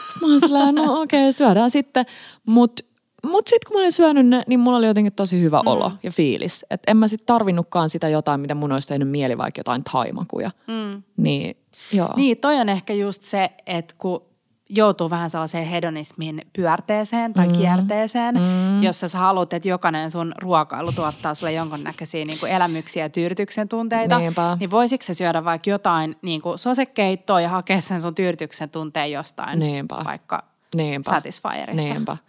Sitten 0.09 0.21
mä 0.21 0.27
olin 0.27 0.39
silleen, 0.39 0.75
no 0.75 1.01
okei, 1.01 1.23
okay, 1.23 1.31
syödään 1.31 1.71
sitten. 1.71 2.05
Mutta 2.45 2.83
mut 3.25 3.47
sitten 3.47 3.67
kun 3.67 3.77
mä 3.77 3.79
olin 3.79 3.91
syönyt 3.91 4.27
ne, 4.27 4.43
niin 4.47 4.59
mulla 4.59 4.77
oli 4.77 4.87
jotenkin 4.87 5.13
tosi 5.13 5.41
hyvä 5.41 5.59
mm. 5.59 5.67
olo 5.67 5.91
ja 6.03 6.11
fiilis. 6.11 6.65
Että 6.69 6.91
en 6.91 6.97
mä 6.97 7.07
sitten 7.07 7.25
tarvinnutkaan 7.25 7.89
sitä 7.89 8.09
jotain, 8.09 8.39
mitä 8.39 8.55
mun 8.55 8.71
olisi 8.71 8.87
tehnyt 8.87 9.09
mieli, 9.09 9.37
vaikka 9.37 9.59
jotain 9.59 9.83
taimakuja. 9.83 10.51
Mm. 10.67 11.03
Niin, 11.17 11.57
joo. 11.91 12.13
Niin, 12.15 12.37
toi 12.37 12.55
on 12.55 12.69
ehkä 12.69 12.93
just 12.93 13.23
se, 13.23 13.49
että 13.65 13.95
kun 13.97 14.21
joutuu 14.69 15.09
vähän 15.09 15.29
sellaiseen 15.29 15.67
hedonismin 15.67 16.41
pyörteeseen 16.53 17.33
tai 17.33 17.47
mm. 17.47 17.53
kierteeseen, 17.53 18.35
mm. 18.35 18.83
jossa 18.83 19.07
sä 19.07 19.17
haluat, 19.17 19.53
että 19.53 19.69
jokainen 19.69 20.11
sun 20.11 20.33
ruokailu 20.41 20.91
tuottaa 20.91 21.35
sulle 21.35 21.53
jonkunnäköisiä 21.53 22.25
niin 22.25 22.39
kuin 22.39 22.51
elämyksiä 22.51 23.05
ja 23.05 23.09
tyydytyksen 23.09 23.69
tunteita, 23.69 24.19
Niinpä. 24.19 24.57
niin 24.59 24.71
voisitko 24.71 25.05
sä 25.05 25.13
syödä 25.13 25.43
vaikka 25.43 25.69
jotain 25.69 26.15
niin 26.21 26.41
kuin 26.41 26.59
sosekeittoa 26.59 27.41
ja 27.41 27.49
hakea 27.49 27.81
sen 27.81 28.01
sun 28.01 28.15
tyydytyksen 28.15 28.69
tunteen 28.69 29.11
jostain, 29.11 29.59
Niinpä. 29.59 29.95
vaikka 30.03 30.43
Niinpä. 30.75 31.11
Satisfierista. 31.11 31.83
Niinpä. 31.83 32.15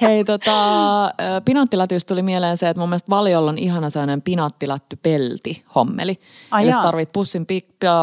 Hei, 0.00 0.24
tota, 0.24 1.04
ö, 1.04 1.08
pinaattilätystä 1.44 2.08
tuli 2.08 2.22
mieleen 2.22 2.56
se, 2.56 2.68
että 2.68 2.80
mun 2.80 2.88
mielestä 2.88 3.10
Valiolla 3.10 3.50
on 3.50 3.58
ihana 3.58 3.90
sellainen 3.90 4.22
pinaattilätty-pelti 4.22 5.64
hommeli. 5.74 6.20
Ai 6.50 6.64
Eli 6.64 6.72
tarvit 6.72 7.12
pussin 7.12 7.46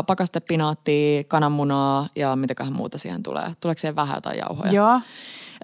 pakastepinaattia, 0.08 1.24
kananmunaa 1.24 2.08
ja 2.16 2.36
mitäköhän 2.36 2.74
muuta 2.74 2.98
siihen 2.98 3.24
tulee. 3.24 3.52
Tuleeko 3.60 3.80
siihen 3.80 3.96
vähän 3.96 4.18
jotain 4.18 4.38
jauhoja? 4.38 4.72
Joo. 4.72 5.02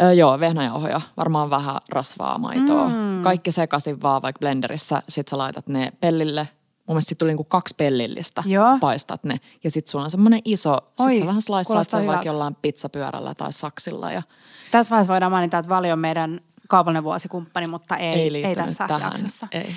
Ö, 0.01 0.13
joo, 0.13 0.39
vehnäjauhoja. 0.39 1.01
Varmaan 1.17 1.49
vähän 1.49 1.77
rasvaa, 1.89 2.37
maitoa. 2.37 2.89
Mm. 2.89 3.21
Kaikki 3.23 3.51
sekaisin 3.51 4.01
vaan 4.01 4.21
vaikka 4.21 4.39
blenderissä. 4.39 5.01
Sit 5.09 5.27
sä 5.27 5.37
laitat 5.37 5.67
ne 5.67 5.91
pellille. 5.99 6.47
Mun 6.88 6.95
mielestä 6.95 7.15
tuli 7.15 7.31
niinku 7.31 7.43
kaksi 7.43 7.75
pellillistä. 7.77 8.43
Joo. 8.45 8.77
Paistat 8.79 9.23
ne. 9.23 9.39
Ja 9.63 9.71
sit 9.71 9.88
sulla 9.88 10.03
on 10.03 10.11
semmonen 10.11 10.41
iso. 10.45 10.77
Oi, 10.99 11.11
sit 11.11 11.19
sä 11.19 11.25
vähän 11.27 11.41
kuulostaa 11.67 11.99
sen 11.99 12.07
vaikka 12.07 12.27
jollain 12.27 12.55
pizzapyörällä 12.61 13.36
tai 13.36 13.53
saksilla. 13.53 14.11
Ja 14.11 14.21
Tässä 14.71 14.91
vaiheessa 14.91 15.13
voidaan 15.13 15.31
mainita, 15.31 15.57
että 15.57 15.69
Vali 15.69 15.91
on 15.91 15.99
meidän 15.99 16.41
kaupallinen 16.69 17.03
vuosikumppani, 17.03 17.67
mutta 17.67 17.97
ei, 17.97 18.19
ei, 18.19 18.45
ei 18.45 18.55
tässä 18.55 18.88
tähän. 18.88 19.01
jaksossa. 19.01 19.47
Ei. 19.51 19.75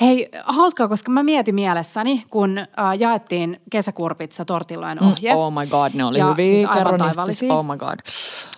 Hei, 0.00 0.28
hauskaa, 0.44 0.88
koska 0.88 1.10
mä 1.10 1.22
mietin 1.22 1.54
mielessäni, 1.54 2.24
kun 2.30 2.58
äh, 2.58 2.66
jaettiin 2.98 3.60
kesäkurpitsa 3.70 4.44
tortillojen 4.44 5.02
ohje. 5.04 5.32
Mm, 5.32 5.38
oh 5.38 5.52
my 5.52 5.66
god, 5.66 5.90
ne 5.94 6.04
oli 6.04 6.18
Ja 6.18 6.26
hyviä. 6.26 6.46
siis 6.46 6.68
aivan 6.68 6.98
taivallisia. 6.98 7.54
oh 7.54 7.64
my 7.66 7.76
god. 7.76 7.98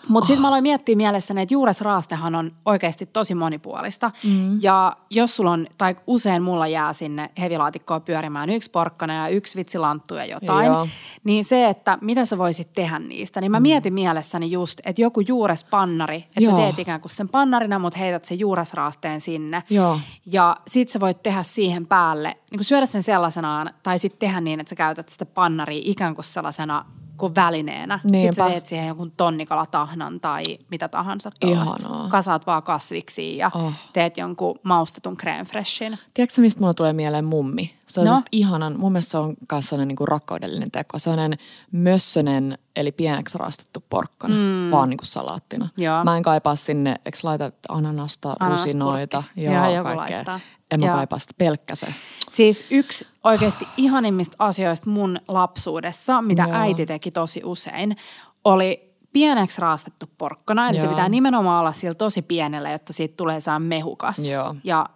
Mutta 0.08 0.26
sitten 0.26 0.42
mä 0.42 0.48
aloin 0.48 0.62
miettiä 0.62 0.96
mielessäni, 0.96 1.42
että 1.42 1.54
juuresraastehan 1.54 2.34
on 2.34 2.52
oikeasti 2.64 3.06
tosi 3.06 3.34
monipuolista. 3.34 4.10
Mm. 4.24 4.58
Ja 4.62 4.96
jos 5.10 5.36
sulla 5.36 5.50
on, 5.50 5.66
tai 5.78 5.96
usein 6.06 6.42
mulla 6.42 6.66
jää 6.66 6.92
sinne 6.92 7.30
hevilaatikkoon 7.40 8.02
pyörimään 8.02 8.50
yksi 8.50 8.70
porkkana 8.70 9.14
ja 9.14 9.28
yksi 9.28 9.58
vitsilanttu 9.58 10.14
ja 10.14 10.24
jotain, 10.24 10.66
Joo. 10.66 10.88
niin 11.24 11.44
se, 11.44 11.68
että 11.68 11.98
mitä 12.00 12.24
sä 12.24 12.38
voisit 12.38 12.72
tehdä 12.72 12.98
niistä, 12.98 13.40
niin 13.40 13.50
mä 13.50 13.60
mietin 13.60 13.94
mielessäni 13.94 14.50
just, 14.50 14.80
että 14.84 15.02
joku 15.02 15.20
juurespannari, 15.20 16.16
että 16.36 16.50
sä 16.50 16.56
teet 16.56 16.78
ikään 16.78 17.00
kuin 17.00 17.12
sen 17.12 17.28
pannarina, 17.28 17.78
mutta 17.78 17.98
heität 17.98 18.24
sen 18.24 18.38
juuresraasteen 18.38 19.20
sinne. 19.20 19.62
Joo. 19.70 19.98
Ja 20.26 20.56
sit 20.66 20.88
sä 20.88 21.00
voit 21.00 21.22
tehdä 21.24 21.42
siihen 21.42 21.86
päälle, 21.86 22.28
niin 22.28 22.58
kuin 22.58 22.64
syödä 22.64 22.86
sen 22.86 23.02
sellaisenaan, 23.02 23.70
tai 23.82 23.98
sitten 23.98 24.18
tehdä 24.18 24.40
niin, 24.40 24.60
että 24.60 24.70
sä 24.70 24.74
käytät 24.76 25.08
sitä 25.08 25.26
pannaria 25.26 25.80
ikään 25.84 26.14
kuin 26.14 26.24
sellaisena 26.24 26.84
kuin 27.16 27.34
välineenä. 27.34 27.98
Sitten 28.02 28.34
sä 28.34 28.42
Niinpä. 28.42 28.52
teet 28.54 28.66
siihen 28.66 28.86
jonkun 28.88 29.12
tonnikalatahnan 29.16 30.20
tai 30.20 30.42
mitä 30.70 30.88
tahansa 30.88 31.30
tuollaista. 31.40 31.88
Kasaat 32.08 32.46
vaan 32.46 32.62
kasviksi 32.62 33.36
ja 33.36 33.50
Oh. 33.54 33.72
teet 33.92 34.16
jonkun 34.16 34.58
maustetun 34.62 35.16
crème 35.22 35.44
freshin. 35.44 35.98
Tiedätkö 36.14 36.40
mistä 36.40 36.60
mulla 36.60 36.74
tulee 36.74 36.92
mieleen 36.92 37.24
mummi? 37.24 37.74
Se 37.94 38.00
on 38.00 38.06
No. 38.06 38.18
ihanan, 38.32 38.78
mun 38.78 38.92
mielestä 38.92 39.10
se 39.10 39.18
on 39.18 39.34
myös 39.52 39.68
sellainen 39.68 39.88
niin 39.88 39.96
kuin 39.96 40.08
rakkaudellinen 40.08 40.70
teko. 40.70 40.98
Se 40.98 41.10
on 41.10 41.14
sellainen 41.14 41.38
mössönen, 41.72 42.58
eli 42.76 42.92
pieneksi 42.92 43.38
raastettu 43.38 43.84
porkkana, 43.90 44.34
mm. 44.34 44.70
vaan 44.70 44.88
niin 44.90 44.98
kuin 44.98 45.06
salaattina. 45.06 45.68
Joo. 45.76 46.04
Mä 46.04 46.16
en 46.16 46.22
kaipaa 46.22 46.56
sinne, 46.56 46.96
eikö 47.04 47.18
laita 47.22 47.52
ananasta, 47.68 48.28
Ananaspurkki. 48.40 48.66
rusinoita, 48.68 49.22
Joo, 49.36 49.70
joo, 49.70 49.84
kaikkea. 49.84 50.16
laittaa. 50.16 50.40
En 50.70 50.80
mä 50.80 50.86
Joo. 50.86 50.94
kaipaa 50.96 51.18
sitä 51.18 51.34
pelkkä 51.38 51.74
se. 51.74 51.86
Siis 52.30 52.66
yksi 52.70 53.06
oikeasti 53.24 53.68
ihanimmista 53.76 54.36
asioista 54.38 54.90
mun 54.90 55.20
lapsuudessa, 55.28 56.22
mitä 56.22 56.42
Joo. 56.42 56.52
äiti 56.54 56.86
teki 56.86 57.10
tosi 57.10 57.40
usein, 57.44 57.96
oli 58.44 58.94
pieneksi 59.12 59.60
raastettu 59.60 60.06
porkkana. 60.18 60.68
Eli 60.68 60.78
se 60.78 60.84
Joo. 60.86 60.92
pitää 60.94 61.08
nimenomaan 61.08 61.60
olla 61.60 61.72
sillä 61.72 61.94
tosi 61.94 62.22
pienellä, 62.22 62.70
jotta 62.70 62.92
siitä 62.92 63.14
tulee 63.16 63.40
saa 63.40 63.58
mehukas. 63.58 64.28
Joo. 64.30 64.54
Ja 64.64 64.86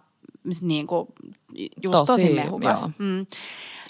niin 0.61 0.87
kuin, 0.87 1.07
just 1.57 1.91
tosi, 1.91 2.05
Tosi, 2.05 2.29
mehukas. 2.29 2.81
joo. 2.81 2.91
Mm. 2.97 3.25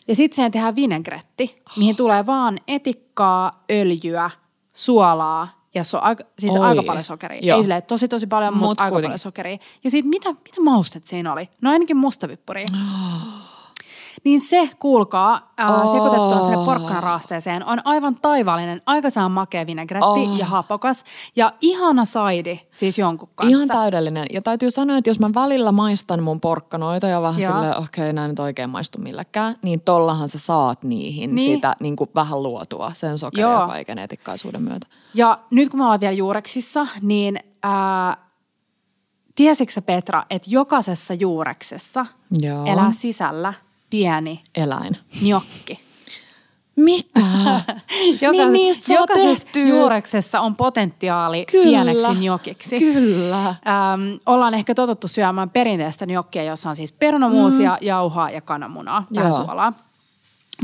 Ja 0.07 0.15
sitten 0.15 0.35
siihen 0.35 0.51
tehdään 0.51 0.75
vinegretti, 0.75 1.61
mihin 1.77 1.95
tulee 1.95 2.25
vaan 2.25 2.59
etikkaa, 2.67 3.63
öljyä, 3.71 4.29
suolaa 4.73 5.59
ja 5.75 5.83
so, 5.83 5.99
aika, 6.01 6.23
siis 6.39 6.55
Oi. 6.55 6.61
aika 6.65 6.83
paljon 6.83 7.03
sokeria. 7.03 7.39
Joo. 7.43 7.57
Ei 7.57 7.63
silleen 7.63 7.83
tosi 7.83 8.07
tosi 8.07 8.27
paljon, 8.27 8.53
mutta 8.53 8.67
Mut 8.67 8.81
aika 8.81 8.89
kuitenkin. 8.91 9.07
paljon 9.09 9.19
sokeria. 9.19 9.57
Ja 9.83 9.89
sitten 9.91 10.09
mitä, 10.09 10.29
mitä 10.31 10.61
maustet 10.61 11.07
siinä 11.07 11.33
oli? 11.33 11.49
No 11.61 11.71
ainakin 11.71 11.97
mustapippuri. 11.97 12.65
Niin 14.23 14.41
se, 14.41 14.69
kuulkaa, 14.79 15.51
ää, 15.57 15.75
Oh. 15.83 15.91
sekoitettuna 15.91 16.41
sinne 16.41 16.65
porkkanaraasteeseen 16.65 17.65
on 17.65 17.81
aivan 17.85 18.15
taivallinen, 18.21 18.81
aikasaan 18.85 19.31
makea 19.31 19.65
vinegretti 19.67 20.05
Oh. 20.05 20.37
ja 20.37 20.45
hapokas 20.45 21.03
ja 21.35 21.51
ihana 21.61 22.05
saidi 22.05 22.59
siis 22.71 22.99
jonkun 22.99 23.29
kanssa. 23.35 23.55
Ihan 23.57 23.67
täydellinen. 23.67 24.25
Ja 24.33 24.41
täytyy 24.41 24.71
sanoa, 24.71 24.97
että 24.97 25.09
jos 25.09 25.19
mä 25.19 25.29
välillä 25.35 25.71
maistan 25.71 26.23
mun 26.23 26.41
porkkanoita 26.41 27.07
ja 27.07 27.21
vähän 27.21 27.41
Joo. 27.41 27.51
silleen, 27.51 27.77
okei, 27.77 27.85
okay, 28.03 28.13
nämä 28.13 28.27
nyt 28.27 28.39
oikein 28.39 28.69
maistu 28.69 28.99
millekään, 29.01 29.55
niin 29.61 29.81
tollahan 29.81 30.27
sä 30.27 30.39
saat 30.39 30.83
niihin 30.83 31.35
Niin. 31.35 31.55
sitä 31.55 31.75
niin 31.79 31.95
kuin 31.95 32.09
vähän 32.15 32.43
luotua 32.43 32.91
sen 32.93 33.17
sokerin 33.17 33.41
Joo. 33.51 33.61
ja 33.61 33.67
kaiken 33.67 33.97
etikkaisuuden 33.97 34.61
myötä. 34.61 34.87
Ja 35.13 35.39
nyt 35.51 35.69
kun 35.69 35.79
me 35.79 35.83
ollaan 35.83 35.99
vielä 35.99 36.13
juureksissa, 36.13 36.87
niin 37.01 37.39
ää, 37.63 38.17
tiesitkö 39.35 39.81
Petra, 39.81 40.23
että 40.29 40.49
jokaisessa 40.51 41.13
juureksessa 41.13 42.05
Joo. 42.41 42.65
elää 42.65 42.91
sisällä 42.91 43.53
pieni 43.89 44.39
Eläin. 44.55 44.97
njokki. 45.21 45.79
Mitä? 46.75 47.19
Joka, 48.21 48.31
Niin 48.31 48.53
niistä 48.53 48.93
jokaisessa 48.93 49.45
tehtyä. 49.45 49.67
juureksessa 49.67 50.41
on 50.41 50.55
potentiaali 50.55 51.45
Kyllä. 51.51 51.63
pieneksi 51.63 52.19
njokiksi. 52.19 52.79
Kyllä. 52.79 53.45
Ähm, 53.47 53.55
ollaan 54.25 54.53
ehkä 54.53 54.75
totuttu 54.75 55.07
syömään 55.07 55.49
perinteistä 55.49 56.05
njokkia, 56.05 56.43
jossa 56.43 56.69
on 56.69 56.75
siis 56.75 56.91
perunamuusia, 56.93 57.71
mm. 57.81 57.87
jauhaa 57.87 58.29
ja 58.29 58.41
kananmunaa, 58.41 59.07
Joo. 59.11 59.31
suolaa. 59.33 59.73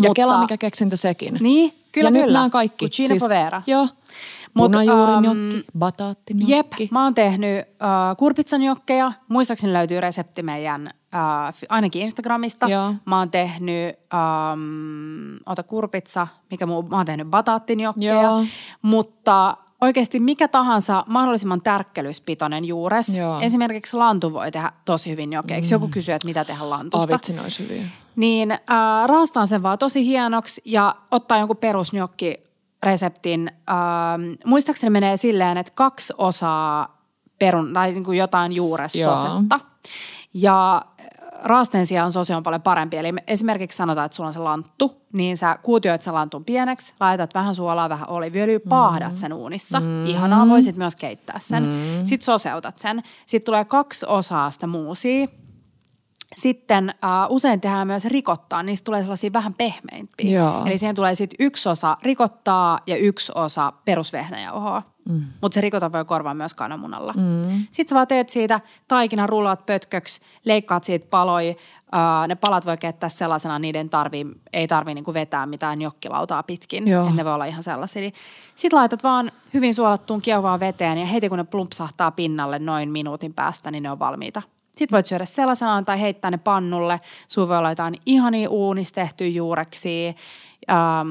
Ja 0.02 0.12
Kela, 0.16 0.40
mikä 0.40 0.58
keksintö 0.58 0.98
sekin. 0.98 1.38
Niin, 1.42 1.74
kyllä, 1.92 2.08
ja 2.08 2.12
kyllä. 2.12 2.26
nyt 2.26 2.34
nämä 2.34 2.50
kaikki. 2.50 2.86
Cucina 2.86 3.08
siis, 3.08 3.24
povera. 3.24 3.62
Joo. 3.68 3.88
Punajuurinjokki, 4.58 5.56
ähm, 5.56 5.80
bataattinjokki. 5.80 6.52
Jep, 6.84 6.92
mä 6.92 7.04
oon 7.04 7.14
tehnyt 7.14 7.60
äh, 7.60 8.18
kurpitsanjokkeja. 8.18 9.12
Muistaakseni 9.28 9.74
löytyy 9.74 10.02
resepti 10.02 10.44
meidän 10.44 10.90
f- 11.52 11.66
ainakin 11.70 12.02
Instagramista. 12.02 12.68
Joo. 12.68 12.94
Mä 13.06 13.20
oon 13.20 13.32
tehnyt, 13.32 14.00
ähm, 14.14 15.36
ota 15.46 15.64
kurpitsa, 15.64 16.28
mikä 16.52 16.66
muu, 16.66 16.84
mä 16.84 16.98
oon 16.98 17.06
tehnyt 17.06 17.28
bataattinjokkeja. 17.28 18.22
Joo. 18.22 18.44
Mutta 18.82 19.58
oikeasti 19.82 20.20
mikä 20.20 20.48
tahansa 20.48 21.04
mahdollisimman 21.08 21.62
tärkkelyspitoinen 21.62 22.66
juures. 22.66 23.16
Joo. 23.16 23.40
Esimerkiksi 23.40 23.98
lantu 23.98 24.34
voi 24.34 24.52
tehdä 24.52 24.72
tosi 24.86 25.10
hyvin 25.10 25.34
jokkeiksi. 25.34 25.74
Joku 25.74 25.88
kysyy, 25.88 26.16
että 26.16 26.28
mitä 26.28 26.46
tehdä 26.46 26.70
lantusta. 26.70 27.14
vitsi, 27.14 27.34
ne 27.34 27.42
olisi 27.42 27.64
hyviä. 27.64 27.84
Niin 28.16 28.52
äh, 28.52 28.60
raastaan 29.06 29.48
sen 29.48 29.64
vaan 29.64 29.78
tosi 29.78 30.06
hienoksi 30.06 30.62
ja 30.66 30.96
ottaa 31.12 31.38
jonkun 31.38 31.58
perusnjokki 31.58 32.46
reseptin. 32.84 33.52
Ähm, 33.70 34.34
muistaakseni 34.46 34.90
menee 34.90 35.18
silleen, 35.18 35.58
että 35.58 35.72
kaksi 35.76 36.14
osaa 36.18 37.02
perun, 37.40 37.74
tai 37.74 37.92
niin 37.92 38.04
kuin 38.04 38.18
jotain 38.18 38.52
juuressosetta. 38.56 39.60
Ja 40.34 40.76
äh, 41.00 41.06
raasteen 41.44 41.86
sijaan 41.86 42.12
sose 42.12 42.36
on 42.36 42.44
paljon 42.44 42.62
parempi. 42.62 42.98
Eli 42.98 43.12
me- 43.12 43.24
esimerkiksi 43.28 43.78
sanotaan, 43.78 44.06
että 44.06 44.16
sulla 44.16 44.28
on 44.28 44.34
se 44.34 44.40
lanttu, 44.40 45.02
niin 45.14 45.38
sä 45.38 45.60
kuutioit 45.64 46.02
sen 46.02 46.14
lantun 46.14 46.46
pieneksi, 46.46 46.94
laitat 47.00 47.34
vähän 47.34 47.56
suolaa, 47.56 47.90
vähän 47.90 48.10
oliiviöljyä, 48.10 48.60
paahdat 48.70 49.18
sen 49.18 49.34
uunissa. 49.34 49.80
Mm. 49.80 50.06
Ihanaa, 50.06 50.48
voisit 50.48 50.76
myös 50.76 50.96
keittää 50.96 51.40
sen. 51.40 51.64
Mm. 51.64 52.06
Sitten 52.06 52.26
soseutat 52.26 52.80
sen. 52.80 53.04
Sitten 53.26 53.46
tulee 53.46 53.66
kaksi 53.66 54.06
osaa 54.10 54.52
sitä 54.52 54.68
muusia. 54.68 55.28
Sitten 56.36 56.94
uh, 57.04 57.36
usein 57.36 57.62
tehdään 57.62 57.88
myös 57.88 58.06
rikottaa, 58.06 58.64
niistä 58.64 58.86
tulee 58.86 59.02
sellaisia 59.02 59.34
vähän 59.34 59.54
pehmeimpiä. 59.54 60.40
Joo. 60.40 60.66
Eli 60.66 60.78
siihen 60.78 60.96
tulee 60.96 61.16
sitten 61.16 61.46
yksi 61.46 61.70
osa 61.70 61.98
rikottaa 62.02 62.80
ja 62.88 62.98
yksi 62.98 63.32
osa 63.36 63.74
perusvehnäjauhoa. 63.86 64.82
Mm. 65.10 65.24
Mutta 65.42 65.56
se 65.56 65.62
rikota 65.62 65.92
voi 65.92 66.06
korvaa 66.06 66.34
myös 66.34 66.54
kananmunalla. 66.54 67.14
Mm. 67.14 67.66
Sitten 67.70 67.90
sä 67.90 67.96
vaan 67.96 68.08
teet 68.08 68.30
siitä 68.30 68.60
taikinan 68.88 69.30
rullaat 69.30 69.66
pötköksi, 69.66 70.22
leikkaat 70.46 70.84
siitä 70.84 71.08
paloi. 71.10 71.58
Uh, 71.86 72.28
ne 72.28 72.36
palat 72.36 72.66
voi 72.66 72.78
keittää 72.78 73.10
sellaisena, 73.10 73.60
niiden 73.60 73.90
tarvii, 73.90 74.26
ei 74.54 74.68
tarvii 74.68 74.94
niinku 74.94 75.14
vetää 75.14 75.46
mitään 75.46 75.82
jokkilautaa 75.82 76.44
pitkin. 76.44 76.88
Joo. 76.88 77.08
Et 77.08 77.16
ne 77.16 77.26
voi 77.26 77.34
olla 77.34 77.46
ihan 77.46 77.64
sellaisia. 77.64 78.12
Sitten 78.56 78.78
laitat 78.78 79.04
vaan 79.04 79.32
hyvin 79.54 79.74
suolattuun 79.74 80.22
kiovaan 80.22 80.60
veteen 80.60 80.98
ja 80.98 81.06
heti 81.06 81.30
kun 81.30 81.38
ne 81.38 81.44
plumpsahtaa 81.44 82.12
pinnalle 82.12 82.60
noin 82.60 82.92
minuutin 82.92 83.34
päästä, 83.34 83.72
niin 83.72 83.84
ne 83.84 83.92
on 83.92 84.00
valmiita. 84.00 84.42
Sitten 84.76 84.96
voit 84.96 85.06
syödä 85.06 85.26
sellaisenaan 85.26 85.86
tai 85.86 86.02
heittää 86.02 86.32
ne 86.32 86.38
pannulle. 86.38 87.00
Sulla 87.28 87.48
voi 87.48 87.58
olla 87.58 87.72
jotain 87.72 87.96
ihania 88.06 88.50
uunista 88.50 88.96
tehtyä 88.96 89.28
juureksia, 89.28 90.14
ähm, 90.70 91.08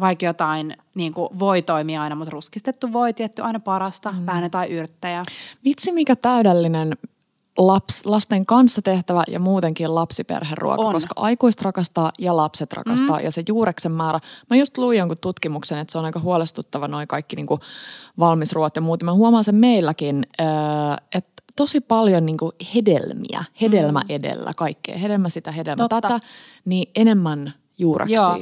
vaikka 0.00 0.26
jotain 0.26 0.76
niin 0.94 1.12
kuin 1.12 1.38
voi 1.38 1.62
toimia 1.62 2.02
aina, 2.02 2.14
mutta 2.14 2.30
ruskistettu 2.30 2.92
voi 2.92 3.12
tietty 3.12 3.42
aina 3.42 3.60
parasta, 3.60 4.12
mm. 4.12 4.26
vähän 4.26 4.42
jotain 4.42 4.70
yrttejä. 4.70 5.22
Vitsi, 5.64 5.92
mikä 5.92 6.16
täydellinen 6.16 6.96
laps, 7.58 8.06
lasten 8.06 8.46
kanssa 8.46 8.82
tehtävä 8.82 9.24
ja 9.28 9.40
muutenkin 9.40 9.94
lapsiperheruoka, 9.94 10.82
On. 10.82 10.92
koska 10.92 11.12
aikuiset 11.16 11.62
rakastaa 11.62 12.12
ja 12.18 12.36
lapset 12.36 12.72
rakastaa 12.72 13.18
mm. 13.18 13.24
ja 13.24 13.32
se 13.32 13.42
juureksen 13.48 13.92
määrä. 13.92 14.20
Mä 14.50 14.56
just 14.56 14.78
luin 14.78 14.98
jonkun 14.98 15.18
tutkimuksen, 15.20 15.78
että 15.78 15.92
se 15.92 15.98
on 15.98 16.04
aika 16.04 16.20
huolestuttava 16.20 16.88
noin 16.88 17.08
kaikki 17.08 17.36
niinku 17.36 17.60
valmisruot 18.18 18.76
ja 18.76 18.82
muut. 18.82 19.02
Mä 19.02 19.12
huomaan 19.12 19.44
sen 19.44 19.54
meilläkin, 19.54 20.26
öö, 20.40 20.46
että 21.14 21.31
tosi 21.56 21.80
paljon 21.80 22.26
niinku 22.26 22.52
hedelmiä, 22.74 23.44
hedelmä 23.60 24.00
mm. 24.00 24.14
edellä 24.14 24.52
kaikkea, 24.56 24.98
hedelmä 24.98 25.28
sitä, 25.28 25.52
hedelmä 25.52 25.76
Totta. 25.76 26.00
tätä, 26.00 26.20
niin 26.64 26.90
enemmän 26.94 27.54
juureksia. 27.78 28.16
Joo. 28.16 28.38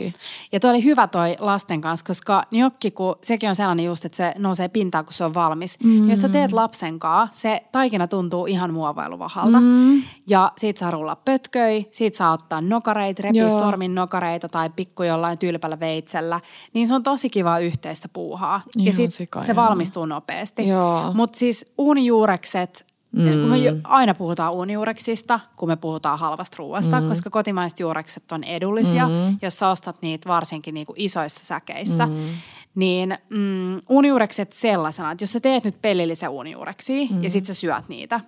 Ja 0.53 0.61
toi 0.61 0.71
oli 0.71 0.85
hyvä 0.85 1.07
toi 1.07 1.37
lasten 1.39 1.81
kanssa, 1.81 2.07
koska 2.07 2.43
njokki, 2.51 2.91
kun 2.91 3.17
sekin 3.23 3.49
on 3.49 3.55
sellainen 3.55 3.85
just, 3.85 4.05
että 4.05 4.17
se 4.17 4.35
nousee 4.39 4.69
pintaan, 4.69 5.05
kun 5.05 5.13
se 5.13 5.25
on 5.25 5.35
valmis. 5.35 5.79
Mm. 5.85 6.11
Jos 6.11 6.21
sä 6.21 6.29
teet 6.29 6.53
lapsen 6.53 6.99
kanssa, 6.99 7.41
se 7.41 7.63
taikina 7.73 8.09
tuntuu 8.09 8.47
ihan 8.47 8.73
muovailuvahalta. 8.75 9.61
Mm. 9.61 10.03
Ja 10.27 10.53
siitä 10.59 10.79
saa 10.79 10.91
rullaa 10.91 11.17
pötköi, 11.17 11.89
siitä 11.91 12.17
saa 12.17 12.33
ottaa 12.33 12.61
nokareita, 12.61 13.23
repiä 13.23 13.43
Joo. 13.43 13.59
sormin 13.59 13.95
nokareita 13.95 14.49
tai 14.49 14.71
pikku 14.71 15.03
jollain 15.03 15.39
tylpällä 15.39 15.81
veitsellä. 15.81 16.41
Niin 16.73 16.89
se 16.89 16.95
on 16.95 17.03
tosi 17.03 17.31
kiva 17.31 17.59
yhteistä 17.59 18.09
puuhaa. 18.13 18.63
ja 18.77 18.83
Ihan 18.83 18.93
sit 18.93 19.11
sika 19.11 19.45
se 19.45 19.53
ihanaa. 19.53 19.69
valmistuu 19.69 20.07
nopeasti. 20.07 20.69
Joo. 20.69 21.13
Mutta 21.15 21.39
siis 21.39 21.73
uunijuurekset, 21.79 22.90
Mm. 23.13 23.41
Kun 23.41 23.49
me 23.51 23.59
ju- 23.59 23.81
aina 23.85 24.15
puhutaan 24.15 24.53
uunijuureksista, 24.53 25.41
kun 25.57 25.69
me 25.69 25.77
puhutaan 25.77 26.19
halvasta 26.19 26.57
ruoasta, 26.59 27.01
mm. 27.01 27.09
koska 27.09 27.31
kotimaiset 27.31 27.81
juurekset 27.81 28.33
on 28.33 28.45
edullisia, 28.45 29.09
mm. 29.09 29.39
jos 29.43 29.59
sä 29.59 29.69
ostat 29.69 29.97
niitä 30.03 30.29
varsinkin 30.29 30.75
niinku 30.75 30.95
isoissa 30.97 31.45
säkeissä. 31.45 32.07
Mm. 32.07 32.29
Niin 32.75 33.19
mm, 33.31 33.81
uunijuurekset 33.89 34.53
sellaisena, 34.53 35.11
että 35.11 35.23
jos 35.23 35.33
sä 35.33 35.41
teet 35.41 35.65
nyt 35.65 35.83
pellillisen 35.83 36.29
uunijuureksia 36.31 37.07
mm. 37.11 37.23
ja 37.23 37.31
sit 37.31 37.47
sä 37.47 37.55
syöt 37.55 37.89
niitä, 37.89 38.21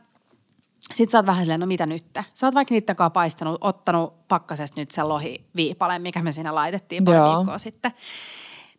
Sitten 0.94 1.10
sä 1.10 1.18
oot 1.18 1.26
vähän 1.26 1.42
silleen, 1.44 1.60
no 1.60 1.66
mitä 1.66 1.86
nyt? 1.86 2.04
Sä 2.34 2.46
oot 2.46 2.54
vaikka 2.54 2.74
niiden 2.74 2.96
kanssa 2.96 3.10
paistanut, 3.10 3.58
ottanut 3.60 4.28
pakkasesta 4.28 4.80
nyt 4.80 4.90
sen 4.90 5.08
lohiviipaleen, 5.08 6.02
mikä 6.02 6.22
me 6.22 6.32
siinä 6.32 6.54
laitettiin 6.54 7.04
pari 7.04 7.16
Joo. 7.16 7.36
viikkoa 7.36 7.58
sitten. 7.58 7.92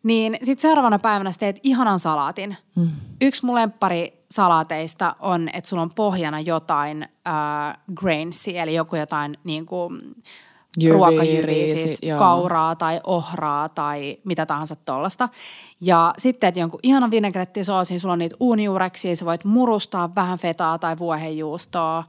Niin 0.02 0.36
sitten 0.42 0.62
seuraavana 0.62 0.98
päivänä 0.98 1.30
sä 1.30 1.38
teet 1.38 1.60
ihanan 1.62 1.98
salaatin. 1.98 2.56
Mm. 2.76 2.88
Yksi 3.20 3.46
mun 3.46 3.54
lemppari 3.54 4.23
salaateista 4.34 5.16
on, 5.20 5.48
että 5.52 5.68
sulla 5.68 5.82
on 5.82 5.90
pohjana 5.94 6.40
jotain 6.40 7.02
äh, 7.02 7.78
grainsia, 7.94 8.62
eli 8.62 8.74
joku 8.74 8.96
jotain 8.96 9.38
niin 9.44 9.66
kuin 9.66 10.00
Jyviä, 10.80 10.92
ruokajyviä, 10.94 11.42
riisi, 11.42 11.76
siis 11.76 11.98
joo. 12.02 12.18
kauraa 12.18 12.74
tai 12.74 13.00
ohraa 13.06 13.68
tai 13.68 14.16
mitä 14.24 14.46
tahansa 14.46 14.76
tollasta. 14.76 15.28
Ja 15.80 16.14
sitten 16.18 16.40
teet 16.40 16.56
jonkun 16.56 16.80
ihanan 16.82 17.10
vinegrettisoosin, 17.10 18.00
sulla 18.00 18.12
on 18.12 18.18
niitä 18.18 18.36
uunijuureksia, 18.40 19.16
sä 19.16 19.24
voit 19.24 19.44
murustaa 19.44 20.14
vähän 20.14 20.38
fetaa 20.38 20.78
tai 20.78 20.98
vuohenjuustoa. 20.98 22.04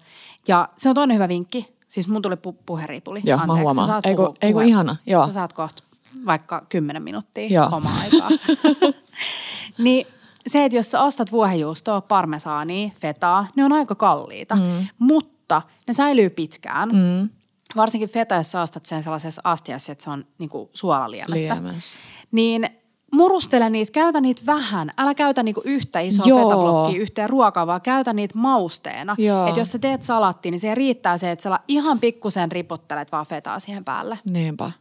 Ja 0.48 0.70
se 0.78 0.90
on 0.90 0.96
toinen 0.96 1.16
hyvä 1.16 1.28
vinkki. 1.28 1.76
Siis 1.88 2.08
mun 2.08 2.22
tuli 2.22 2.36
pu- 2.36 2.56
puheripuli. 2.66 3.22
Joo, 3.24 3.38
mä 3.38 3.42
Anteeksi, 3.44 3.62
huomaan. 3.62 3.88
sä 3.88 3.92
saat 3.92 4.06
Ei 4.06 4.16
kun- 4.16 4.26
puhua- 4.26 4.38
ei 4.42 4.54
kun 4.54 4.62
puhe- 4.62 4.66
ihana, 4.68 4.96
joo. 5.06 5.26
Sä 5.26 5.32
saat 5.32 5.54
kohta 5.54 5.84
vaikka 6.26 6.66
10 6.70 7.04
minuuttia 7.04 7.48
Joo. 7.48 7.70
omaa 7.72 7.94
aikaa. 8.04 8.30
niin 9.78 10.08
se, 10.48 10.66
että 10.66 10.76
jos 10.76 10.92
sä 10.92 11.02
ostat 11.02 11.32
vuohenjuustoa, 11.32 12.02
parmesaania, 12.02 12.90
fetaa, 13.00 13.48
ne 13.56 13.66
on 13.66 13.74
aika 13.74 13.96
kalliita. 13.96 14.56
Mm. 14.56 14.88
Mutta 15.00 15.62
ne 15.88 15.94
säilyy 15.94 16.30
pitkään. 16.30 16.90
Mm. 16.90 17.30
Varsinkin 17.76 18.10
feta, 18.10 18.36
jos 18.36 18.52
sä 18.52 18.62
ostat 18.62 18.86
sen 18.86 19.04
sellaisessa 19.04 19.42
astiassa, 19.44 19.92
että 19.92 20.04
se 20.04 20.10
on 20.10 20.26
niinku 20.38 20.70
suolaliemessä. 20.74 21.54
Liemessä. 21.54 22.00
Niin 22.32 22.70
murustele 23.12 23.70
niitä, 23.70 23.92
käytä 23.92 24.22
niitä 24.22 24.42
vähän. 24.46 24.92
Älä 24.98 25.16
käytä 25.16 25.44
niinku 25.44 25.62
yhtä 25.66 26.00
isoa 26.00 26.26
Joo. 26.26 26.44
fetablokkia 26.44 27.02
yhteen 27.02 27.30
ruokaa, 27.30 27.68
vaan 27.68 27.82
käytä 27.82 28.14
niitä 28.14 28.40
mausteena. 28.40 29.16
Että 29.48 29.60
jos 29.60 29.72
sä 29.72 29.80
teet 29.80 30.04
salattiin, 30.04 30.52
niin 30.52 30.60
se 30.60 30.76
riittää 30.76 31.18
se, 31.18 31.32
että 31.32 31.44
sä 31.44 31.60
ihan 31.68 32.00
pikkusen 32.00 32.52
ripottelet 32.52 33.12
vaan 33.12 33.26
fetaa 33.26 33.60
siihen 33.60 33.86
päälle. 33.86 34.20
Niinpä. 34.30 34.72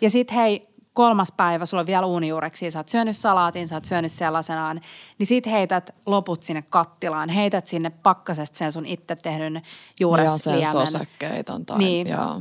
Ja 0.00 0.10
sit 0.10 0.32
hei, 0.32 0.68
kolmas 0.92 1.32
päivä, 1.36 1.66
sulla 1.66 1.80
on 1.80 1.86
vielä 1.86 2.06
uunijuureksi, 2.06 2.70
sä 2.70 2.78
oot 2.78 2.88
syönyt 2.88 3.16
salaatin, 3.16 3.68
sä 3.68 3.76
oot 3.76 3.84
syönyt 3.84 4.12
sellaisenaan, 4.12 4.80
niin 5.18 5.26
sit 5.26 5.46
heität 5.46 5.90
loput 6.06 6.42
sinne 6.42 6.62
kattilaan, 6.62 7.28
heität 7.28 7.66
sinne 7.66 7.90
pakkasesta 7.90 8.58
sen 8.58 8.72
sun 8.72 8.86
itse 8.86 9.16
tehdyn 9.16 9.54
Ja 9.54 9.60
sen 9.60 9.96
juuresliemen 10.00 10.66
sosekkeiton 10.66 11.66
tai, 11.66 11.78
Niin. 11.78 12.06
joo. 12.06 12.40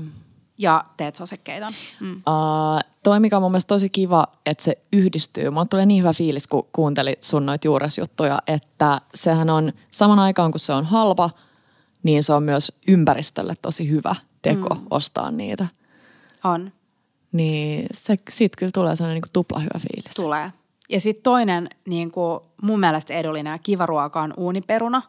ja 0.57 0.85
teet 0.97 1.15
sosekkeiton. 1.15 1.71
Mm. 1.99 2.15
Uh, 2.15 2.91
toi, 3.03 3.19
mikä 3.19 3.37
on 3.37 3.41
mun 3.43 3.51
mielestä 3.51 3.67
tosi 3.75 3.89
kiva, 3.89 4.27
että 4.45 4.63
se 4.63 4.77
yhdistyy. 4.93 5.49
Mulle 5.49 5.67
tulee 5.67 5.85
niin 5.85 6.03
hyvä 6.03 6.13
fiilis, 6.13 6.47
kun 6.47 6.67
kuuntelit 6.73 7.23
sun 7.23 7.45
noita 7.45 7.67
juuresjuttuja, 7.67 8.39
että 8.47 9.01
sehän 9.13 9.49
on 9.49 9.73
saman 9.91 10.19
aikaan, 10.19 10.51
kun 10.51 10.59
se 10.59 10.73
on 10.73 10.85
halpa, 10.85 11.29
niin 12.03 12.23
se 12.23 12.33
on 12.33 12.43
myös 12.43 12.71
ympäristölle 12.87 13.53
tosi 13.61 13.89
hyvä 13.89 14.15
teko 14.41 14.75
mm. 14.75 14.87
ostaa 14.89 15.31
niitä. 15.31 15.67
On, 16.43 16.71
Niin 17.32 17.86
se, 17.93 18.15
siitä 18.29 18.55
kyllä 18.57 18.71
tulee 18.73 18.95
sellainen 18.95 19.15
niin 19.15 19.21
kuin 19.21 19.34
tupla 19.34 19.59
hyvä 19.59 19.79
fiilis. 19.79 20.15
tulee. 20.15 20.51
Ja 20.89 20.99
sitten 20.99 21.23
toinen 21.23 21.69
niin 21.86 22.11
kuin 22.11 22.39
mun 22.61 22.79
mielestä 22.79 23.13
edullinen 23.13 23.51
ja 23.51 23.57
kiva 23.57 23.86
ruoka 23.86 24.21
on 24.21 24.34
uuniperuna 24.38 25.01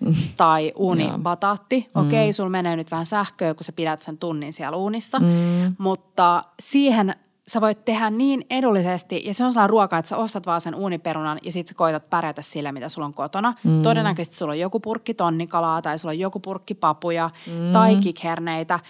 tai 0.36 0.72
uunibataatti. 0.76 1.90
Okei, 1.94 2.32
sulla 2.32 2.50
menee 2.50 2.76
nyt 2.76 2.90
vähän 2.90 3.06
sähköä, 3.06 3.54
kun 3.54 3.64
sä 3.64 3.72
pidät 3.72 4.02
sen 4.02 4.18
tunnin 4.18 4.52
siellä 4.52 4.76
uunissa, 4.76 5.20
mm. 5.20 5.76
mutta 5.78 6.44
siihen 6.60 7.14
sä 7.48 7.60
voit 7.60 7.84
tehdä 7.84 8.10
niin 8.10 8.46
edullisesti, 8.50 9.22
ja 9.24 9.34
se 9.34 9.44
on 9.44 9.52
sellainen 9.52 9.70
ruoka, 9.70 9.98
että 9.98 10.08
sä 10.08 10.16
ostat 10.16 10.46
vaan 10.46 10.60
sen 10.60 10.74
uuniperunan 10.74 11.38
ja 11.42 11.52
sit 11.52 11.68
sä 11.68 11.74
koitat 11.74 12.10
pärjätä 12.10 12.42
sillä, 12.42 12.72
mitä 12.72 12.88
sulla 12.88 13.06
on 13.06 13.14
kotona. 13.14 13.54
Mm. 13.64 13.82
Todennäköisesti 13.82 14.36
sulla 14.36 14.52
on 14.52 14.58
joku 14.58 14.80
purkki 14.80 15.14
tonnikalaa 15.14 15.82
tai 15.82 15.98
sulla 15.98 16.12
on 16.12 16.18
joku 16.18 16.40
purkki 16.40 16.74
papuja 16.74 17.30
mm. 17.46 17.72
tai 17.72 17.96
kikherneitä. 17.96 18.80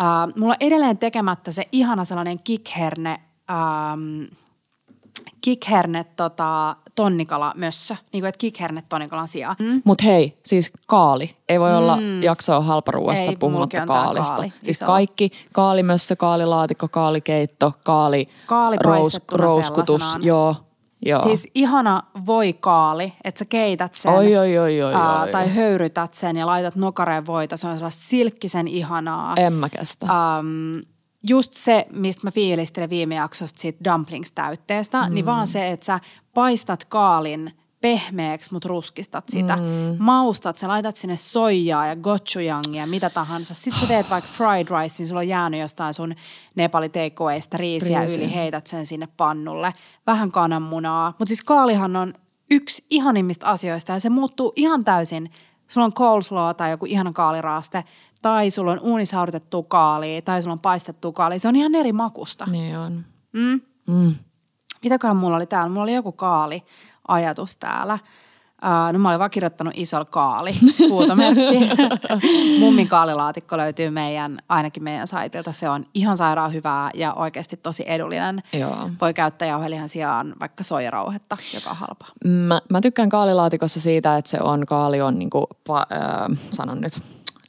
Uh, 0.00 0.40
mulla 0.40 0.52
on 0.52 0.66
edelleen 0.66 0.98
tekemättä 0.98 1.50
se 1.52 1.68
ihana 1.72 2.04
sellainen 2.04 2.38
kikherne, 2.44 3.20
um, 3.92 4.26
kikherne 5.40 6.04
tota, 6.04 6.76
tonnikala 6.94 7.52
mössö, 7.56 7.96
niin 8.12 8.22
kuin 8.22 8.28
että 8.28 8.38
kikherne 8.38 8.82
tonnikalan 8.88 9.28
sijaan. 9.28 9.56
Mm. 9.58 9.82
Mutta 9.84 10.04
hei, 10.04 10.38
siis 10.44 10.72
kaali. 10.86 11.36
Ei 11.48 11.60
voi 11.60 11.76
olla 11.76 11.98
jaksoa 12.22 12.60
halparuoasta 12.60 13.24
Ei, 13.24 13.36
puhumatta 13.36 13.86
kaalista. 13.86 14.34
kaali, 14.34 14.52
siis 14.62 14.76
iso. 14.76 14.86
kaikki, 14.86 15.30
kaalimössö, 15.52 16.16
kaalilaatikko, 16.16 16.88
kaalikeitto, 16.88 17.72
kaali, 17.84 18.28
Kaali 18.46 18.76
rouskutus. 19.32 20.16
Joo, 20.20 20.56
joo. 21.04 21.22
Siis 21.22 21.48
ihana 21.54 22.02
voi 22.26 22.52
kaali, 22.52 23.12
että 23.24 23.38
sä 23.38 23.44
keität 23.44 23.94
sen. 23.94 24.12
Oi, 24.12 24.36
oi, 24.36 24.58
oi, 24.58 24.82
oi, 24.82 24.94
ää, 24.94 25.22
oi, 25.22 25.28
Tai 25.32 25.54
höyrytät 25.54 26.14
sen 26.14 26.36
ja 26.36 26.46
laitat 26.46 26.76
nokareen 26.76 27.26
voita. 27.26 27.56
Se 27.56 27.66
on 27.66 27.76
sellaista 27.76 28.02
silkkisen 28.02 28.68
ihanaa. 28.68 29.34
En 29.36 29.52
mä 29.52 29.68
kestä. 29.68 30.06
Um, 30.06 30.82
just 31.28 31.52
se, 31.54 31.86
mistä 31.92 32.26
mä 32.26 32.30
fiilistelin 32.30 32.90
viime 32.90 33.14
jaksosta 33.14 33.60
siitä 33.60 33.84
dumplings-täytteestä, 33.84 35.08
mm. 35.08 35.14
niin 35.14 35.26
vaan 35.26 35.46
se, 35.46 35.68
että 35.68 35.86
sä 35.86 36.00
paistat 36.34 36.84
kaalin 36.84 37.52
pehmeäksi, 37.84 38.52
mutta 38.52 38.68
ruskistat 38.68 39.24
sitä. 39.28 39.56
Mm. 39.56 39.96
Maustat, 39.98 40.58
sä 40.58 40.68
laitat 40.68 40.96
sinne 40.96 41.16
soijaa 41.16 41.86
ja 41.86 41.96
gochujangia, 41.96 42.86
mitä 42.86 43.10
tahansa. 43.10 43.54
Sitten 43.54 43.80
sä 43.80 43.86
teet 43.86 44.10
vaikka 44.10 44.30
fried 44.32 44.66
rice, 44.80 44.94
niin 44.98 45.08
sulla 45.08 45.20
on 45.20 45.28
jäänyt 45.28 45.60
jostain 45.60 45.94
sun 45.94 46.14
Nepali 46.54 46.88
takeawaysta 46.88 47.56
riisiä 47.56 48.00
Riisiä. 48.00 48.24
yli, 48.24 48.34
heität 48.34 48.66
sen 48.66 48.86
sinne 48.86 49.08
pannulle. 49.16 49.72
Vähän 50.06 50.30
kananmunaa. 50.32 51.14
Mutta 51.18 51.28
siis 51.28 51.42
kaalihan 51.42 51.96
on 51.96 52.14
yksi 52.50 52.84
ihanimmista 52.90 53.46
asioista 53.46 53.92
ja 53.92 54.00
se 54.00 54.08
muuttuu 54.10 54.52
ihan 54.56 54.84
täysin. 54.84 55.30
Sulla 55.68 55.84
on 55.84 55.92
coleslaw 55.92 56.54
tai 56.56 56.70
joku 56.70 56.86
ihana 56.86 57.12
kaaliraaste, 57.12 57.84
tai 58.22 58.50
sulla 58.50 58.72
on 58.72 58.80
uunisaudutettua 58.80 59.62
kaalia, 59.68 60.22
tai 60.22 60.42
sulla 60.42 60.52
on 60.52 60.60
paistettua 60.60 61.12
kaalia. 61.12 61.38
Se 61.38 61.48
on 61.48 61.56
ihan 61.56 61.74
eri 61.74 61.92
makusta. 61.92 62.46
Niin 62.46 62.78
on. 62.78 63.04
Mm. 63.32 63.60
Mm. 63.88 64.14
Mitäköhän 64.84 65.16
mulla 65.16 65.36
oli 65.36 65.46
täällä? 65.46 65.68
Mulla 65.68 65.82
oli 65.82 65.94
joku 65.94 66.12
kaali-ajatus 67.08 67.56
täällä. 67.56 67.98
Uh, 68.64 68.92
no 68.92 68.98
mä 68.98 69.08
olin 69.08 69.18
vaan 69.18 69.30
kirjoittanut 69.30 69.74
isolla 69.76 70.04
kaali, 70.04 70.52
huutomerkki. 70.90 71.70
Mummin 72.60 72.88
kaalilaatikko 72.88 73.56
löytyy 73.56 73.90
meidän, 73.90 74.38
ainakin 74.48 74.82
meidän 74.82 75.06
saitilta. 75.06 75.52
Se 75.52 75.68
on 75.68 75.86
ihan 75.94 76.16
sairaan 76.16 76.52
hyvää 76.52 76.90
ja 76.94 77.14
oikeasti 77.14 77.56
tosi 77.56 77.84
edullinen. 77.86 78.42
Joo. 78.52 78.90
Voi 79.00 79.14
käyttää 79.14 79.48
jauhelihan 79.48 79.88
sijaan 79.88 80.34
vaikka 80.40 80.64
soijarauhetta, 80.64 81.36
joka 81.54 81.70
on 81.70 81.76
halpa. 81.76 82.06
Mä, 82.24 82.60
mä 82.70 82.80
tykkään 82.80 83.08
kaalilaatikossa 83.08 83.80
siitä, 83.80 84.16
että 84.16 84.30
se 84.30 84.40
on, 84.40 84.66
kaali 84.66 85.00
on 85.00 85.18
niinku, 85.18 85.46
pa, 85.66 85.86
äh, 85.92 86.38
sanon 86.52 86.80
nyt, 86.80 87.00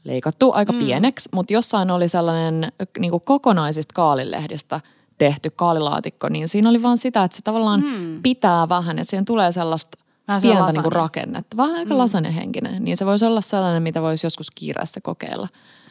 leikattu 0.03 0.51
aika 0.51 0.73
mm. 0.73 0.79
pieneksi, 0.79 1.29
mutta 1.33 1.53
jossain 1.53 1.91
oli 1.91 2.07
sellainen 2.07 2.71
niinku 2.99 3.19
kokonaisista 3.19 3.93
kaalilehdistä 3.93 4.81
tehty 5.17 5.49
kaalilaatikko, 5.49 6.29
niin 6.29 6.47
siinä 6.47 6.69
oli 6.69 6.83
vaan 6.83 6.97
sitä, 6.97 7.23
että 7.23 7.37
se 7.37 7.41
tavallaan 7.41 7.81
mm. 7.81 8.21
pitää 8.21 8.69
vähän, 8.69 8.99
että 8.99 9.09
siihen 9.09 9.25
tulee 9.25 9.51
sellaista 9.51 9.97
Vähän 10.27 10.41
pientä 10.41 10.59
lasane. 10.59 10.73
niinku 10.73 10.89
rakennetta, 10.89 11.57
vähän 11.57 11.75
aika 11.75 11.93
mm. 11.93 11.97
lasanehenkinen, 11.97 12.83
niin 12.83 12.97
se 12.97 13.05
voisi 13.05 13.25
olla 13.25 13.41
sellainen, 13.41 13.83
mitä 13.83 14.01
voisi 14.01 14.25
joskus 14.25 14.51
kiireessä 14.51 15.01
kokeilla. 15.01 15.47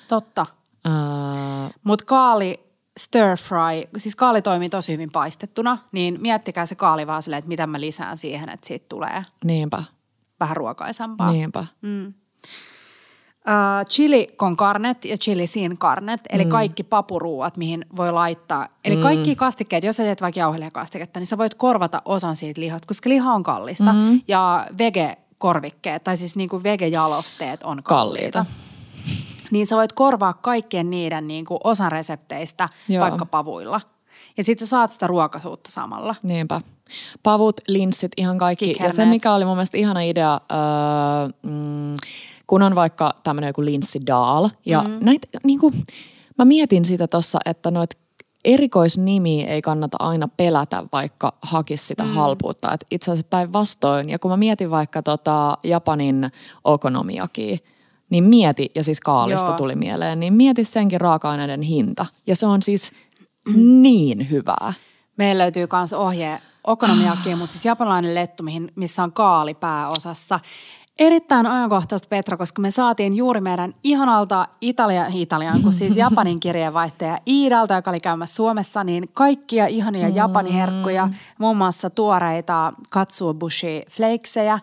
Totta. 0.09 0.47
Äh, 0.87 1.73
Mutta 1.85 2.05
kaali 2.05 2.61
stir 3.01 3.37
fry, 3.37 3.91
siis 3.97 4.17
kaali 4.17 4.43
toimii 4.43 4.69
tosi 4.69 4.93
hyvin 4.93 5.11
paistettuna, 5.11 5.79
niin 5.93 6.19
miettikää 6.21 6.67
se 6.67 6.75
kaali 6.75 7.07
vaan 7.07 7.23
silleen, 7.23 7.39
että 7.39 7.49
mitä 7.49 7.67
mä 7.67 7.81
lisään 7.81 8.19
siihen, 8.19 8.49
että 8.49 8.67
siitä 8.67 8.87
tulee 8.89 9.23
niinpä, 9.45 9.83
vähän 10.41 10.57
ruokaisempaa. 10.57 11.33
niinpä. 11.33 11.67
Uh, 13.49 13.85
chili 13.91 14.29
con 14.37 14.57
carnet 14.57 15.05
ja 15.05 15.17
chili 15.19 15.47
sin 15.47 15.79
carnet, 15.79 16.21
eli 16.31 16.45
mm. 16.45 16.51
kaikki 16.51 16.83
papuruuat, 16.83 17.57
mihin 17.57 17.87
voi 17.97 18.13
laittaa. 18.13 18.69
Eli 18.85 18.97
mm. 18.97 19.03
kaikki 19.03 19.37
kastikkeet, 19.37 19.85
jos 19.85 19.97
sä 19.97 20.03
teet 20.03 20.21
vaikka 20.21 20.41
jauhelihakastiketta, 20.41 21.21
niin 21.21 21.27
sä 21.27 21.39
voit 21.39 21.55
korvata 21.55 22.03
osan 22.05 22.37
siitä 22.37 22.61
lihat, 22.61 22.87
koska 22.87 23.09
liha 23.11 23.35
on 23.35 23.43
kallista. 23.43 23.93
Mm. 23.93 24.21
Ja 24.29 24.67
vege-korvikkeet, 24.79 26.05
tai 26.05 26.17
siis 26.17 26.37
niinku 26.37 26.63
vege-jalosteet 26.63 27.63
on 27.65 27.83
kalliita. 27.83 27.85
Kalliita. 27.85 28.47
Niin 29.51 29.67
sä 29.67 29.77
voit 29.77 29.93
korvaa 29.93 30.33
kaikkien 30.33 30.91
niiden 30.91 31.29
niinku 31.29 31.59
osan 31.65 31.93
resepteistä 31.93 32.69
Joo. 32.89 33.03
vaikka 33.03 33.27
pavuilla. 33.27 33.81
Ja 34.37 34.45
sitten 34.45 34.67
sä 34.67 34.71
saat 34.71 34.91
sitä 34.91 35.07
ruokasuutta 35.07 35.71
samalla. 35.71 36.15
Niinpä. 36.23 36.61
Pavut, 37.23 37.61
linssit, 37.69 38.13
ihan 38.17 38.39
kaikki. 38.39 38.77
Ja 38.81 38.93
se, 38.93 39.07
mikä 39.07 39.35
oli 39.35 39.45
mun 39.45 39.57
mielestä 39.57 39.79
ihana 39.79 40.01
idea, 40.01 40.41
öö, 40.53 41.29
mm, 41.43 41.97
kun 42.47 42.63
on 42.63 42.75
vaikka 42.75 43.15
tämmöinen 43.23 43.49
joku 43.49 43.65
linssidaal. 43.65 44.49
Ja 44.67 44.83
mm. 44.83 44.99
näitä, 45.01 45.29
niin 45.45 45.61
kuin, 45.61 45.75
mä 46.39 46.45
mietin 46.45 46.85
sitä 46.85 47.09
tossa, 47.09 47.39
että 47.45 47.71
noit 47.71 47.91
erikoisnimiä 48.45 49.47
ei 49.47 49.63
kannata 49.63 49.97
aina 50.01 50.29
pelätä, 50.29 50.85
vaikka 50.93 51.35
hakisi 51.43 51.87
sitä 51.87 52.03
mm. 52.03 52.11
halpuutta. 52.11 52.73
Et 52.73 52.87
itse 52.91 53.11
asiassa 53.11 53.29
päinvastoin. 53.31 54.11
Ja 54.11 54.19
kun 54.19 54.31
mä 54.31 54.37
mietin 54.37 54.71
vaikka 54.71 55.03
tota 55.03 55.59
Japanin 55.63 56.31
okonomiakia, 56.65 57.57
niin 58.11 58.25
mieti, 58.25 58.71
ja 58.75 58.85
siis 58.85 59.01
kaalista 59.01 59.49
Joo. 59.49 59.57
tuli 59.57 59.75
mieleen, 59.75 60.21
niin 60.21 60.33
mieti 60.33 60.65
senkin 60.65 61.01
raaka-aineiden 61.01 61.63
hinta. 61.63 62.07
Ja 62.27 62.37
se 62.37 62.47
on 62.47 62.63
siis 62.63 62.93
niin 63.57 64.31
hyvää. 64.31 64.73
Meillä 65.17 65.43
löytyy 65.43 65.67
myös 65.73 65.93
ohje 65.93 66.41
okonomiakin, 66.65 67.39
mutta 67.39 67.53
siis 67.53 67.65
japanilainen 67.65 68.15
lettu, 68.15 68.43
mihin, 68.43 68.73
missä 68.75 69.03
on 69.03 69.13
kaali 69.13 69.55
pääosassa. 69.55 70.41
Erittäin 70.99 71.47
ajankohtaista 71.47 72.09
Petra, 72.09 72.37
koska 72.37 72.63
me 72.63 72.71
saatiin 72.71 73.15
juuri 73.15 73.41
meidän 73.41 73.75
ihanalta 73.85 74.49
Italia, 74.61 75.07
Italian, 75.13 75.63
kun 75.63 75.73
siis 75.73 75.97
Japanin 75.97 76.41
kirjeenvaihtaja 76.41 77.19
Iidalta, 77.27 77.75
joka 77.75 77.91
oli 77.91 78.01
käymässä 78.01 78.35
Suomessa, 78.35 78.85
niin 78.85 79.11
kaikkia 79.15 79.67
ihania 79.67 80.09
mm. 80.09 80.17
Japaniherkkuja, 80.17 81.09
muun 81.39 81.57
muassa 81.57 81.91
tuoreita 81.91 82.73
katsuobushi 82.91 83.83
flakesejä, 83.91 84.59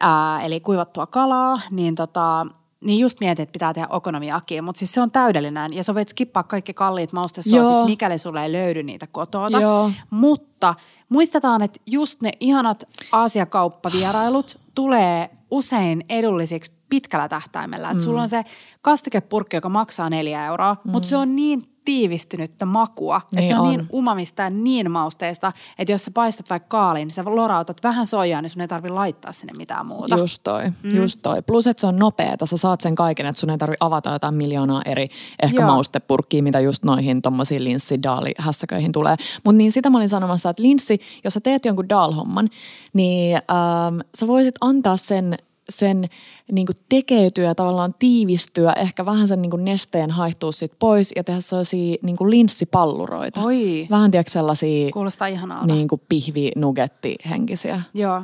ää, 0.00 0.42
eli 0.42 0.60
kuivattua 0.60 1.06
kalaa, 1.06 1.60
niin 1.70 1.94
tota, 1.94 2.46
niin 2.80 3.00
just 3.00 3.20
mietin, 3.20 3.42
että 3.42 3.52
pitää 3.52 3.74
tehdä 3.74 3.88
okonomiakia, 3.90 4.62
mutta 4.62 4.78
siis 4.78 4.92
se 4.92 5.00
on 5.00 5.10
täydellinen 5.10 5.72
ja 5.72 5.84
sä 5.84 5.94
voit 5.94 6.08
skippaa 6.08 6.42
kaikki 6.42 6.74
kalliit 6.74 7.12
maustesuosit, 7.12 7.86
mikäli 7.86 8.18
sulle 8.18 8.42
ei 8.42 8.52
löydy 8.52 8.82
niitä 8.82 9.06
kotota. 9.06 9.60
Joo. 9.60 9.90
Mutta 10.10 10.74
muistetaan, 11.08 11.62
että 11.62 11.80
just 11.86 12.22
ne 12.22 12.32
ihanat 12.40 12.84
Aasiakauppavierailut 13.12 14.58
tulee 14.74 15.30
usein 15.50 16.04
edullisiksi 16.08 16.72
pitkällä 16.88 17.28
tähtäimellä. 17.28 17.86
Mm. 17.86 17.92
Että 17.92 18.04
sulla 18.04 18.22
on 18.22 18.28
se 18.28 18.44
kastikepurkki, 18.82 19.56
joka 19.56 19.68
maksaa 19.68 20.10
neljä 20.10 20.46
euroa, 20.46 20.76
mm. 20.84 20.90
mutta 20.90 21.08
se 21.08 21.16
on 21.16 21.36
niin 21.36 21.69
tiivistynyttä 21.84 22.66
makua. 22.66 23.20
Niin 23.32 23.38
että 23.38 23.48
se 23.48 23.58
on, 23.58 23.68
niin 23.68 23.80
on 23.80 23.86
niin 23.86 23.96
umamista 23.98 24.42
ja 24.42 24.50
niin 24.50 24.90
mausteista, 24.90 25.52
että 25.78 25.92
jos 25.92 26.04
sä 26.04 26.10
paistat 26.10 26.50
vaikka 26.50 26.68
kaaliin, 26.68 27.06
niin 27.06 27.14
sä 27.14 27.24
lorautat 27.24 27.82
vähän 27.82 28.06
soijaa, 28.06 28.42
niin 28.42 28.50
sun 28.50 28.62
ei 28.62 28.68
tarvitse 28.68 28.94
laittaa 28.94 29.32
sinne 29.32 29.52
mitään 29.56 29.86
muuta. 29.86 30.16
Just 30.16 30.42
toi, 30.42 30.62
mm. 30.82 30.96
just 30.96 31.18
toi. 31.22 31.42
Plus, 31.42 31.66
että 31.66 31.80
se 31.80 31.86
on 31.86 31.98
nopeeta, 31.98 32.46
sä 32.46 32.56
saat 32.56 32.80
sen 32.80 32.94
kaiken, 32.94 33.26
että 33.26 33.40
sun 33.40 33.50
ei 33.50 33.58
tarvitse 33.58 33.84
avata 33.84 34.10
jotain 34.10 34.34
miljoonaa 34.34 34.82
eri 34.84 35.08
ehkä 35.42 35.62
Joo. 35.62 35.66
maustepurkkia, 35.66 36.42
mitä 36.42 36.60
just 36.60 36.84
noihin 36.84 37.22
tommosiin 37.22 37.64
linssi-daali-hässäköihin 37.64 38.92
tulee. 38.92 39.16
Mutta 39.44 39.56
niin 39.56 39.72
sitä 39.72 39.90
mä 39.90 39.98
olin 39.98 40.08
sanomassa, 40.08 40.50
että 40.50 40.62
linssi, 40.62 41.00
jos 41.24 41.34
sä 41.34 41.40
teet 41.40 41.64
jonkun 41.64 41.88
daal-homman, 41.88 42.48
niin 42.92 43.36
ähm, 43.36 44.00
sä 44.14 44.26
voisit 44.26 44.54
antaa 44.60 44.96
sen 44.96 45.38
sen 45.70 46.08
niin 46.52 46.66
kuin 46.66 46.76
tekeytyä 46.88 47.44
ja 47.44 47.54
tavallaan 47.54 47.94
tiivistyä, 47.98 48.72
ehkä 48.72 49.06
vähän 49.06 49.28
sen 49.28 49.42
niin 49.42 49.50
kuin 49.50 49.64
nesteen 49.64 50.10
haihtuu 50.10 50.52
sit 50.52 50.72
pois 50.78 51.12
ja 51.16 51.24
tehdä 51.24 51.40
sellaisia 51.40 51.96
niin 52.02 52.16
kuin 52.16 52.30
linssipalluroita. 52.30 53.40
Oi. 53.40 53.86
Vähän 53.90 54.10
tiedätkö 54.10 54.32
sellaisia 54.32 54.90
Kuulostaa 54.92 55.26
ihanaa. 55.26 55.66
niin 55.66 55.88
kuin 55.88 56.02
pihvi-nugetti-henkisiä. 56.08 57.82
Joo. 57.94 58.22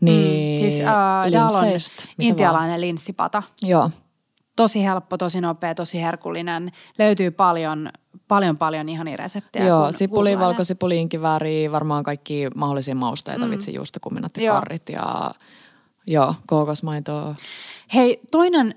Niin, 0.00 0.60
mm, 0.60 0.68
siis 0.68 0.82
Dalon 1.32 1.64
intialainen 2.18 2.80
linssipata. 2.80 3.42
Joo. 3.62 3.90
Tosi 4.56 4.84
helppo, 4.84 5.18
tosi 5.18 5.40
nopea, 5.40 5.74
tosi 5.74 6.02
herkullinen. 6.02 6.72
Löytyy 6.98 7.30
paljon, 7.30 7.90
paljon, 8.28 8.58
paljon 8.58 8.88
ihania 8.88 9.16
reseptejä. 9.16 9.66
Joo, 9.66 9.92
sipuli, 9.92 10.38
valkosipuli, 10.38 11.00
inkivääri, 11.00 11.72
varmaan 11.72 12.04
kaikki 12.04 12.46
mahdollisia 12.54 12.94
mausteita, 12.94 13.44
mm. 13.44 13.50
vitsi 13.50 13.74
juustokuminat 13.74 14.36
ja 14.36 14.52
karrit 14.52 14.88
ja 14.88 15.34
Joo, 16.06 16.34
kookosmaitoa. 16.46 17.34
Hei, 17.94 18.20
toinen 18.30 18.74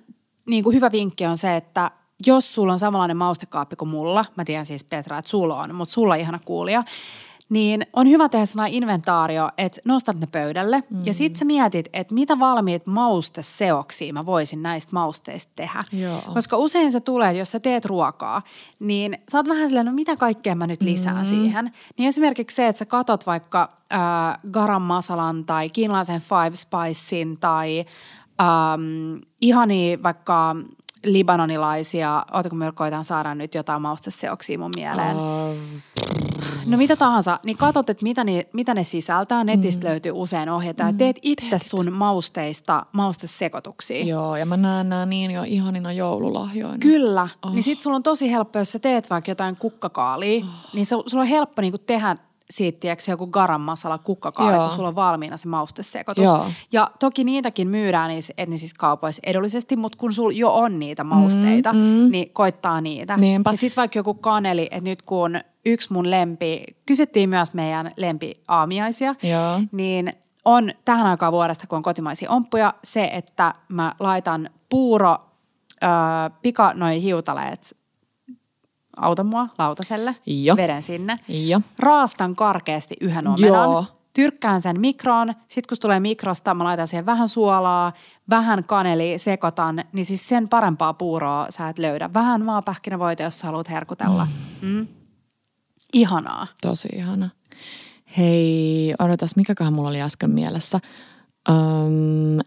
niin 0.47 0.63
kuin 0.63 0.75
hyvä 0.75 0.91
vinkki 0.91 1.25
on 1.25 1.37
se, 1.37 1.55
että 1.55 1.91
jos 2.25 2.55
sulla 2.55 2.73
on 2.73 2.79
samanlainen 2.79 3.17
maustekaappi 3.17 3.75
kuin 3.75 3.89
mulla, 3.89 4.25
mä 4.35 4.45
tiedän 4.45 4.65
siis 4.65 4.83
Petra, 4.83 5.17
että 5.17 5.31
sulla 5.31 5.61
on, 5.61 5.75
mutta 5.75 5.93
sulla 5.93 6.15
ihana 6.15 6.39
kuulija, 6.45 6.83
niin 7.49 7.85
on 7.93 8.07
hyvä 8.07 8.29
tehdä 8.29 8.45
sellainen 8.45 8.73
inventaario, 8.73 9.49
että 9.57 9.81
nostat 9.85 10.19
ne 10.19 10.27
pöydälle 10.27 10.83
mm. 10.89 10.99
ja 11.05 11.13
sit 11.13 11.35
sä 11.35 11.45
mietit, 11.45 11.89
että 11.93 12.13
mitä 12.13 12.39
valmiit 12.39 12.87
mausteseoksia 12.87 14.13
mä 14.13 14.25
voisin 14.25 14.63
näistä 14.63 14.89
mausteista 14.93 15.51
tehdä. 15.55 15.83
Joo. 15.91 16.21
Koska 16.33 16.57
usein 16.57 16.91
se 16.91 16.99
tulee, 16.99 17.29
että 17.29 17.39
jos 17.39 17.51
sä 17.51 17.59
teet 17.59 17.85
ruokaa, 17.85 18.41
niin 18.79 19.17
sä 19.31 19.37
oot 19.37 19.47
vähän 19.47 19.67
silleen, 19.67 19.85
no 19.85 19.91
mitä 19.91 20.15
kaikkea 20.15 20.55
mä 20.55 20.67
nyt 20.67 20.81
lisään 20.81 21.25
mm. 21.25 21.25
siihen. 21.25 21.71
Niin 21.97 22.07
esimerkiksi 22.07 22.55
se, 22.55 22.67
että 22.67 22.79
sä 22.79 22.85
katot 22.85 23.25
vaikka 23.25 23.77
äh, 23.93 23.99
garam 24.51 24.81
masalan 24.81 25.45
tai 25.45 25.69
kiinalaisen 25.69 26.21
five 26.21 26.55
spicein 26.55 27.37
tai 27.39 27.85
ähm, 28.41 29.21
ihani 29.41 29.99
vaikka 30.03 30.55
libanonilaisia, 31.05 32.25
ootako 32.33 32.55
me 32.55 32.71
koitan 32.75 33.03
saada 33.03 33.35
nyt 33.35 33.55
jotain 33.55 33.81
mausteseoksia 33.81 34.59
mun 34.59 34.71
mieleen. 34.75 35.15
Uh, 35.17 35.55
No 36.65 36.77
mitä 36.77 36.95
tahansa, 36.95 37.39
niin 37.43 37.57
katsot, 37.57 37.89
että 37.89 38.03
mitä 38.03 38.23
ne, 38.23 38.47
mitä 38.53 38.73
ne 38.73 38.83
sisältää. 38.83 39.43
Netistä 39.43 39.85
mm. 39.85 39.89
löytyy 39.89 40.11
usein 40.15 40.49
ohjeita 40.49 40.91
mm. 40.91 40.97
teet 40.97 41.19
itse 41.21 41.59
sun 41.59 41.93
mausteista 41.93 42.85
maustesekotuksia. 42.91 44.05
Joo, 44.05 44.35
ja 44.35 44.45
mä 44.45 44.57
näen 44.57 44.89
nämä 44.89 45.05
niin 45.05 45.31
jo 45.31 45.43
ihanina 45.43 45.91
joululahjoina. 45.91 46.77
Kyllä, 46.79 47.29
oh. 47.41 47.53
niin 47.53 47.63
sit 47.63 47.81
sulla 47.81 47.95
on 47.95 48.03
tosi 48.03 48.31
helppo, 48.31 48.59
jos 48.59 48.71
sä 48.71 48.79
teet 48.79 49.09
vaikka 49.09 49.31
jotain 49.31 49.57
kukkakaalia, 49.57 50.45
oh. 50.45 50.73
niin 50.73 50.85
se, 50.85 50.95
sulla 51.05 51.21
on 51.21 51.27
helppo 51.27 51.61
niinku 51.61 51.77
tehdä 51.77 52.17
siitä, 52.49 52.79
tiedätkö, 52.79 53.11
joku 53.11 53.27
garam 53.27 53.61
masala 53.61 53.97
kukkakaali, 53.97 54.57
kun 54.57 54.71
sulla 54.71 54.87
on 54.87 54.95
valmiina 54.95 55.37
se 55.37 55.47
maustesekoitus. 55.47 56.23
Joo. 56.23 56.45
Ja 56.71 56.91
toki 56.99 57.23
niitäkin 57.23 57.67
myydään 57.67 58.09
niissä 58.09 58.33
etnisissä 58.37 58.75
kaupoissa 58.79 59.21
edullisesti, 59.25 59.75
mutta 59.75 59.97
kun 59.97 60.13
sulla 60.13 60.33
jo 60.33 60.53
on 60.53 60.79
niitä 60.79 61.03
mausteita, 61.03 61.73
mm, 61.73 61.79
mm. 61.79 62.11
niin 62.11 62.29
koittaa 62.29 62.81
niitä. 62.81 63.17
Niinpä. 63.17 63.49
Ja 63.49 63.57
sitten 63.57 63.75
vaikka 63.75 63.99
joku 63.99 64.13
kaneli, 64.13 64.67
että 64.71 64.89
nyt 64.89 65.01
kun 65.01 65.39
yksi 65.65 65.93
mun 65.93 66.11
lempi, 66.11 66.63
kysyttiin 66.85 67.29
myös 67.29 67.53
meidän 67.53 67.91
lempiaamiaisia, 67.97 69.15
Joo. 69.23 69.61
niin 69.71 70.13
on 70.45 70.71
tähän 70.85 71.07
aikaan 71.07 71.31
vuodesta, 71.31 71.67
kun 71.67 71.77
on 71.77 71.83
kotimaisia 71.83 72.31
omppuja, 72.31 72.73
se, 72.83 73.09
että 73.13 73.53
mä 73.67 73.93
laitan 73.99 74.49
puuro, 74.69 75.17
äh, 75.83 76.31
pika 76.41 76.73
noin 76.73 77.01
hiutaleet 77.01 77.75
auta 78.97 79.23
mua 79.23 79.47
lautaselle, 79.57 80.15
jo. 80.25 80.55
veden 80.55 80.83
sinne. 80.83 81.19
Jo. 81.27 81.61
Raastan 81.79 82.35
karkeasti 82.35 82.95
yhden 83.01 83.27
omenan. 83.27 83.69
Joo. 83.69 83.85
Tyrkkään 84.13 84.61
sen 84.61 84.79
mikroon. 84.79 85.33
Sitten 85.47 85.69
kun 85.69 85.77
tulee 85.81 85.99
mikrosta, 85.99 86.53
mä 86.53 86.63
laitan 86.63 86.87
siihen 86.87 87.05
vähän 87.05 87.29
suolaa, 87.29 87.93
vähän 88.29 88.63
kaneli, 88.63 89.17
sekoitan, 89.17 89.83
niin 89.93 90.05
siis 90.05 90.27
sen 90.27 90.49
parempaa 90.49 90.93
puuroa 90.93 91.47
sä 91.49 91.69
et 91.69 91.79
löydä. 91.79 92.13
Vähän 92.13 92.45
maapähkinävoita, 92.45 93.23
jos 93.23 93.39
sä 93.39 93.47
haluat 93.47 93.69
herkutella. 93.69 94.27
Mm. 94.61 94.69
Mm. 94.69 94.87
Ihanaa. 95.93 96.47
Tosi 96.61 96.89
ihana. 96.95 97.29
Hei, 98.17 98.93
odotas, 98.99 99.35
mikäköhän 99.35 99.73
mulla 99.73 99.89
oli 99.89 100.01
äsken 100.01 100.31
mielessä. 100.31 100.79
Um, 101.49 102.39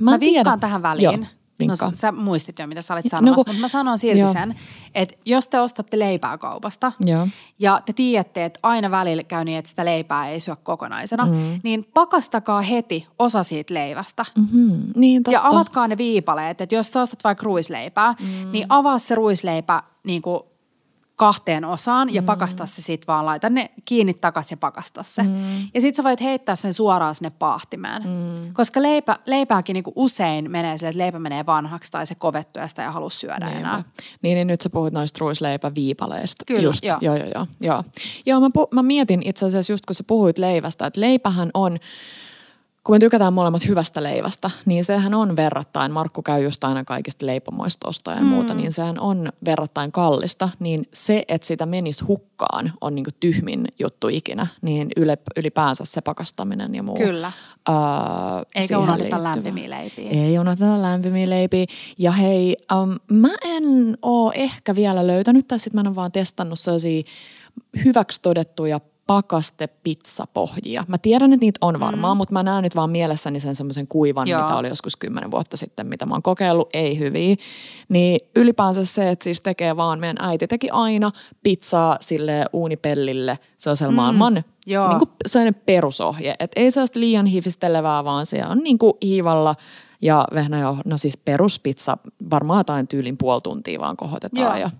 mä, 0.00 0.10
mä 0.10 0.20
vinkkaan 0.20 0.60
tähän 0.60 0.82
väliin. 0.82 1.20
Joo 1.20 1.41
No 1.66 1.74
sä 1.92 2.12
muistit 2.12 2.58
jo, 2.58 2.66
mitä 2.66 2.82
sä 2.82 2.94
olit 2.94 3.04
sanomassa, 3.08 3.30
no, 3.30 3.34
kun, 3.34 3.44
mutta 3.46 3.60
mä 3.60 3.68
sanon 3.68 3.98
silti 3.98 4.18
joo. 4.18 4.32
sen, 4.32 4.54
että 4.94 5.16
jos 5.24 5.48
te 5.48 5.60
ostatte 5.60 5.98
leipää 5.98 6.38
kaupasta 6.38 6.92
joo. 7.00 7.28
ja 7.58 7.82
te 7.86 7.92
tiedätte, 7.92 8.44
että 8.44 8.60
aina 8.62 8.90
välillä 8.90 9.22
käy 9.22 9.44
niin, 9.44 9.58
että 9.58 9.68
sitä 9.68 9.84
leipää 9.84 10.28
ei 10.28 10.40
syö 10.40 10.56
kokonaisena, 10.56 11.26
mm. 11.26 11.60
niin 11.62 11.88
pakastakaa 11.94 12.60
heti 12.60 13.06
osa 13.18 13.42
siitä 13.42 13.74
leivästä. 13.74 14.24
Mm-hmm. 14.36 14.92
Niin, 14.96 15.22
totta. 15.22 15.34
Ja 15.34 15.46
avatkaa 15.46 15.88
ne 15.88 15.98
viipaleet, 15.98 16.60
että 16.60 16.74
jos 16.74 16.92
sä 16.92 17.02
ostat 17.02 17.24
vaikka 17.24 17.44
ruisleipää, 17.44 18.14
mm. 18.20 18.52
niin 18.52 18.66
avaa 18.68 18.98
se 18.98 19.14
ruisleipä 19.14 19.82
niin 20.04 20.22
kuin 20.22 20.42
kahteen 21.22 21.64
osaan 21.64 22.14
ja 22.14 22.22
mm. 22.22 22.26
pakasta 22.26 22.66
se 22.66 22.82
sitten 22.82 23.06
vaan, 23.06 23.26
laita 23.26 23.50
ne 23.50 23.70
kiinni 23.84 24.14
takaisin 24.14 24.56
ja 24.56 24.56
pakasta 24.56 25.02
se. 25.02 25.22
Mm. 25.22 25.60
Ja 25.74 25.80
sitten 25.80 25.94
sä 25.94 26.04
voit 26.04 26.20
heittää 26.20 26.56
sen 26.56 26.74
suoraan 26.74 27.14
sinne 27.14 27.30
paahtimeen. 27.30 28.02
Mm. 28.02 28.52
Koska 28.52 28.82
leipä, 28.82 29.18
leipääkin 29.26 29.74
niinku 29.74 29.92
usein 29.96 30.50
menee 30.50 30.78
sille, 30.78 30.88
että 30.88 30.98
leipä 30.98 31.18
menee 31.18 31.46
vanhaksi 31.46 31.90
tai 31.90 32.06
se 32.06 32.14
kovettuu 32.14 32.60
ja 32.60 32.68
sitä 32.68 32.84
ei 32.84 32.92
halua 32.92 33.10
syödä 33.10 33.46
Niinpä. 33.46 33.58
enää. 33.58 33.84
Niin, 34.22 34.34
niin 34.34 34.46
nyt 34.46 34.60
sä 34.60 34.70
puhut 34.70 34.92
noista 34.92 35.18
ruisleipäviipaleista. 35.20 36.44
Kyllä, 36.46 36.62
just. 36.62 36.84
joo. 36.84 36.98
Joo, 37.00 37.16
joo, 37.16 37.28
joo. 37.34 37.46
joo. 37.60 37.84
joo 38.26 38.40
mä, 38.40 38.48
pu- 38.48 38.68
mä 38.74 38.82
mietin 38.82 39.22
itse 39.24 39.46
asiassa 39.46 39.72
just 39.72 39.86
kun 39.86 39.94
sä 39.94 40.04
puhuit 40.06 40.38
leivästä, 40.38 40.86
että 40.86 41.00
leipähän 41.00 41.50
on– 41.54 41.78
kun 42.84 42.94
me 42.94 42.98
tykätään 42.98 43.32
molemmat 43.32 43.68
hyvästä 43.68 44.02
leivästä, 44.02 44.50
niin 44.64 44.84
sehän 44.84 45.14
on 45.14 45.36
verrattain, 45.36 45.92
Markku 45.92 46.22
käy 46.22 46.42
just 46.42 46.64
aina 46.64 46.84
kaikista 46.84 47.26
leipomoista 47.26 48.10
ja 48.10 48.20
mm. 48.20 48.26
muuta, 48.26 48.54
niin 48.54 48.72
sehän 48.72 49.00
on 49.00 49.32
verrattain 49.44 49.92
kallista. 49.92 50.48
Niin 50.58 50.88
se, 50.94 51.24
että 51.28 51.46
sitä 51.46 51.66
menisi 51.66 52.04
hukkaan, 52.04 52.72
on 52.80 52.94
niin 52.94 53.04
tyhmin 53.20 53.64
juttu 53.78 54.08
ikinä. 54.08 54.46
Niin 54.62 54.88
ylipäänsä 55.36 55.84
se 55.84 56.00
pakastaminen 56.00 56.74
ja 56.74 56.82
muu. 56.82 56.96
Kyllä. 56.96 57.32
Ää, 57.68 57.74
Eikä 58.54 58.78
unohdeta 58.78 59.22
lämpimiä 59.22 59.70
leipiä. 59.70 60.10
Ei 60.10 60.38
unohdeta 60.38 60.82
lämpimiä 60.82 61.30
leipiä. 61.30 61.66
Ja 61.98 62.12
hei, 62.12 62.56
um, 62.82 63.18
mä 63.18 63.30
en 63.44 63.98
oo 64.02 64.32
ehkä 64.34 64.74
vielä 64.74 65.06
löytänyt, 65.06 65.48
tai 65.48 65.58
sitten 65.58 65.78
mä 65.78 65.80
en 65.80 65.86
ole 65.86 65.94
vaan 65.94 66.12
testannut 66.12 66.58
sellaisia 66.58 67.02
hyväksi 67.84 68.22
todettuja 68.22 68.80
pakastepizzapohjia. 69.12 70.84
Mä 70.88 70.98
tiedän, 70.98 71.32
että 71.32 71.44
niitä 71.44 71.58
on 71.60 71.80
varmaan, 71.80 72.16
mm. 72.16 72.18
mutta 72.18 72.32
mä 72.32 72.42
näen 72.42 72.62
nyt 72.62 72.76
vaan 72.76 72.90
mielessäni 72.90 73.40
sen 73.40 73.54
semmoisen 73.54 73.86
kuivan, 73.86 74.28
Joo. 74.28 74.42
mitä 74.42 74.56
oli 74.56 74.68
joskus 74.68 74.96
kymmenen 74.96 75.30
vuotta 75.30 75.56
sitten, 75.56 75.86
mitä 75.86 76.06
mä 76.06 76.14
oon 76.14 76.22
kokeillut, 76.22 76.68
ei 76.72 76.98
hyviä. 76.98 77.36
Niin 77.88 78.20
ylipäänsä 78.36 78.84
se, 78.84 79.10
että 79.10 79.24
siis 79.24 79.40
tekee 79.40 79.76
vaan, 79.76 80.00
meidän 80.00 80.16
äiti 80.20 80.46
teki 80.46 80.70
aina 80.70 81.12
pizzaa 81.42 81.96
sille 82.00 82.44
uunipellille, 82.52 83.38
se 83.58 83.70
on 83.70 83.76
sellainen 83.76 83.94
mm. 83.94 84.18
maailman 84.18 84.44
Joo. 84.66 84.88
Niin 84.88 84.98
kuin 84.98 85.10
sellainen 85.26 85.62
perusohje. 85.66 86.34
Että 86.38 86.60
ei 86.60 86.70
sellaista 86.70 87.00
liian 87.00 87.26
hifistelevää, 87.26 88.04
vaan 88.04 88.26
se 88.26 88.46
on 88.46 88.58
niin 88.58 88.78
kuin 88.78 88.92
hiivalla 89.02 89.54
ja 90.02 90.28
vehnäjauho, 90.34 90.82
no 90.84 90.96
siis 90.96 91.16
peruspizza, 91.16 91.98
varmaan 92.30 92.60
jotain 92.60 92.88
tyylin 92.88 93.16
puoli 93.16 93.40
tuntia 93.40 93.80
vaan 93.80 93.96
kohotetaan 93.96 94.46
Joo. 94.46 94.56
ja 94.56 94.70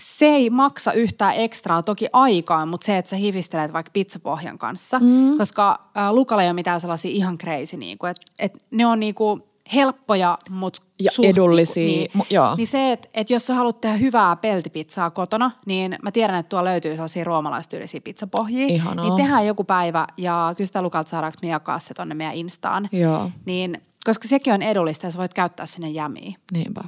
se 0.00 0.26
ei 0.26 0.50
maksa 0.50 0.92
yhtään 0.92 1.34
ekstraa 1.36 1.82
toki 1.82 2.06
aikaa, 2.12 2.66
mutta 2.66 2.84
se, 2.84 2.98
että 2.98 3.08
sä 3.08 3.16
hivistelet 3.16 3.72
vaikka 3.72 3.90
pizzapohjan 3.92 4.58
kanssa, 4.58 4.98
mm. 4.98 5.38
koska 5.38 5.80
äh, 5.96 6.12
Lukalla 6.12 6.42
ei 6.42 6.48
ole 6.48 6.52
mitään 6.52 6.80
sellaisia 6.80 7.10
ihan 7.10 7.38
crazy, 7.38 7.76
niin 7.76 7.98
kuin, 7.98 8.10
että 8.10 8.22
et 8.38 8.62
ne 8.70 8.86
on 8.86 9.00
niin 9.00 9.14
kuin 9.14 9.42
helppoja, 9.74 10.38
mutta 10.50 10.82
Ja 11.02 11.10
suht 11.10 11.28
edullisia, 11.28 11.86
Niin, 11.86 12.10
mu- 12.18 12.26
joo. 12.30 12.56
niin 12.56 12.66
se, 12.66 12.92
että, 12.92 13.08
että 13.14 13.32
jos 13.32 13.46
sä 13.46 13.54
haluat 13.54 13.80
tehdä 13.80 13.96
hyvää 13.96 14.36
peltipizzaa 14.36 15.10
kotona, 15.10 15.50
niin 15.66 15.98
mä 16.02 16.10
tiedän, 16.12 16.36
että 16.36 16.48
tuolla 16.50 16.70
löytyy 16.70 16.96
sellaisia 16.96 17.24
roomalaistyylisiä 17.24 18.00
pizzapohjia. 18.00 18.66
Ihanaa. 18.66 19.04
Niin 19.04 19.16
tehdään 19.16 19.46
joku 19.46 19.64
päivä 19.64 20.06
ja 20.16 20.54
kyllä 20.56 20.66
sitä 20.66 20.82
Lukalta 20.82 21.10
saadaanko 21.10 21.38
me 21.42 21.48
jakaa 21.48 21.78
se 21.78 21.94
tonne 21.94 22.14
meidän 22.14 22.34
Instaan. 22.34 22.88
Joo. 22.92 23.30
Niin, 23.44 23.82
koska 24.04 24.28
sekin 24.28 24.52
on 24.52 24.62
edullista 24.62 25.06
ja 25.06 25.10
sä 25.10 25.18
voit 25.18 25.34
käyttää 25.34 25.66
sinne 25.66 25.90
jämiä. 25.90 26.32
Niinpä. 26.52 26.84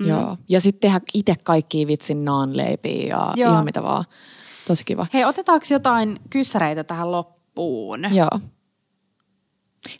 Mm. 0.00 0.08
Joo. 0.08 0.36
Ja 0.48 0.60
sitten 0.60 0.80
tehdä 0.80 1.00
itse 1.14 1.34
kaikkia 1.42 1.86
vitsin 1.86 2.24
naanleipiä 2.24 3.06
ja 3.08 3.32
Joo. 3.36 3.52
ihan 3.52 3.64
mitä 3.64 3.82
vaan. 3.82 4.04
Tosi 4.66 4.84
kiva. 4.84 5.06
Hei, 5.14 5.24
otetaanko 5.24 5.66
jotain 5.70 6.20
kyssäreitä 6.30 6.84
tähän 6.84 7.10
loppuun? 7.10 8.14
Joo. 8.14 8.40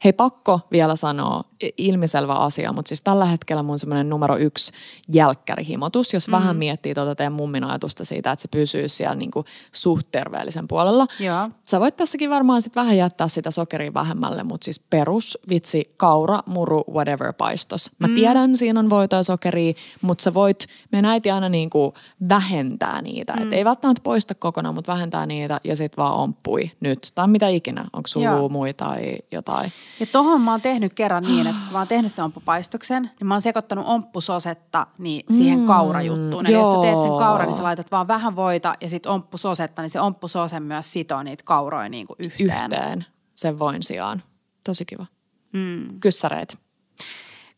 Hei, 0.05 0.13
pakko 0.13 0.61
vielä 0.73 0.97
sanoa 0.97 1.45
ilmiselvä 1.77 2.35
asia, 2.35 2.73
mutta 2.73 2.89
siis 2.89 3.01
tällä 3.01 3.25
hetkellä 3.25 3.63
mun 3.63 3.79
semmoinen 3.79 4.09
numero 4.09 4.37
yksi 4.37 4.73
jälkkärihimotus, 5.13 6.15
jos 6.15 6.29
mm. 6.29 6.33
vähän 6.33 6.57
miettii 6.57 6.95
tuota 6.95 7.15
teidän 7.15 7.33
mummin 7.33 7.65
ajatusta 7.65 8.05
siitä, 8.05 8.33
että 8.33 8.43
se 8.43 8.49
pysyy 8.49 8.89
siellä 8.89 9.15
niinku 9.15 9.45
suht 9.73 10.07
terveellisen 10.13 10.69
puolella. 10.69 11.07
Joo. 11.21 11.49
Sä 11.65 11.81
voit 11.81 11.97
tässäkin 11.97 12.31
varmaan 12.31 12.63
sit 12.63 12.77
vähän 12.77 12.97
jättää 12.97 13.29
sitä 13.29 13.51
sokeria 13.51 13.95
vähemmälle, 13.95 14.43
mutta 14.43 14.65
siis 14.65 14.81
perus, 14.91 15.39
vitsi, 15.49 15.95
kaura, 15.97 16.43
muru, 16.47 16.85
whatever 16.93 17.33
paistos. 17.33 17.91
Mä 17.99 18.07
mm. 18.07 18.15
tiedän, 18.15 18.57
siinä 18.57 18.81
on 18.81 18.91
voitoa 18.91 19.23
sokeria, 19.23 19.75
mutta 20.03 20.23
sä 20.23 20.35
voit, 20.35 20.67
meidän 20.93 21.11
äiti 21.11 21.31
aina 21.31 21.49
niinku 21.49 21.95
vähentää 22.29 23.03
niitä. 23.03 23.33
Mm. 23.33 23.43
Et 23.43 23.53
ei 23.53 23.65
välttämättä 23.65 24.03
poista 24.03 24.35
kokonaan, 24.35 24.75
mutta 24.75 24.93
vähentää 24.93 25.27
niitä 25.27 25.61
ja 25.65 25.77
sit 25.77 25.97
vaan 25.97 26.15
omppui 26.15 26.71
nyt. 26.81 27.13
Tai 27.15 27.29
mitä 27.29 27.49
ikinä, 27.49 27.85
onko 27.93 28.07
sulla 28.07 28.27
Joo. 28.27 28.49
mui 28.49 28.75
tai 28.75 29.19
jotain. 29.31 29.73
Ja 30.01 30.07
tohon 30.07 30.41
mä 30.41 30.51
oon 30.51 30.61
tehnyt 30.61 30.95
kerran 30.95 31.23
niin, 31.23 31.47
että 31.51 31.73
mä 31.73 31.79
oon 31.79 31.89
tehnyt 31.89 32.13
sen 32.13 32.25
omppupaistoksen, 32.25 33.03
niin 33.03 33.27
mä 33.27 33.35
oon 33.35 33.41
sekoittanut 33.41 33.85
omppusosetta 33.89 34.87
niin 34.99 35.25
siihen 35.37 35.59
mm, 35.59 35.67
kaurajuttuun. 35.67 36.47
Eli 36.47 36.55
jos 36.55 36.71
sä 36.71 36.81
teet 36.81 37.01
sen 37.01 37.09
joo. 37.09 37.19
kauran, 37.19 37.47
niin 37.47 37.57
sä 37.57 37.63
laitat 37.63 37.91
vaan 37.91 38.09
vähän 38.09 38.37
voita 38.37 38.75
ja 38.81 38.89
sit 38.89 39.07
omppusosetta, 39.07 39.83
niin 39.83 39.91
se 39.91 40.01
omppusose 40.01 40.61
myös 40.61 40.93
sitoo 40.93 41.23
niitä 41.23 41.45
kauroja 41.45 41.89
niin 41.89 42.07
kuin 42.07 42.17
yhteen. 42.19 42.65
Yhteen 42.73 43.05
sen 43.35 43.59
voin 43.59 43.83
sijaan. 43.83 44.23
Tosi 44.65 44.85
kiva. 44.85 45.07
Mm. 45.53 46.01
Kyssäreet. 46.01 46.59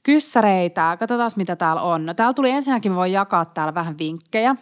Kyssäreitä, 0.02 0.96
katsotaan 1.00 1.30
mitä 1.36 1.56
täällä 1.56 1.82
on. 1.82 2.06
No 2.06 2.14
täällä 2.14 2.34
tuli 2.34 2.50
ensinnäkin, 2.50 2.92
mä 2.92 2.96
voin 2.96 3.12
jakaa 3.12 3.44
täällä 3.44 3.74
vähän 3.74 3.98
vinkkejä. 3.98 4.56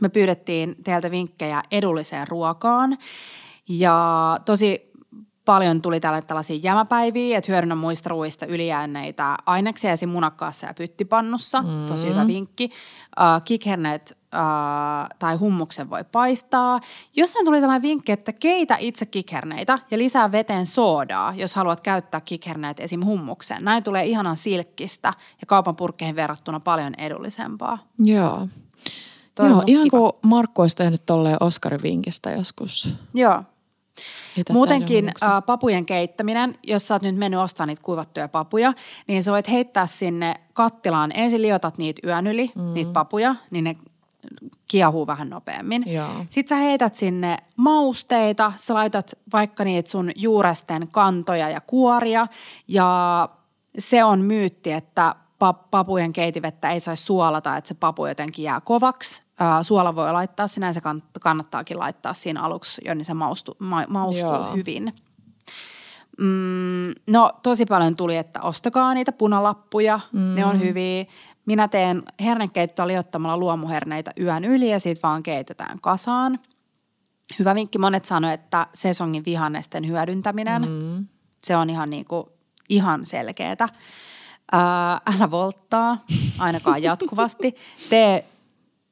Me 0.00 0.08
pyydettiin 0.08 0.76
teiltä 0.84 1.10
vinkkejä 1.10 1.62
edulliseen 1.70 2.28
ruokaan 2.28 2.98
ja 3.68 4.38
tosi 4.44 4.87
paljon 5.48 5.82
tuli 5.82 6.00
tälle 6.00 6.22
tällaisia 6.22 6.60
jämäpäiviä, 6.62 7.38
että 7.38 7.52
hyödynnä 7.52 7.74
muista 7.74 8.08
ruuista 8.08 8.46
ylijääneitä 8.46 9.36
aineksia 9.46 9.92
esim. 9.92 10.08
munakkaassa 10.08 10.66
ja 10.66 10.74
pyttipannussa. 10.74 11.62
Mm. 11.62 11.86
Tosi 11.86 12.08
hyvä 12.08 12.26
vinkki. 12.26 12.64
Uh, 12.64 13.42
kikhernet 13.44 14.18
uh, 14.34 15.16
tai 15.18 15.36
hummuksen 15.36 15.90
voi 15.90 16.04
paistaa. 16.12 16.80
Jossain 17.16 17.44
tuli 17.44 17.60
tällainen 17.60 17.82
vinkki, 17.82 18.12
että 18.12 18.32
keitä 18.32 18.76
itse 18.80 19.06
kikherneitä 19.06 19.78
ja 19.90 19.98
lisää 19.98 20.32
veteen 20.32 20.66
soodaa, 20.66 21.34
jos 21.36 21.54
haluat 21.54 21.80
käyttää 21.80 22.20
kikherneet 22.20 22.80
esim. 22.80 23.04
hummukseen. 23.04 23.64
Näin 23.64 23.82
tulee 23.82 24.06
ihanan 24.06 24.36
silkkistä 24.36 25.12
ja 25.40 25.46
kaupan 25.46 25.76
purkkeihin 25.76 26.16
verrattuna 26.16 26.60
paljon 26.60 26.94
edullisempaa. 26.98 27.78
Joo. 27.98 28.48
Toi 29.34 29.48
Joo, 29.48 29.62
ihan 29.66 29.84
kiva. 29.84 29.98
kuin 29.98 30.12
Markku 30.22 30.62
olisi 30.62 30.76
tehnyt 30.76 31.06
tolleen 31.06 31.36
Oskarin 31.40 31.82
vinkistä 31.82 32.30
joskus. 32.30 32.96
Joo. 33.14 33.44
Itä 34.36 34.52
Muutenkin 34.52 35.08
ä, 35.08 35.40
papujen 35.40 35.86
keittäminen, 35.86 36.54
jos 36.62 36.88
sä 36.88 36.94
oot 36.94 37.02
nyt 37.02 37.16
mennyt 37.16 37.40
ostamaan 37.40 37.68
niitä 37.68 37.82
kuivattuja 37.82 38.28
papuja, 38.28 38.72
niin 39.06 39.22
sä 39.22 39.32
voit 39.32 39.48
heittää 39.48 39.86
sinne 39.86 40.34
kattilaan, 40.52 41.12
ensin 41.14 41.42
liotat 41.42 41.78
niitä 41.78 42.06
yön 42.06 42.26
yli, 42.26 42.50
mm. 42.54 42.74
niitä 42.74 42.92
papuja, 42.92 43.34
niin 43.50 43.64
ne 43.64 43.76
kiehuu 44.68 45.06
vähän 45.06 45.30
nopeammin. 45.30 45.84
Joo. 45.86 46.08
Sitten 46.30 46.58
sä 46.58 46.62
heität 46.62 46.94
sinne 46.96 47.38
mausteita, 47.56 48.52
sä 48.56 48.74
laitat 48.74 49.14
vaikka 49.32 49.64
niitä 49.64 49.90
sun 49.90 50.10
juuresten 50.16 50.88
kantoja 50.90 51.48
ja 51.48 51.60
kuoria 51.60 52.26
ja 52.68 53.28
se 53.78 54.04
on 54.04 54.20
myytti, 54.20 54.72
että 54.72 55.14
papujen 55.70 56.12
keitivettä 56.12 56.70
ei 56.70 56.80
saisi 56.80 57.04
suolata, 57.04 57.56
että 57.56 57.68
se 57.68 57.74
papu 57.74 58.06
jotenkin 58.06 58.42
jää 58.42 58.60
kovaksi. 58.60 59.22
Ää, 59.38 59.62
Suola 59.62 59.96
voi 59.96 60.12
laittaa 60.12 60.46
sinänsä, 60.46 60.80
kann- 60.80 61.20
kannattaakin 61.20 61.78
laittaa 61.78 62.14
siinä 62.14 62.42
aluksi, 62.42 62.82
jo 62.84 62.94
niin 62.94 63.04
se 63.04 63.14
maustu, 63.14 63.56
ma- 63.58 63.86
maustuu 63.88 64.34
Joo. 64.34 64.52
hyvin. 64.54 64.94
Mm, 66.18 66.92
no 67.10 67.32
tosi 67.42 67.66
paljon 67.66 67.96
tuli, 67.96 68.16
että 68.16 68.40
ostakaa 68.42 68.94
niitä 68.94 69.12
punalappuja, 69.12 70.00
mm. 70.12 70.34
ne 70.34 70.44
on 70.44 70.60
hyviä. 70.60 71.04
Minä 71.46 71.68
teen 71.68 72.02
hernekeittoa 72.20 72.86
liottamalla 72.86 73.36
luomuherneitä 73.36 74.10
yön 74.20 74.44
yli 74.44 74.70
ja 74.70 74.80
siitä 74.80 75.00
vaan 75.02 75.22
keitetään 75.22 75.80
kasaan. 75.80 76.38
Hyvä 77.38 77.54
vinkki, 77.54 77.78
monet 77.78 78.04
sanoivat, 78.04 78.40
että 78.40 78.66
sesongin 78.74 79.24
vihannesten 79.24 79.86
hyödyntäminen, 79.86 80.62
mm. 80.62 81.06
se 81.44 81.56
on 81.56 81.70
ihan, 81.70 81.90
niinku, 81.90 82.32
ihan 82.68 83.06
selkeätä. 83.06 83.68
Ää, 84.52 85.00
älä 85.06 85.30
volttaa, 85.30 85.98
ainakaan 86.38 86.82
jatkuvasti. 86.82 87.56
Tee, 87.90 88.24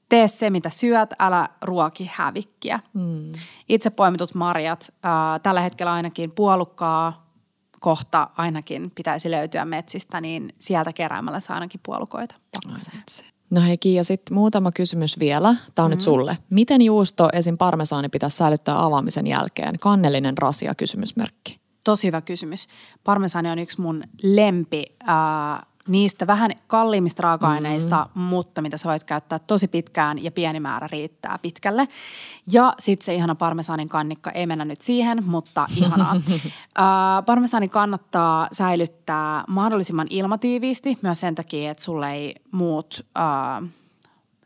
tee 0.08 0.28
se, 0.28 0.50
mitä 0.50 0.70
syöt, 0.70 1.10
älä 1.18 1.48
ruoki 1.62 2.10
hävikkiä. 2.12 2.80
Mm. 2.94 3.32
Itse 3.68 3.90
poimitut 3.90 4.34
marjat, 4.34 4.92
ää, 5.02 5.38
tällä 5.38 5.60
hetkellä 5.60 5.92
ainakin 5.92 6.32
puolukkaa 6.32 7.26
kohta 7.80 8.30
ainakin 8.36 8.92
pitäisi 8.94 9.30
löytyä 9.30 9.64
metsistä, 9.64 10.20
niin 10.20 10.54
sieltä 10.58 10.92
keräämällä 10.92 11.40
saa 11.40 11.54
ainakin 11.54 11.80
puolukoita 11.82 12.34
pakkaseen. 12.52 13.02
No 13.50 13.60
hei 13.60 13.78
Kiia, 13.78 14.04
sitten 14.04 14.34
muutama 14.34 14.72
kysymys 14.72 15.18
vielä. 15.18 15.54
Tämä 15.74 15.84
on 15.84 15.90
mm. 15.90 15.92
nyt 15.92 16.00
sulle. 16.00 16.38
Miten 16.50 16.82
juusto 16.82 17.28
esim. 17.32 17.58
parmesaani 17.58 18.08
pitäisi 18.08 18.36
säilyttää 18.36 18.84
avaamisen 18.84 19.26
jälkeen? 19.26 19.78
Kannellinen 19.78 20.38
rasia 20.38 20.74
kysymysmerkki. 20.74 21.60
Tosi 21.86 22.06
hyvä 22.06 22.20
kysymys. 22.20 22.68
Parmesani 23.04 23.50
on 23.50 23.58
yksi 23.58 23.80
mun 23.80 24.02
lempi 24.22 24.84
ää, 25.06 25.66
niistä 25.88 26.26
vähän 26.26 26.50
kalliimmista 26.66 27.22
raaka-aineista, 27.22 28.08
mm. 28.14 28.22
mutta 28.22 28.62
mitä 28.62 28.76
sä 28.76 28.88
voit 28.88 29.04
käyttää 29.04 29.38
tosi 29.38 29.68
pitkään 29.68 30.24
ja 30.24 30.30
pieni 30.30 30.60
määrä 30.60 30.88
riittää 30.92 31.38
pitkälle. 31.42 31.88
Ja 32.52 32.72
sitten 32.78 33.04
se 33.04 33.14
ihana 33.14 33.34
parmesanin 33.34 33.88
kannikka, 33.88 34.30
ei 34.30 34.46
mennä 34.46 34.64
nyt 34.64 34.80
siihen, 34.80 35.22
mutta 35.26 35.66
ihanaa. 35.76 36.16
ää, 36.74 37.22
parmesani 37.22 37.68
kannattaa 37.68 38.48
säilyttää 38.52 39.44
mahdollisimman 39.48 40.06
ilmatiiviisti, 40.10 40.98
myös 41.02 41.20
sen 41.20 41.34
takia, 41.34 41.70
että 41.70 41.82
sulle 41.82 42.12
ei 42.12 42.34
muut... 42.50 43.06
Ää, 43.14 43.62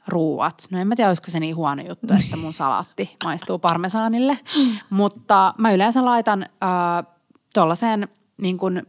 ruuat. 0.07 0.67
No 0.71 0.79
en 0.79 0.87
mä 0.87 0.97
tiedä, 0.97 1.11
olisiko 1.11 1.31
se 1.31 1.41
niin 1.41 1.57
huono 1.57 1.83
juttu, 1.89 2.15
että 2.25 2.37
mun 2.37 2.53
salaatti 2.53 3.17
maistuu 3.25 3.59
parmesaanille. 3.59 4.39
Mutta 4.91 5.55
mä 5.59 5.73
yleensä 5.73 6.05
laitan 6.05 6.43
äh, 6.43 7.20
tuollaiseen 7.55 8.09
niin 8.37 8.59
kuin 8.59 8.83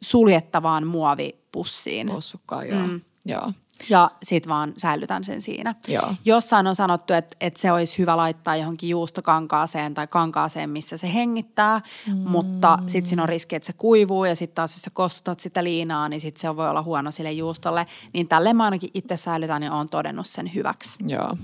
suljettavaan 0.00 0.86
muovipussiin. 0.86 2.06
Possukkaa, 2.06 2.64
joo. 2.64 2.86
Mm. 2.86 3.00
joo. 3.24 3.52
Ja 3.88 4.10
sit 4.22 4.48
vaan 4.48 4.72
säilytän 4.76 5.24
sen 5.24 5.42
siinä. 5.42 5.74
Joo. 5.88 6.14
Jossain 6.24 6.66
on 6.66 6.74
sanottu, 6.76 7.12
että, 7.12 7.36
että 7.40 7.60
se 7.60 7.72
olisi 7.72 7.98
hyvä 7.98 8.16
laittaa 8.16 8.56
johonkin 8.56 8.88
juustokankaaseen 8.88 9.94
tai 9.94 10.06
kankaaseen, 10.06 10.70
missä 10.70 10.96
se 10.96 11.12
hengittää, 11.14 11.80
mm. 12.06 12.16
mutta 12.16 12.78
sitten 12.86 13.08
siinä 13.08 13.22
on 13.22 13.28
riski, 13.28 13.56
että 13.56 13.66
se 13.66 13.72
kuivuu 13.72 14.24
ja 14.24 14.36
sitten 14.36 14.54
taas 14.54 14.74
jos 14.74 14.82
sä 14.82 14.90
kostutat 14.92 15.40
sitä 15.40 15.64
liinaa, 15.64 16.08
niin 16.08 16.20
sitten 16.20 16.40
se 16.40 16.56
voi 16.56 16.68
olla 16.68 16.82
huono 16.82 17.10
sille 17.10 17.32
juustolle. 17.32 17.86
Niin 18.12 18.28
tälleen 18.28 18.56
mä 18.56 18.64
ainakin 18.64 18.90
itse 18.94 19.16
säilytän 19.16 19.62
ja 19.62 19.72
oon 19.74 19.88
todennut 19.88 20.26
sen 20.26 20.54
hyväksi. 20.54 20.90
Joo. 21.06 21.36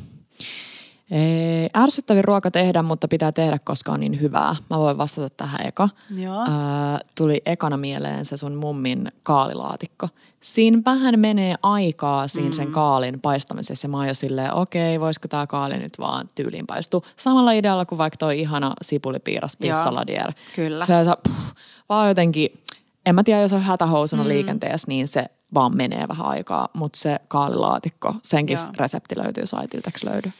Ei, 1.10 1.70
ärsyttävin 1.76 2.24
ruoka 2.24 2.50
tehdä, 2.50 2.82
mutta 2.82 3.08
pitää 3.08 3.32
tehdä, 3.32 3.58
koska 3.58 3.92
on 3.92 4.00
niin 4.00 4.20
hyvää. 4.20 4.56
Mä 4.70 4.78
voin 4.78 4.98
vastata 4.98 5.30
tähän 5.30 5.66
eka. 5.66 5.88
Joo. 6.16 6.40
Ää, 6.40 7.00
tuli 7.14 7.42
ekana 7.46 7.76
mieleen 7.76 8.24
se 8.24 8.36
sun 8.36 8.54
mummin 8.54 9.12
kaalilaatikko. 9.22 10.08
Siinä 10.40 10.82
vähän 10.84 11.20
menee 11.20 11.54
aikaa 11.62 12.28
siinä 12.28 12.48
mm. 12.48 12.52
sen 12.52 12.70
kaalin 12.70 13.20
paistamisessa. 13.20 13.84
Ja 13.86 13.90
mä 13.90 13.96
oon 13.96 14.08
jo 14.08 14.14
silleen, 14.14 14.54
okei, 14.54 15.00
voisiko 15.00 15.28
tää 15.28 15.46
kaali 15.46 15.78
nyt 15.78 15.98
vaan 15.98 16.28
tyyliin 16.34 16.66
paistua. 16.66 17.00
Samalla 17.16 17.52
idealla 17.52 17.84
kuin 17.84 17.98
vaikka 17.98 18.16
toi 18.16 18.40
ihana 18.40 18.74
sipulipiiras 18.82 19.56
pissaladier. 19.56 20.32
kyllä. 20.56 20.86
Se, 20.86 21.04
se 21.04 21.10
pff, 21.28 21.52
vaan 21.88 22.08
jotenkin, 22.08 22.62
en 23.06 23.14
mä 23.14 23.22
tiedä, 23.22 23.40
jos 23.40 23.52
on 23.52 23.62
hätähousuna 23.62 24.22
mm. 24.22 24.28
liikenteessä, 24.28 24.88
niin 24.88 25.08
se 25.08 25.26
vaan 25.54 25.76
menee 25.76 26.08
vähän 26.08 26.26
aikaa. 26.26 26.68
Mutta 26.72 26.98
se 26.98 27.18
kaalilaatikko, 27.28 28.14
senkin 28.22 28.58
Joo. 28.58 28.72
resepti 28.76 29.18
löytyy 29.18 29.46
saitilta, 29.46 29.90
löydy? 30.04 30.32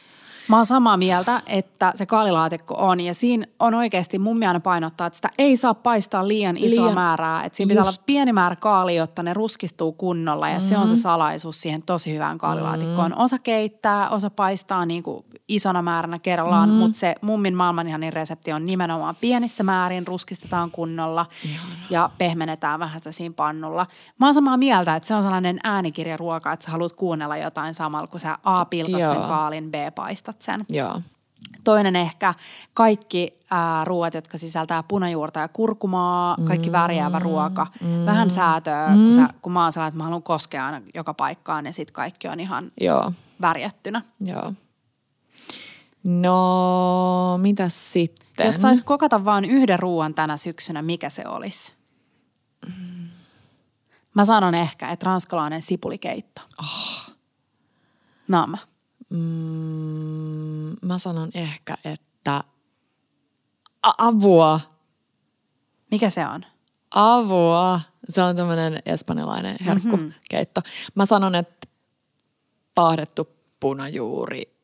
Mä 0.49 0.55
oon 0.55 0.65
samaa 0.65 0.97
mieltä, 0.97 1.41
että 1.47 1.91
se 1.95 2.05
kaalilaatikko 2.05 2.75
on 2.77 2.99
ja 2.99 3.13
siinä 3.13 3.45
on 3.59 3.73
oikeasti 3.73 4.19
mun 4.19 4.37
mielestä 4.37 4.59
painottaa, 4.59 5.07
että 5.07 5.17
sitä 5.17 5.29
ei 5.37 5.57
saa 5.57 5.73
paistaa 5.73 6.27
liian 6.27 6.57
isoa 6.57 6.85
Liian- 6.85 6.93
määrää. 6.93 7.43
Että 7.43 7.57
siinä 7.57 7.69
pitää 7.69 7.83
olla 7.83 8.03
pieni 8.05 8.33
määrä 8.33 8.55
kaali, 8.55 8.95
jotta 8.95 9.23
ne 9.23 9.33
ruskistuu 9.33 9.91
kunnolla 9.91 10.49
ja 10.49 10.55
mm-hmm. 10.55 10.67
se 10.67 10.77
on 10.77 10.87
se 10.87 10.95
salaisuus 10.95 11.61
siihen 11.61 11.81
tosi 11.81 12.13
hyvään 12.13 12.37
kaalilaatikkoon. 12.37 13.11
Mm-hmm. 13.11 13.23
Osa 13.23 13.39
keittää, 13.39 14.09
osa 14.09 14.29
paistaa 14.29 14.85
niin 14.85 15.03
kuin 15.03 15.25
isona 15.47 15.81
määränä 15.81 16.19
kerrallaan, 16.19 16.69
mm-hmm. 16.69 16.79
mutta 16.79 16.97
se 16.97 17.15
mummin 17.21 17.55
maailmanihanin 17.55 18.13
resepti 18.13 18.51
on 18.51 18.65
nimenomaan 18.65 19.15
pienissä 19.21 19.63
määrin, 19.63 20.07
ruskistetaan 20.07 20.71
kunnolla 20.71 21.25
Ihana. 21.45 21.75
ja 21.89 22.09
pehmenetään 22.17 22.79
vähän 22.79 22.99
sitä 22.99 23.11
siinä 23.11 23.33
pannulla. 23.37 23.87
Mä 24.19 24.27
oon 24.27 24.33
samaa 24.33 24.57
mieltä, 24.57 24.95
että 24.95 25.07
se 25.07 25.15
on 25.15 25.23
sellainen 25.23 25.59
äänikirjaruoka, 25.63 26.53
että 26.53 26.65
sä 26.65 26.71
haluat 26.71 26.93
kuunnella 26.93 27.37
jotain 27.37 27.73
samalla, 27.73 28.07
kun 28.07 28.19
sä 28.19 28.37
A 28.43 28.65
pilkat 28.65 29.07
sen 29.07 29.17
Joo. 29.17 29.27
kaalin, 29.27 29.71
B 29.71 29.75
paistat 29.95 30.38
sen. 30.39 30.65
Joo. 30.69 31.01
Toinen 31.63 31.95
ehkä 31.95 32.33
kaikki 32.73 33.39
ää, 33.51 33.85
ruoat, 33.85 34.13
jotka 34.13 34.37
sisältää 34.37 34.83
punajuurta 34.83 35.39
ja 35.39 35.47
kurkumaa, 35.47 36.37
kaikki 36.47 36.71
värjäävä 36.71 37.19
ruoka, 37.19 37.67
mm, 37.81 38.05
vähän 38.05 38.29
säätöä, 38.29 38.87
mm. 38.87 39.05
kun, 39.05 39.13
sä, 39.13 39.29
kun 39.41 39.51
mä 39.51 39.63
oon 39.63 39.71
sellainen, 39.71 39.89
että 39.89 39.97
mä 39.97 40.03
haluan 40.03 40.23
koskea 40.23 40.65
aina 40.65 40.81
joka 40.93 41.13
paikkaan 41.13 41.65
ja 41.65 41.73
sit 41.73 41.91
kaikki 41.91 42.27
on 42.27 42.39
ihan 42.39 42.71
Joo. 42.81 43.11
värjättynä. 43.41 44.01
Joo. 44.19 44.53
No, 46.03 47.37
mitäs 47.37 47.93
sitten? 47.93 48.45
Jos 48.45 48.61
sais 48.61 48.81
kokata 48.81 49.25
vain 49.25 49.45
yhden 49.45 49.79
ruoan 49.79 50.13
tänä 50.13 50.37
syksynä, 50.37 50.81
mikä 50.81 51.09
se 51.09 51.27
olisi? 51.27 51.73
Mä 54.13 54.25
sanon 54.25 54.55
ehkä, 54.55 54.91
että 54.91 55.05
ranskalainen 55.05 55.61
sipulikeitto. 55.61 56.41
Oh. 56.59 57.11
Naama. 58.27 58.57
Mm, 59.09 60.75
mä 60.81 60.97
sanon 60.97 61.29
ehkä, 61.33 61.77
että 61.85 62.43
A- 63.83 63.93
avua. 64.07 64.59
Mikä 65.91 66.09
se 66.09 66.27
on? 66.27 66.45
Avua. 66.91 67.81
Se 68.09 68.21
on 68.23 68.35
tämmöinen 68.35 68.79
espanjalainen 68.85 69.57
herkkukeitto. 69.65 70.61
Mm-hmm. 70.61 70.91
Mä 70.95 71.05
sanon, 71.05 71.35
että 71.35 71.67
paahdettu 72.75 73.27
punajuuri 73.59 74.59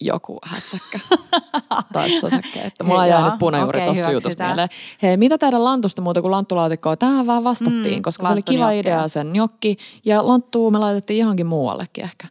joku 0.00 0.38
hässäkkä 0.44 1.00
tai 1.92 2.10
sosekeitto. 2.10 2.84
Mulla 2.84 3.06
Joo, 3.06 3.18
jää 3.18 3.30
nyt 3.30 3.38
punajuuri 3.38 3.78
okei, 3.78 3.86
tuosta 3.94 4.10
jutusta 4.10 4.44
mieleen. 4.44 4.68
Hei, 5.02 5.16
mitä 5.16 5.38
tehdä 5.38 5.64
lantusta 5.64 6.02
muuta 6.02 6.20
kuin 6.22 6.30
lanttulaatikkoa? 6.30 6.96
Tähän 6.96 7.26
vähän 7.26 7.44
vastattiin, 7.44 7.94
Mm, 7.98 8.02
koska 8.02 8.26
se 8.26 8.32
oli 8.32 8.42
kiva 8.42 8.70
idea 8.70 9.08
sen 9.08 9.36
jokki. 9.36 9.76
Ja 10.04 10.28
lanttua 10.28 10.70
me 10.70 10.78
laitettiin 10.78 11.18
johonkin 11.18 11.46
muuallekin 11.46 12.04
ehkä. 12.04 12.28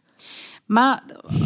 Mä 0.72 0.98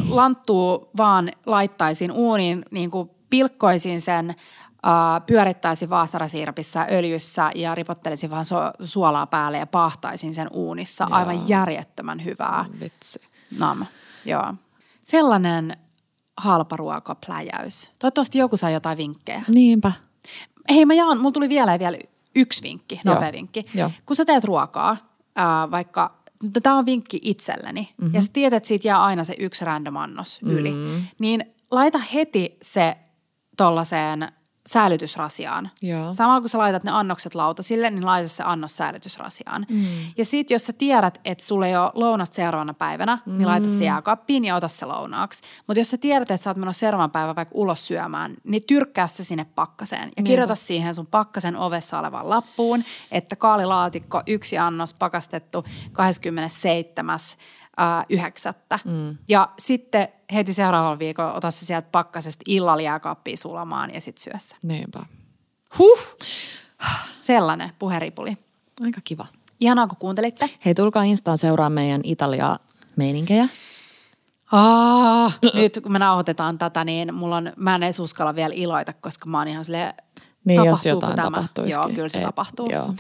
lanttuu 0.09 0.91
vaan 0.97 1.31
laittaisin 1.47 2.13
uuniin, 2.13 2.65
niin 2.71 2.91
kuin 2.91 3.11
pilkkoisin 3.31 4.01
sen, 4.01 4.31
äh, 4.31 5.27
pyörittäisin 5.27 5.91
vaahtarasiirapissa 5.91 6.87
öljyssä 6.91 7.51
ja 7.55 7.75
ripottelisin 7.75 8.31
vähän 8.31 8.45
so- 8.45 8.73
suolaa 8.85 9.27
päälle 9.27 9.59
ja 9.59 9.67
paahtaisin 9.67 10.35
sen 10.35 10.49
uunissa. 10.53 11.07
Joo. 11.11 11.19
Aivan 11.19 11.49
järjettömän 11.49 12.25
hyvää. 12.25 12.65
Vitsi. 12.81 13.21
Nam, 13.59 13.87
joo. 14.25 14.55
Sellainen 15.01 15.77
halpa 16.37 16.77
ruokapläjäys. 16.77 17.91
Toivottavasti 17.99 18.39
joku 18.39 18.57
saa 18.57 18.71
jotain 18.71 18.99
vinkkejä. 18.99 19.43
Niinpä. 19.49 19.93
Hei 20.71 20.85
mä 20.85 20.95
jaan, 20.95 21.19
mulla 21.19 21.33
tuli 21.33 21.49
vielä 21.49 21.79
vielä 21.79 21.99
yksi 22.35 22.63
vinkki, 22.63 23.01
Joo. 23.05 23.15
nopea 23.15 23.33
vinkki. 23.33 23.67
Joo. 23.75 23.91
Kun 24.07 24.17
sä 24.17 24.25
teet 24.25 24.45
ruokaa, 24.45 24.97
ää, 25.37 25.71
vaikka, 25.71 26.16
tämä 26.63 26.79
on 26.79 26.87
vinkki 26.87 27.21
itselleni, 27.23 27.81
Mhm. 27.81 28.05
mm-hmm. 28.05 28.15
ja 28.15 28.23
sä 28.23 28.31
tiedät, 28.33 28.57
että 28.57 28.67
siitä 28.69 28.89
jää 28.89 29.05
aina 29.05 29.25
se 29.25 29.35
yksi 29.39 29.65
random 29.65 29.97
annos 29.97 30.41
yli, 30.43 30.73
mm-hmm. 30.73 31.03
niin 31.19 31.45
laita 31.71 31.99
heti 31.99 32.57
se 32.63 32.97
tollaiseen 33.57 34.29
säilytysrasiaan. 34.67 35.71
Joo. 35.83 36.15
Samalla 36.15 36.41
kun 36.41 36.49
sä 36.49 36.59
laitat 36.59 36.85
ne 36.85 36.91
annokset 36.91 37.35
lautasille, 37.35 37.91
niin 37.91 38.07
laita 38.07 38.29
se 38.29 38.43
annos 38.43 38.77
säilytysrasiaan. 38.77 39.67
Mm. 39.71 39.87
Ja 40.17 40.25
sit 40.25 40.51
jos 40.51 40.67
sä 40.67 40.73
tiedät, 40.73 41.21
että 41.25 41.45
sulla 41.45 41.67
ei 41.67 41.77
ole 41.77 41.91
lounasta 41.95 42.37
seuraavana 42.37 42.75
päivänä, 42.75 43.19
mm. 43.27 43.39
niin 43.39 43.49
laita 43.49 43.69
se 43.69 43.85
jääkaappiin 43.85 44.45
ja 44.45 44.57
ota 44.57 44.69
se 44.69 44.87
lounaaksi. 44.87 45.43
Mutta 45.67 45.81
jos 45.81 45.91
sä 45.91 45.99
tiedät, 45.99 46.31
että 46.31 46.45
sä 46.45 46.51
oot 46.51 46.57
menossa 46.57 46.81
seuraavan 46.81 47.11
päivän 47.11 47.37
vaikka 47.37 47.55
ulos 47.55 47.87
syömään, 47.87 48.35
niin 48.45 48.63
tyrkkää 48.67 49.07
se 49.07 49.25
sinne 49.25 49.47
pakkaseen. 49.55 50.13
Ja 50.17 50.23
kirjoita 50.23 50.55
siihen 50.55 50.95
sun 50.95 51.07
pakkasen 51.07 51.57
ovessa 51.57 51.99
olevaan 51.99 52.31
lappuun, 52.31 52.85
että 53.13 53.37
kaalilaatikko, 53.37 54.23
yksi 54.27 54.59
annos 54.59 54.95
pakastettu 54.95 55.65
27. 55.93 57.19
yhdeksättä. 58.09 58.79
Mm. 58.85 59.17
Ja 59.29 59.49
sitten 59.59 60.09
heti 60.33 60.55
seuraavalla 60.55 60.99
viikolla 60.99 61.33
ota 61.33 61.51
se 61.51 61.65
sieltä 61.67 61.89
pakkasesta 61.93 62.43
illalla 62.47 62.83
jääkaappiin 62.83 63.39
sulamaan 63.39 63.95
ja 63.95 64.01
sitten 64.01 64.23
syö 64.23 64.39
se. 64.39 64.57
Niinpä. 64.63 65.07
Huh! 65.79 65.99
Sellainen 67.21 67.73
puheripuli. 67.79 68.39
Aika 68.85 69.01
kiva. 69.05 69.27
Ihanaa, 69.61 69.87
kun 69.87 69.97
kuuntelitte. 69.99 70.51
Hei, 70.65 70.75
tulkaa 70.75 71.03
Instaan 71.03 71.39
seuraa 71.39 71.71
meidän 71.71 72.01
Italia-meininkejä. 72.05 73.49
Aa, 74.53 75.33
nyt 75.55 75.79
kun 75.83 75.93
me 75.93 75.99
nauhoitetaan 75.99 76.59
tätä, 76.59 76.85
niin 76.85 77.15
mulla 77.15 77.37
on, 77.37 77.53
mä 77.57 77.75
en 77.75 77.83
edes 77.83 78.01
uskalla 78.01 78.35
vielä 78.35 78.55
iloita, 78.57 78.93
koska 78.93 79.27
mä 79.29 79.39
oon 79.39 79.49
ihan 79.49 79.65
silleen, 79.65 79.95
Niin, 80.45 80.65
jos 80.65 80.87
jotain 80.87 81.17
tämä? 81.17 81.31
tapahtuisikin. 81.31 81.83
Joo, 81.89 81.95
kyllä 81.95 82.09
se 82.09 82.19
Ei, 82.19 82.25
tapahtuu. 82.25 82.71
joo. 82.71 82.95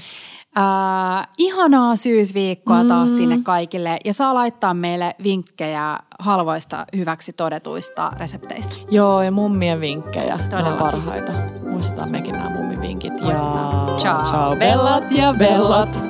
Äh, 0.58 1.28
ihanaa 1.38 1.96
syysviikkoa 1.96 2.84
taas 2.84 3.16
sinne 3.16 3.38
kaikille 3.42 3.98
ja 4.04 4.14
saa 4.14 4.34
laittaa 4.34 4.74
meille 4.74 5.14
vinkkejä 5.22 5.98
halvoista 6.18 6.86
hyväksi 6.96 7.32
todetuista 7.32 8.12
resepteistä. 8.16 8.76
Joo, 8.90 9.22
ja 9.22 9.30
mummien 9.30 9.80
vinkkejä. 9.80 10.38
Ne 10.52 10.70
on 10.70 10.78
parhaita. 10.78 11.32
Muistetaan 11.70 12.10
mekin 12.10 12.32
nämä 12.32 12.50
mummin 12.50 12.80
vinkit. 12.82 13.12
Muistetaan. 13.20 13.88
Ja... 13.88 13.96
Ciao. 13.96 14.22
Ciao, 14.24 14.56
bellat 14.56 15.04
ja 15.10 15.34
bellat. 15.34 16.06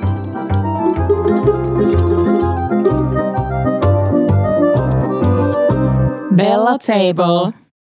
Bella 6.35 6.77
Table. 6.77 7.66